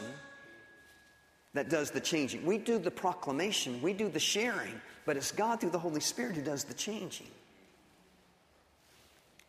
that 1.54 1.70
does 1.70 1.92
the 1.92 2.00
changing. 2.00 2.46
We 2.46 2.58
do 2.58 2.80
the 2.80 2.92
proclamation, 2.92 3.82
we 3.82 3.94
do 3.94 4.10
the 4.10 4.20
sharing, 4.20 4.82
but 5.06 5.18
it's 5.18 5.32
God 5.32 5.62
through 5.62 5.70
the 5.70 5.80
Holy 5.80 6.02
Spirit 6.02 6.36
who 6.36 6.42
does 6.42 6.64
the 6.64 6.74
changing. 6.74 7.28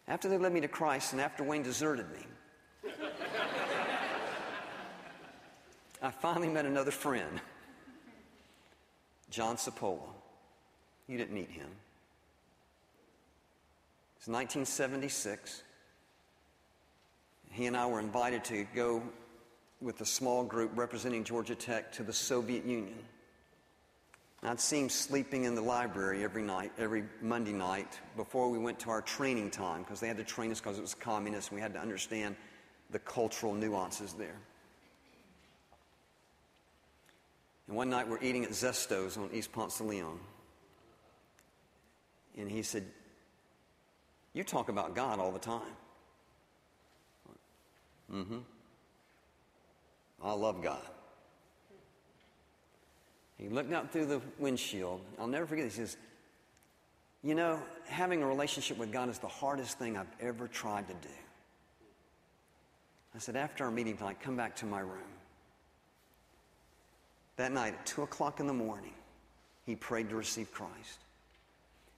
After 0.08 0.28
they 0.28 0.38
led 0.38 0.52
me 0.52 0.60
to 0.60 0.68
Christ 0.68 1.12
and 1.12 1.20
after 1.20 1.42
Wayne 1.42 1.64
deserted 1.64 2.06
me, 2.12 2.92
I 6.02 6.10
finally 6.10 6.48
met 6.48 6.64
another 6.64 6.92
friend, 6.92 7.40
John 9.30 9.56
Sapola. 9.56 10.15
You 11.08 11.18
didn't 11.18 11.34
meet 11.34 11.50
him. 11.50 11.68
It's 14.16 14.28
1976. 14.28 15.62
He 17.50 17.66
and 17.66 17.76
I 17.76 17.86
were 17.86 18.00
invited 18.00 18.44
to 18.44 18.66
go 18.74 19.02
with 19.80 20.00
a 20.00 20.06
small 20.06 20.42
group 20.42 20.72
representing 20.74 21.22
Georgia 21.22 21.54
Tech 21.54 21.92
to 21.92 22.02
the 22.02 22.12
Soviet 22.12 22.64
Union. 22.64 22.98
I'd 24.42 24.60
see 24.60 24.80
him 24.80 24.88
sleeping 24.88 25.44
in 25.44 25.54
the 25.54 25.62
library 25.62 26.22
every 26.22 26.42
night, 26.42 26.70
every 26.78 27.04
Monday 27.20 27.52
night, 27.52 27.98
before 28.16 28.48
we 28.48 28.58
went 28.58 28.78
to 28.80 28.90
our 28.90 29.02
training 29.02 29.50
time, 29.50 29.82
because 29.82 29.98
they 29.98 30.08
had 30.08 30.16
to 30.18 30.24
train 30.24 30.52
us 30.52 30.60
because 30.60 30.78
it 30.78 30.82
was 30.82 30.94
communist 30.94 31.50
and 31.50 31.56
we 31.56 31.62
had 31.62 31.72
to 31.74 31.80
understand 31.80 32.36
the 32.90 32.98
cultural 33.00 33.54
nuances 33.54 34.12
there. 34.12 34.36
And 37.66 37.76
one 37.76 37.90
night 37.90 38.08
we're 38.08 38.22
eating 38.22 38.44
at 38.44 38.50
Zesto's 38.50 39.16
on 39.16 39.30
East 39.32 39.52
Ponce 39.52 39.78
de 39.78 39.84
Leon. 39.84 40.20
And 42.36 42.50
he 42.50 42.62
said, 42.62 42.84
You 44.34 44.44
talk 44.44 44.68
about 44.68 44.94
God 44.94 45.18
all 45.18 45.32
the 45.32 45.38
time. 45.38 45.62
Mm 48.12 48.26
hmm. 48.26 48.38
I 50.22 50.32
love 50.32 50.62
God. 50.62 50.86
He 53.38 53.48
looked 53.48 53.72
out 53.72 53.92
through 53.92 54.06
the 54.06 54.20
windshield. 54.38 55.00
I'll 55.18 55.26
never 55.26 55.46
forget. 55.46 55.66
this. 55.66 55.76
He 55.76 55.80
says, 55.82 55.96
You 57.22 57.34
know, 57.34 57.60
having 57.86 58.22
a 58.22 58.26
relationship 58.26 58.78
with 58.78 58.92
God 58.92 59.08
is 59.08 59.18
the 59.18 59.28
hardest 59.28 59.78
thing 59.78 59.96
I've 59.96 60.06
ever 60.20 60.48
tried 60.48 60.88
to 60.88 60.94
do. 60.94 61.14
I 63.14 63.18
said, 63.18 63.36
After 63.36 63.64
our 63.64 63.70
meeting 63.70 63.96
tonight, 63.96 64.20
come 64.20 64.36
back 64.36 64.56
to 64.56 64.66
my 64.66 64.80
room. 64.80 65.12
That 67.36 67.52
night 67.52 67.74
at 67.74 67.84
2 67.86 68.02
o'clock 68.02 68.40
in 68.40 68.46
the 68.46 68.54
morning, 68.54 68.94
he 69.66 69.76
prayed 69.76 70.08
to 70.08 70.16
receive 70.16 70.50
Christ. 70.52 71.00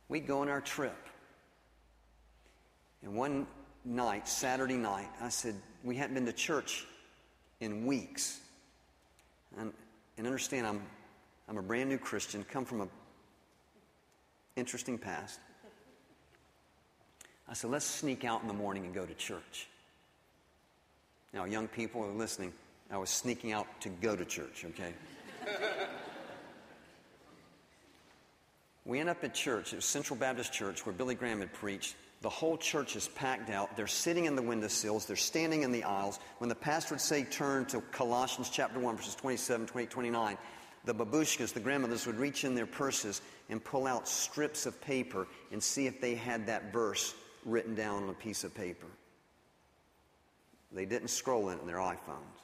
We'd 0.08 0.26
go 0.26 0.40
on 0.40 0.48
our 0.48 0.60
trip. 0.60 0.96
And 3.02 3.14
one 3.14 3.46
night, 3.84 4.28
Saturday 4.28 4.76
night, 4.76 5.08
I 5.20 5.28
said, 5.28 5.54
We 5.84 5.96
hadn't 5.96 6.14
been 6.14 6.26
to 6.26 6.32
church 6.32 6.86
in 7.60 7.86
weeks. 7.86 8.40
And, 9.58 9.72
and 10.16 10.26
understand, 10.26 10.66
I'm, 10.66 10.82
I'm 11.48 11.58
a 11.58 11.62
brand 11.62 11.88
new 11.88 11.98
Christian, 11.98 12.44
come 12.44 12.64
from 12.64 12.82
an 12.82 12.90
interesting 14.56 14.98
past. 14.98 15.40
I 17.48 17.54
said, 17.54 17.70
let's 17.70 17.86
sneak 17.86 18.24
out 18.24 18.42
in 18.42 18.48
the 18.48 18.54
morning 18.54 18.84
and 18.84 18.94
go 18.94 19.06
to 19.06 19.14
church. 19.14 19.68
Now, 21.32 21.44
young 21.44 21.66
people 21.66 22.04
are 22.04 22.12
listening. 22.12 22.52
I 22.90 22.98
was 22.98 23.10
sneaking 23.10 23.52
out 23.52 23.66
to 23.82 23.88
go 23.88 24.16
to 24.16 24.24
church, 24.24 24.66
okay? 24.66 24.92
We 28.88 28.98
end 28.98 29.10
up 29.10 29.22
at 29.22 29.34
church. 29.34 29.74
It 29.74 29.76
was 29.76 29.84
Central 29.84 30.18
Baptist 30.18 30.50
Church 30.50 30.86
where 30.86 30.94
Billy 30.94 31.14
Graham 31.14 31.40
had 31.40 31.52
preached. 31.52 31.94
The 32.22 32.30
whole 32.30 32.56
church 32.56 32.96
is 32.96 33.06
packed 33.06 33.50
out. 33.50 33.76
They're 33.76 33.86
sitting 33.86 34.24
in 34.24 34.34
the 34.34 34.42
windowsills. 34.42 35.04
They're 35.04 35.14
standing 35.14 35.62
in 35.62 35.72
the 35.72 35.84
aisles. 35.84 36.18
When 36.38 36.48
the 36.48 36.54
pastor 36.54 36.94
would 36.94 37.02
say, 37.02 37.24
turn 37.24 37.66
to 37.66 37.82
Colossians 37.92 38.48
chapter 38.48 38.80
1, 38.80 38.96
verses 38.96 39.14
27, 39.14 39.66
28, 39.66 39.90
29, 39.90 40.38
the 40.86 40.94
babushkas, 40.94 41.52
the 41.52 41.60
grandmothers, 41.60 42.06
would 42.06 42.18
reach 42.18 42.44
in 42.44 42.54
their 42.54 42.66
purses 42.66 43.20
and 43.50 43.62
pull 43.62 43.86
out 43.86 44.08
strips 44.08 44.64
of 44.64 44.80
paper 44.80 45.28
and 45.52 45.62
see 45.62 45.86
if 45.86 46.00
they 46.00 46.14
had 46.14 46.46
that 46.46 46.72
verse 46.72 47.14
written 47.44 47.74
down 47.74 48.04
on 48.04 48.08
a 48.08 48.14
piece 48.14 48.42
of 48.42 48.54
paper. 48.54 48.86
They 50.72 50.86
didn't 50.86 51.08
scroll 51.08 51.50
it 51.50 51.60
in 51.60 51.66
their 51.66 51.76
iPhones. 51.76 52.37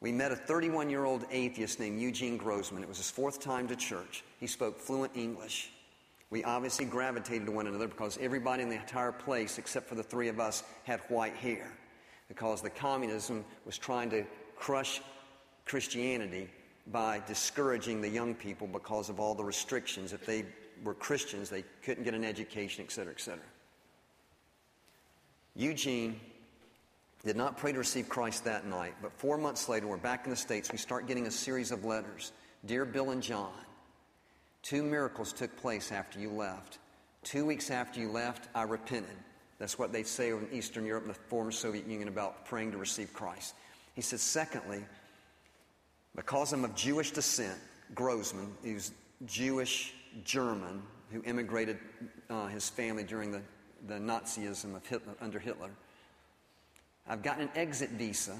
We 0.00 0.12
met 0.12 0.30
a 0.32 0.36
31 0.36 0.90
year 0.90 1.04
old 1.04 1.24
atheist 1.30 1.80
named 1.80 2.00
Eugene 2.00 2.36
Grossman. 2.36 2.82
It 2.82 2.88
was 2.88 2.98
his 2.98 3.10
fourth 3.10 3.40
time 3.40 3.66
to 3.68 3.76
church. 3.76 4.24
He 4.38 4.46
spoke 4.46 4.78
fluent 4.78 5.16
English. 5.16 5.70
We 6.28 6.44
obviously 6.44 6.84
gravitated 6.84 7.46
to 7.46 7.52
one 7.52 7.66
another 7.66 7.86
because 7.86 8.18
everybody 8.20 8.62
in 8.62 8.68
the 8.68 8.76
entire 8.76 9.12
place, 9.12 9.58
except 9.58 9.88
for 9.88 9.94
the 9.94 10.02
three 10.02 10.28
of 10.28 10.40
us, 10.40 10.64
had 10.84 11.00
white 11.08 11.36
hair. 11.36 11.70
Because 12.28 12.60
the 12.60 12.70
communism 12.70 13.44
was 13.64 13.78
trying 13.78 14.10
to 14.10 14.24
crush 14.56 15.00
Christianity 15.64 16.50
by 16.88 17.22
discouraging 17.26 18.00
the 18.00 18.08
young 18.08 18.34
people 18.34 18.66
because 18.66 19.08
of 19.08 19.20
all 19.20 19.34
the 19.34 19.44
restrictions. 19.44 20.12
If 20.12 20.26
they 20.26 20.44
were 20.84 20.94
Christians, 20.94 21.48
they 21.48 21.64
couldn't 21.82 22.04
get 22.04 22.14
an 22.14 22.24
education, 22.24 22.84
et 22.84 22.92
cetera, 22.92 23.12
et 23.12 23.20
cetera. 23.20 23.44
Eugene 25.54 26.20
did 27.26 27.36
not 27.36 27.58
pray 27.58 27.72
to 27.72 27.78
receive 27.78 28.08
Christ 28.08 28.44
that 28.44 28.66
night, 28.66 28.94
but 29.02 29.12
four 29.12 29.36
months 29.36 29.68
later, 29.68 29.86
we're 29.86 29.96
back 29.98 30.24
in 30.24 30.30
the 30.30 30.36
States. 30.36 30.72
We 30.72 30.78
start 30.78 31.06
getting 31.06 31.26
a 31.26 31.30
series 31.30 31.72
of 31.72 31.84
letters 31.84 32.32
Dear 32.64 32.84
Bill 32.84 33.10
and 33.10 33.22
John, 33.22 33.52
Two 34.66 34.82
miracles 34.82 35.32
took 35.32 35.56
place 35.56 35.92
after 35.92 36.18
you 36.18 36.28
left. 36.28 36.78
Two 37.22 37.46
weeks 37.46 37.70
after 37.70 38.00
you 38.00 38.10
left, 38.10 38.48
I 38.52 38.64
repented. 38.64 39.16
That's 39.60 39.78
what 39.78 39.92
they 39.92 40.02
say 40.02 40.30
in 40.30 40.48
Eastern 40.52 40.84
Europe 40.84 41.04
and 41.04 41.14
the 41.14 41.18
former 41.28 41.52
Soviet 41.52 41.86
Union 41.86 42.08
about 42.08 42.44
praying 42.44 42.72
to 42.72 42.76
receive 42.76 43.12
Christ. 43.12 43.54
He 43.94 44.02
says, 44.02 44.22
secondly, 44.22 44.84
because 46.16 46.52
I'm 46.52 46.64
of 46.64 46.74
Jewish 46.74 47.12
descent, 47.12 47.56
Grossman, 47.94 48.48
who's 48.64 48.90
Jewish 49.24 49.94
German, 50.24 50.82
who 51.12 51.22
immigrated 51.22 51.78
uh, 52.28 52.48
his 52.48 52.68
family 52.68 53.04
during 53.04 53.30
the, 53.30 53.42
the 53.86 54.00
Nazism 54.00 54.74
of 54.74 54.84
Hitler, 54.84 55.14
under 55.20 55.38
Hitler, 55.38 55.70
I've 57.08 57.22
gotten 57.22 57.42
an 57.42 57.50
exit 57.54 57.90
visa, 57.90 58.36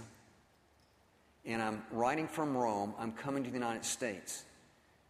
and 1.44 1.62
I'm 1.62 1.82
writing 1.92 2.26
from 2.26 2.56
Rome. 2.56 2.94
I'm 2.98 3.12
coming 3.12 3.44
to 3.44 3.50
the 3.50 3.56
United 3.56 3.84
States. 3.84 4.44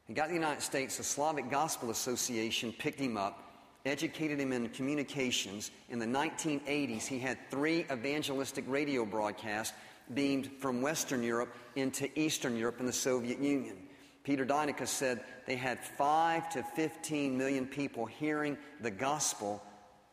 He 0.07 0.14
got 0.14 0.24
to 0.24 0.28
the 0.28 0.34
United 0.34 0.62
States, 0.62 0.98
the 0.98 1.02
Slavic 1.02 1.50
Gospel 1.50 1.90
Association 1.90 2.72
picked 2.72 3.00
him 3.00 3.16
up, 3.16 3.42
educated 3.84 4.38
him 4.38 4.52
in 4.52 4.68
communications. 4.68 5.70
In 5.88 5.98
the 5.98 6.07
1980s, 6.07 7.07
he 7.07 7.18
had 7.18 7.38
three 7.50 7.86
evangelistic 7.90 8.64
radio 8.68 9.04
broadcasts 9.04 9.74
beamed 10.14 10.50
from 10.61 10.82
Western 10.82 11.22
Europe 11.22 11.54
into 11.74 12.09
Eastern 12.18 12.57
Europe 12.57 12.78
and 12.78 12.88
the 12.88 12.92
Soviet 12.92 13.40
Union. 13.40 13.76
Peter 14.22 14.44
Deyneka 14.44 14.86
said 14.86 15.24
they 15.46 15.57
had 15.57 15.78
5 15.80 16.50
to 16.50 16.62
15 16.62 17.36
million 17.36 17.66
people 17.66 18.07
hearing 18.07 18.59
the 18.80 18.90
gospel 18.90 19.62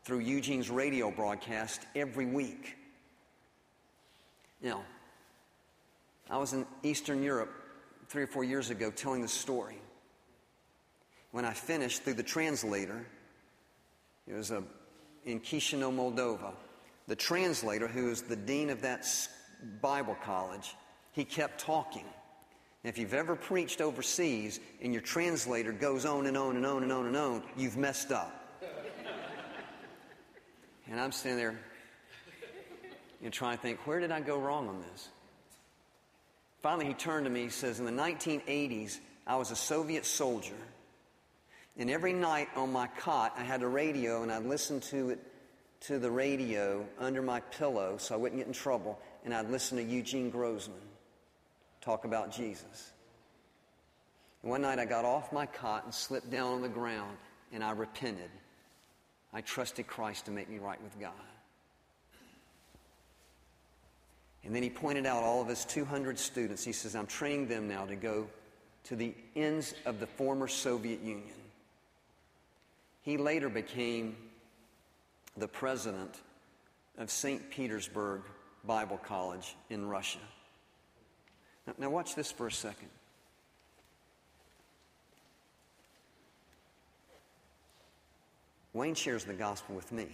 through 0.04 0.20
Eugene's 0.20 0.70
radio 0.70 1.12
broadcast 1.12 1.82
every 1.96 2.26
week. 2.26 2.78
Now, 4.64 4.82
I 6.30 6.38
was 6.38 6.54
in 6.54 6.66
Eastern 6.84 7.22
Europe 7.22 7.52
three 8.08 8.24
or 8.24 8.28
four 8.28 8.46
years 8.46 8.70
ago 8.70 8.90
telling 8.90 9.22
the 9.22 9.28
story 9.28 9.78
when 11.32 11.44
I 11.44 11.52
finished 11.52 12.04
through 12.04 12.14
the 12.14 12.24
translator, 12.24 13.06
it 14.26 14.34
was 14.34 14.52
a, 14.52 14.64
in 15.26 15.42
Chisinau, 15.42 15.92
Moldova. 15.92 16.54
The 17.08 17.16
translator, 17.16 17.88
who 17.88 18.06
was 18.06 18.22
the 18.22 18.36
dean 18.36 18.70
of 18.70 18.82
that 18.84 19.06
Bible 19.82 20.16
college, 20.24 20.76
he 21.12 21.26
kept 21.26 21.60
talking. 21.60 22.06
And 22.84 22.90
if 22.90 22.98
you've 22.98 23.14
ever 23.14 23.36
preached 23.36 23.82
overseas 23.82 24.60
and 24.82 24.94
your 24.94 25.02
translator 25.02 25.74
goes 25.74 26.06
on 26.06 26.28
and 26.28 26.38
on 26.38 26.56
and 26.56 26.66
on 26.66 26.84
and 26.84 26.92
on 26.92 27.08
and 27.08 27.18
on, 27.18 27.44
you've 27.58 27.78
messed 27.78 28.12
up. 28.12 28.62
and 30.90 31.02
I'm 31.02 31.12
sitting 31.12 31.38
there 31.38 31.60
you 33.24 33.30
trying 33.30 33.58
to 33.58 33.62
think, 33.62 33.88
where 33.88 34.00
did 34.00 34.12
I 34.12 34.20
go 34.20 34.38
wrong 34.38 34.68
on 34.68 34.82
this? 34.92 35.10
Finally, 36.62 36.88
he 36.88 36.94
turned 36.94 37.26
to 37.26 37.32
me. 37.32 37.44
He 37.44 37.50
says, 37.50 37.80
In 37.80 37.86
the 37.86 37.92
1980s, 37.92 39.00
I 39.26 39.38
was 39.38 39.52
a 39.52 39.56
Soviet 39.56 40.06
soldier 40.06 40.56
and 41.78 41.90
every 41.90 42.14
night 42.14 42.50
on 42.56 42.72
my 42.72 42.88
cot, 42.88 43.34
I 43.38 43.44
had 43.44 43.64
a 43.64 43.68
radio, 43.68 44.22
and 44.22 44.32
I'd 44.32 44.46
listen 44.46 44.80
to 44.82 45.10
it 45.12 45.20
to 45.82 46.00
the 46.00 46.12
radio 46.12 46.86
under 47.00 47.22
my 47.22 47.40
pillow 47.40 47.98
so 47.98 48.14
I 48.14 48.18
wouldn't 48.18 48.40
get 48.40 48.48
in 48.48 48.54
trouble. 48.54 49.00
And 49.26 49.34
I'd 49.34 49.50
listen 49.50 49.78
to 49.78 49.84
Eugene 49.84 50.30
Grossman 50.30 50.78
talk 51.82 52.06
about 52.06 52.32
Jesus. 52.32 52.92
And 54.42 54.52
one 54.52 54.62
night 54.62 54.80
I 54.80 54.86
got 54.86 55.04
off 55.04 55.34
my 55.34 55.46
cot 55.46 55.84
and 55.86 55.94
slipped 55.94 56.30
down 56.30 56.54
on 56.54 56.62
the 56.62 56.70
ground, 56.70 57.18
and 57.52 57.64
I 57.64 57.72
repented. 57.72 58.30
I 59.34 59.42
trusted 59.42 59.88
Christ 59.88 60.26
to 60.26 60.32
make 60.32 60.50
me 60.50 60.60
right 60.60 60.82
with 60.82 61.00
God. 61.00 61.12
And 64.46 64.54
then 64.54 64.64
he 64.64 64.70
pointed 64.70 65.06
out 65.06 65.24
all 65.24 65.42
of 65.42 65.48
his 65.48 65.64
200 65.66 66.20
students. 66.20 66.64
He 66.64 66.74
says, 66.74 66.96
I'm 66.96 67.08
training 67.08 67.48
them 67.48 67.68
now 67.68 67.86
to 67.86 67.96
go 67.96 68.28
to 68.86 68.96
the 68.96 69.14
ends 69.36 69.74
of 69.86 70.00
the 70.00 70.08
former 70.08 70.48
Soviet 70.48 71.02
Union. 71.02 71.36
He 73.02 73.18
later 73.18 73.50
became 73.50 74.16
the 75.38 75.48
president 75.48 76.20
of 76.98 77.10
St. 77.10 77.50
Petersburg 77.50 78.22
Bible 78.66 78.98
College 78.98 79.56
in 79.70 79.88
Russia. 79.88 80.20
Now, 81.66 81.74
now, 81.78 81.90
watch 81.90 82.16
this 82.16 82.32
for 82.32 82.48
a 82.48 82.52
second. 82.52 82.90
Wayne 88.74 88.96
shares 88.96 89.24
the 89.24 89.34
gospel 89.34 89.76
with 89.76 89.92
me. 89.92 90.08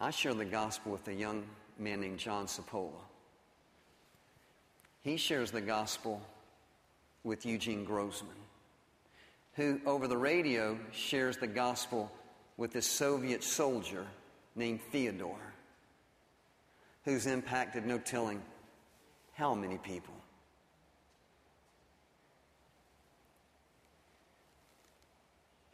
I 0.00 0.10
share 0.10 0.32
the 0.32 0.46
gospel 0.46 0.92
with 0.92 1.06
a 1.08 1.12
young 1.12 1.44
man 1.78 2.00
named 2.00 2.18
John 2.18 2.46
Sapola. 2.46 3.02
He 5.02 5.18
shares 5.18 5.50
the 5.50 5.60
gospel 5.60 6.22
with 7.22 7.44
Eugene 7.44 7.84
Grossman, 7.84 8.30
who 9.54 9.78
over 9.84 10.08
the 10.08 10.16
radio 10.16 10.78
shares 10.90 11.36
the 11.36 11.46
gospel 11.46 12.10
with 12.56 12.72
this 12.72 12.86
Soviet 12.86 13.44
soldier 13.44 14.06
named 14.56 14.80
Theodore, 14.90 15.52
who's 17.04 17.26
impacted 17.26 17.84
no 17.84 17.98
telling 17.98 18.40
how 19.34 19.54
many 19.54 19.76
people. 19.76 20.14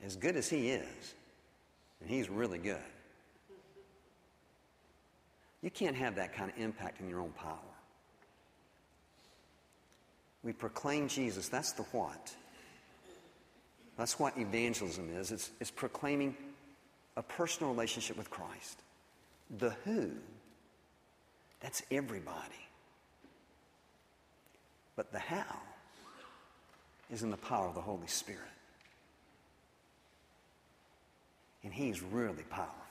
As 0.04 0.16
good 0.16 0.36
as 0.36 0.48
he 0.48 0.70
is, 0.70 1.14
and 2.00 2.10
he's 2.10 2.28
really 2.28 2.58
good, 2.58 2.82
you 5.66 5.70
can't 5.72 5.96
have 5.96 6.14
that 6.14 6.32
kind 6.32 6.48
of 6.48 6.62
impact 6.62 7.00
in 7.00 7.08
your 7.08 7.18
own 7.18 7.32
power. 7.32 7.58
We 10.44 10.52
proclaim 10.52 11.08
Jesus. 11.08 11.48
That's 11.48 11.72
the 11.72 11.82
what. 11.82 12.32
That's 13.98 14.16
what 14.16 14.38
evangelism 14.38 15.10
is. 15.18 15.32
It's, 15.32 15.50
it's 15.60 15.72
proclaiming 15.72 16.36
a 17.16 17.22
personal 17.24 17.72
relationship 17.72 18.16
with 18.16 18.30
Christ. 18.30 18.78
The 19.58 19.70
who, 19.84 20.12
that's 21.58 21.82
everybody. 21.90 22.68
But 24.94 25.10
the 25.10 25.18
how 25.18 25.58
is 27.10 27.24
in 27.24 27.32
the 27.32 27.36
power 27.36 27.66
of 27.66 27.74
the 27.74 27.80
Holy 27.80 28.06
Spirit. 28.06 28.40
And 31.64 31.74
He's 31.74 32.00
really 32.04 32.44
powerful. 32.44 32.85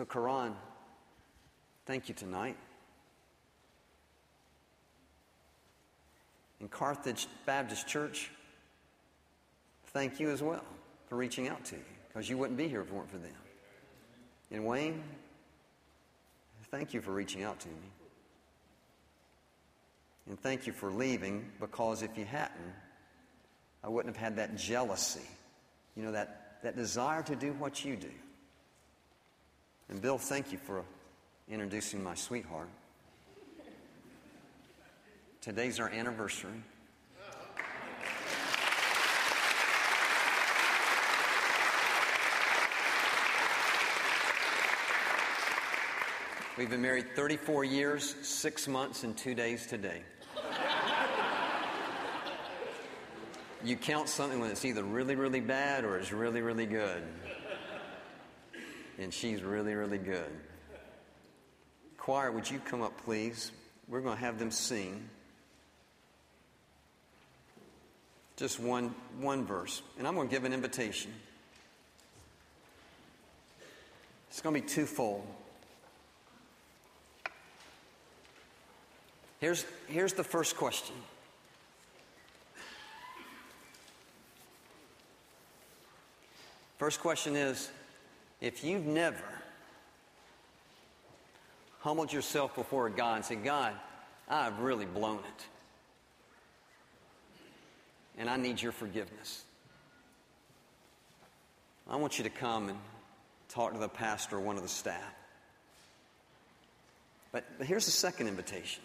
So, 0.00 0.06
Karan, 0.06 0.54
thank 1.84 2.08
you 2.08 2.14
tonight. 2.14 2.56
In 6.58 6.68
Carthage 6.68 7.28
Baptist 7.44 7.86
Church, 7.86 8.30
thank 9.88 10.18
you 10.18 10.30
as 10.30 10.42
well 10.42 10.64
for 11.10 11.16
reaching 11.16 11.48
out 11.48 11.62
to 11.66 11.76
you 11.76 11.82
because 12.08 12.30
you 12.30 12.38
wouldn't 12.38 12.56
be 12.56 12.66
here 12.66 12.80
if 12.80 12.86
it 12.86 12.94
weren't 12.94 13.10
for 13.10 13.18
them. 13.18 13.34
And 14.50 14.64
Wayne, 14.64 15.02
thank 16.70 16.94
you 16.94 17.02
for 17.02 17.12
reaching 17.12 17.42
out 17.42 17.60
to 17.60 17.68
me. 17.68 17.90
And 20.30 20.40
thank 20.40 20.66
you 20.66 20.72
for 20.72 20.90
leaving 20.90 21.44
because 21.60 22.00
if 22.00 22.16
you 22.16 22.24
hadn't, 22.24 22.72
I 23.84 23.88
wouldn't 23.90 24.16
have 24.16 24.24
had 24.24 24.36
that 24.36 24.56
jealousy, 24.56 25.28
you 25.94 26.02
know, 26.02 26.12
that, 26.12 26.56
that 26.62 26.74
desire 26.74 27.22
to 27.24 27.36
do 27.36 27.52
what 27.52 27.84
you 27.84 27.96
do. 27.96 28.08
And 29.90 30.00
Bill, 30.00 30.18
thank 30.18 30.52
you 30.52 30.58
for 30.58 30.84
introducing 31.48 32.02
my 32.02 32.14
sweetheart. 32.14 32.68
Today's 35.40 35.80
our 35.80 35.88
anniversary. 35.88 36.62
We've 46.56 46.70
been 46.70 46.82
married 46.82 47.16
34 47.16 47.64
years, 47.64 48.14
six 48.22 48.68
months, 48.68 49.02
and 49.02 49.16
two 49.16 49.34
days 49.34 49.66
today. 49.66 50.02
You 53.64 53.76
count 53.76 54.08
something 54.08 54.38
when 54.38 54.50
it's 54.50 54.64
either 54.64 54.84
really, 54.84 55.16
really 55.16 55.40
bad 55.40 55.84
or 55.84 55.98
it's 55.98 56.12
really, 56.12 56.42
really 56.42 56.66
good. 56.66 57.02
And 59.00 59.14
she's 59.14 59.42
really, 59.42 59.72
really 59.72 59.96
good. 59.96 60.30
Choir, 61.96 62.30
would 62.30 62.50
you 62.50 62.58
come 62.58 62.82
up, 62.82 63.02
please? 63.02 63.50
We're 63.88 64.02
going 64.02 64.16
to 64.16 64.20
have 64.20 64.38
them 64.38 64.50
sing. 64.50 65.08
Just 68.36 68.60
one, 68.60 68.94
one 69.18 69.46
verse. 69.46 69.80
And 69.98 70.06
I'm 70.06 70.14
going 70.14 70.28
to 70.28 70.34
give 70.34 70.44
an 70.44 70.52
invitation. 70.52 71.12
It's 74.28 74.42
going 74.42 74.54
to 74.54 74.60
be 74.60 74.68
twofold. 74.68 75.26
Here's, 79.38 79.64
here's 79.88 80.12
the 80.12 80.24
first 80.24 80.58
question. 80.58 80.94
First 86.76 87.00
question 87.00 87.34
is 87.34 87.70
if 88.40 88.64
you've 88.64 88.86
never 88.86 89.24
humbled 91.80 92.12
yourself 92.12 92.54
before 92.54 92.88
God 92.90 93.16
and 93.16 93.24
said, 93.24 93.44
God, 93.44 93.74
I've 94.28 94.60
really 94.60 94.86
blown 94.86 95.18
it. 95.18 95.46
And 98.18 98.28
I 98.28 98.36
need 98.36 98.60
your 98.60 98.72
forgiveness. 98.72 99.44
I 101.88 101.96
want 101.96 102.18
you 102.18 102.24
to 102.24 102.30
come 102.30 102.68
and 102.68 102.78
talk 103.48 103.72
to 103.72 103.78
the 103.78 103.88
pastor 103.88 104.36
or 104.36 104.40
one 104.40 104.56
of 104.56 104.62
the 104.62 104.68
staff. 104.68 105.14
But, 107.32 107.44
but 107.58 107.66
here's 107.66 107.86
the 107.86 107.92
second 107.92 108.28
invitation. 108.28 108.82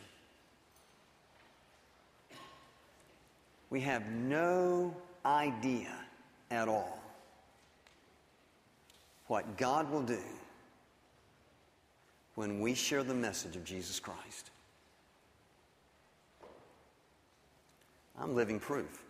We 3.69 3.81
have 3.81 4.07
no 4.07 4.95
idea 5.25 5.91
at 6.49 6.67
all 6.67 7.04
what 9.27 9.57
God 9.57 9.89
will 9.91 10.03
do 10.03 10.21
when 12.35 12.59
we 12.59 12.73
share 12.73 13.03
the 13.03 13.13
message 13.13 13.55
of 13.55 13.63
Jesus 13.63 13.99
Christ. 13.99 14.51
I'm 18.19 18.35
living 18.35 18.59
proof. 18.59 19.03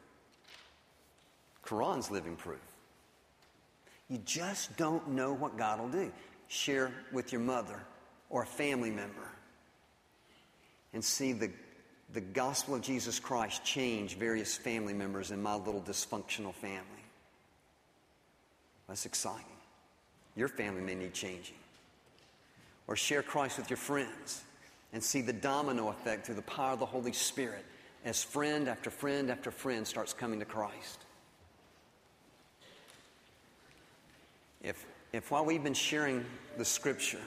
Karan's 1.63 2.09
living 2.11 2.35
proof. 2.35 2.59
You 4.09 4.19
just 4.19 4.75
don't 4.77 5.09
know 5.09 5.33
what 5.33 5.57
God 5.57 5.79
will 5.79 5.89
do. 5.89 6.11
Share 6.47 6.91
with 7.11 7.31
your 7.31 7.41
mother 7.41 7.79
or 8.29 8.43
a 8.43 8.45
family 8.45 8.91
member 8.91 9.31
and 10.93 11.03
see 11.03 11.33
the, 11.33 11.51
the 12.13 12.21
gospel 12.21 12.75
of 12.75 12.81
Jesus 12.81 13.19
Christ 13.19 13.63
change 13.63 14.15
various 14.15 14.55
family 14.55 14.93
members 14.93 15.31
in 15.31 15.41
my 15.41 15.55
little 15.55 15.81
dysfunctional 15.81 16.53
family. 16.53 16.81
That's 18.87 19.05
exciting. 19.05 19.54
Your 20.35 20.47
family 20.47 20.81
may 20.81 20.95
need 20.95 21.13
changing. 21.13 21.55
Or 22.87 22.95
share 22.95 23.23
Christ 23.23 23.57
with 23.57 23.69
your 23.69 23.77
friends 23.77 24.43
and 24.93 25.03
see 25.03 25.21
the 25.21 25.33
domino 25.33 25.89
effect 25.89 26.25
through 26.25 26.35
the 26.35 26.41
power 26.43 26.73
of 26.73 26.79
the 26.79 26.85
Holy 26.85 27.13
Spirit 27.13 27.65
as 28.05 28.23
friend 28.23 28.67
after 28.67 28.89
friend 28.89 29.31
after 29.31 29.49
friend 29.49 29.87
starts 29.87 30.13
coming 30.13 30.39
to 30.39 30.45
Christ. 30.45 30.99
If, 34.63 34.85
if 35.11 35.31
while 35.31 35.45
we've 35.45 35.63
been 35.63 35.73
sharing 35.73 36.25
the 36.57 36.65
scripture, 36.65 37.21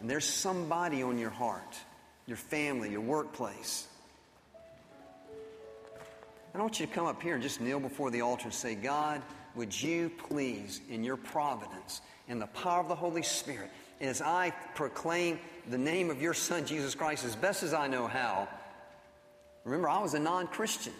and 0.00 0.10
there's 0.10 0.24
somebody 0.24 1.02
on 1.02 1.18
your 1.18 1.30
heart, 1.30 1.76
your 2.26 2.36
family, 2.36 2.90
your 2.90 3.00
workplace, 3.00 3.86
I 6.54 6.58
don't 6.58 6.64
want 6.64 6.80
you 6.80 6.86
to 6.86 6.92
come 6.92 7.06
up 7.06 7.22
here 7.22 7.34
and 7.34 7.42
just 7.42 7.60
kneel 7.60 7.80
before 7.80 8.10
the 8.10 8.20
altar 8.20 8.44
and 8.44 8.54
say, 8.54 8.74
God, 8.74 9.22
would 9.54 9.80
you 9.80 10.10
please, 10.28 10.80
in 10.88 11.04
your 11.04 11.16
providence 11.16 12.00
and 12.28 12.40
the 12.40 12.46
power 12.48 12.80
of 12.80 12.88
the 12.88 12.94
Holy 12.94 13.22
Spirit, 13.22 13.70
as 14.00 14.20
I 14.20 14.50
proclaim 14.74 15.38
the 15.70 15.78
name 15.78 16.10
of 16.10 16.20
your 16.20 16.34
Son, 16.34 16.66
Jesus 16.66 16.94
Christ, 16.94 17.24
as 17.24 17.36
best 17.36 17.62
as 17.62 17.72
I 17.74 17.86
know 17.86 18.06
how, 18.06 18.48
remember, 19.64 19.88
I 19.88 20.00
was 20.00 20.14
a 20.14 20.18
non 20.18 20.46
Christian. 20.48 20.94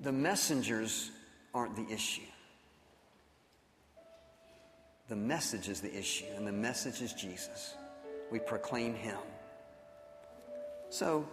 The 0.00 0.12
messengers 0.12 1.10
aren't 1.52 1.76
the 1.76 1.92
issue. 1.92 2.22
The 5.08 5.16
message 5.16 5.68
is 5.68 5.80
the 5.80 5.94
issue, 5.94 6.26
and 6.36 6.46
the 6.46 6.52
message 6.52 7.02
is 7.02 7.12
Jesus. 7.12 7.74
We 8.30 8.38
proclaim 8.38 8.94
Him. 8.94 9.18
So, 10.88 11.26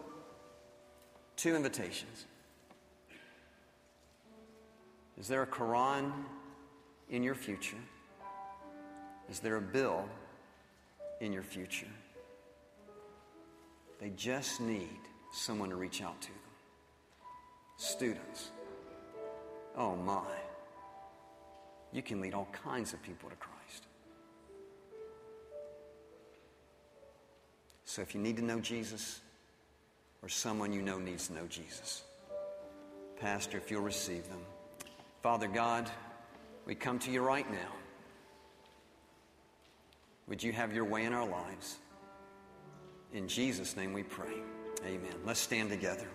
two 1.36 1.56
invitations. 1.56 2.26
Is 5.20 5.28
there 5.28 5.42
a 5.42 5.48
Karan 5.48 6.14
in 7.10 7.24
your 7.24 7.36
future? 7.36 7.78
Is 9.30 9.40
there 9.40 9.58
a 9.58 9.62
bill 9.62 10.06
in 11.20 11.34
your 11.34 11.44
future? 11.44 11.88
They 14.00 14.12
just 14.12 14.62
need 14.62 15.00
someone 15.34 15.70
to 15.70 15.76
reach 15.76 16.02
out 16.02 16.22
to 16.22 16.28
them. 16.28 16.38
Students, 17.78 18.52
oh 19.76 19.96
my, 19.96 20.24
you 21.92 22.02
can 22.02 22.22
lead 22.22 22.34
all 22.34 22.48
kinds 22.64 22.94
of 22.94 23.02
people 23.02 23.30
to 23.30 23.36
Christ. 23.36 23.86
So 27.86 28.02
if 28.02 28.14
you 28.14 28.22
need 28.22 28.38
to 28.38 28.44
know 28.44 28.60
Jesus, 28.60 29.22
or 30.22 30.30
someone 30.30 30.72
you 30.72 30.82
know 30.82 31.00
needs 31.00 31.28
to 31.28 31.34
know 31.34 31.48
Jesus, 31.48 32.04
Pastor, 33.20 33.58
if 33.58 33.72
you'll 33.72 33.82
receive 33.82 34.28
them. 34.30 34.42
Father 35.28 35.50
God, 35.50 35.92
we 36.66 36.74
come 36.74 37.00
to 37.00 37.12
you 37.12 37.22
right 37.22 37.52
now. 37.52 37.74
Would 40.30 40.42
you 40.42 40.54
have 40.54 40.74
your 40.74 40.86
way 40.86 41.04
in 41.04 41.12
our 41.12 41.28
lives? 41.28 41.80
In 43.12 43.28
Jesus' 43.28 43.76
name 43.76 43.92
we 43.92 44.04
pray. 44.04 44.32
Amen. 44.86 45.16
Let's 45.26 45.42
stand 45.42 45.70
together. 45.70 46.08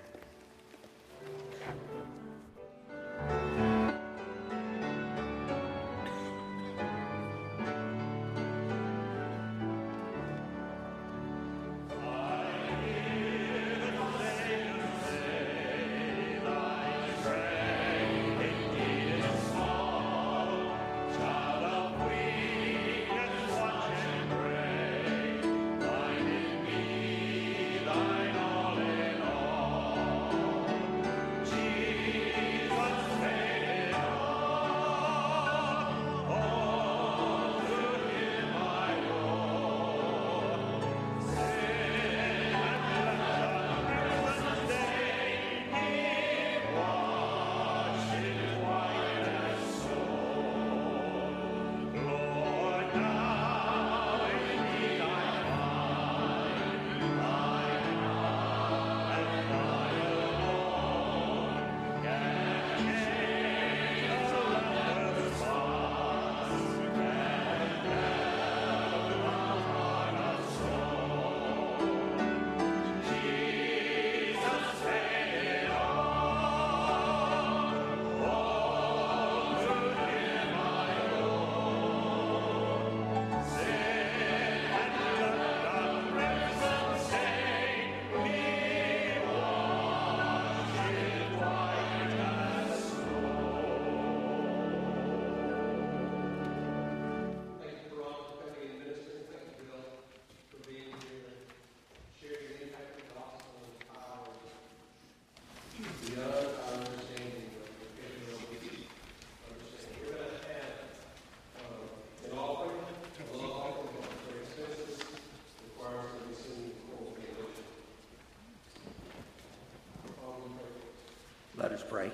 Let 121.62 121.70
us 121.70 121.84
pray. 121.88 122.10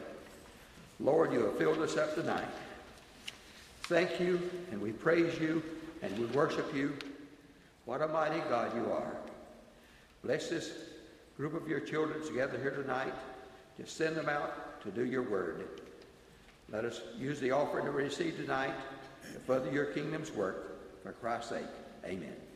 Lord, 1.00 1.32
you 1.32 1.44
have 1.46 1.56
filled 1.56 1.78
us 1.78 1.96
up 1.96 2.14
tonight. 2.14 2.48
Thank 3.84 4.20
you, 4.20 4.50
and 4.70 4.78
we 4.78 4.92
praise 4.92 5.40
you, 5.40 5.62
and 6.02 6.16
we 6.18 6.26
worship 6.26 6.74
you. 6.74 6.94
What 7.86 8.02
a 8.02 8.08
mighty 8.08 8.40
God 8.50 8.76
you 8.76 8.92
are. 8.92 9.16
Bless 10.22 10.48
this 10.50 10.70
group 11.38 11.54
of 11.54 11.66
your 11.66 11.80
children 11.80 12.22
together 12.26 12.58
here 12.58 12.72
tonight. 12.72 13.14
Just 13.78 13.96
send 13.96 14.16
them 14.16 14.28
out 14.28 14.82
to 14.82 14.90
do 14.90 15.06
your 15.06 15.22
word. 15.22 15.66
Let 16.70 16.84
us 16.84 17.00
use 17.16 17.40
the 17.40 17.52
offering 17.52 17.86
to 17.86 17.90
receive 17.90 18.36
tonight 18.36 18.74
to 19.32 19.38
further 19.40 19.72
your 19.72 19.86
kingdom's 19.86 20.30
work. 20.30 20.66
For 21.02 21.12
Christ's 21.12 21.50
sake. 21.50 21.66
Amen. 22.04 22.47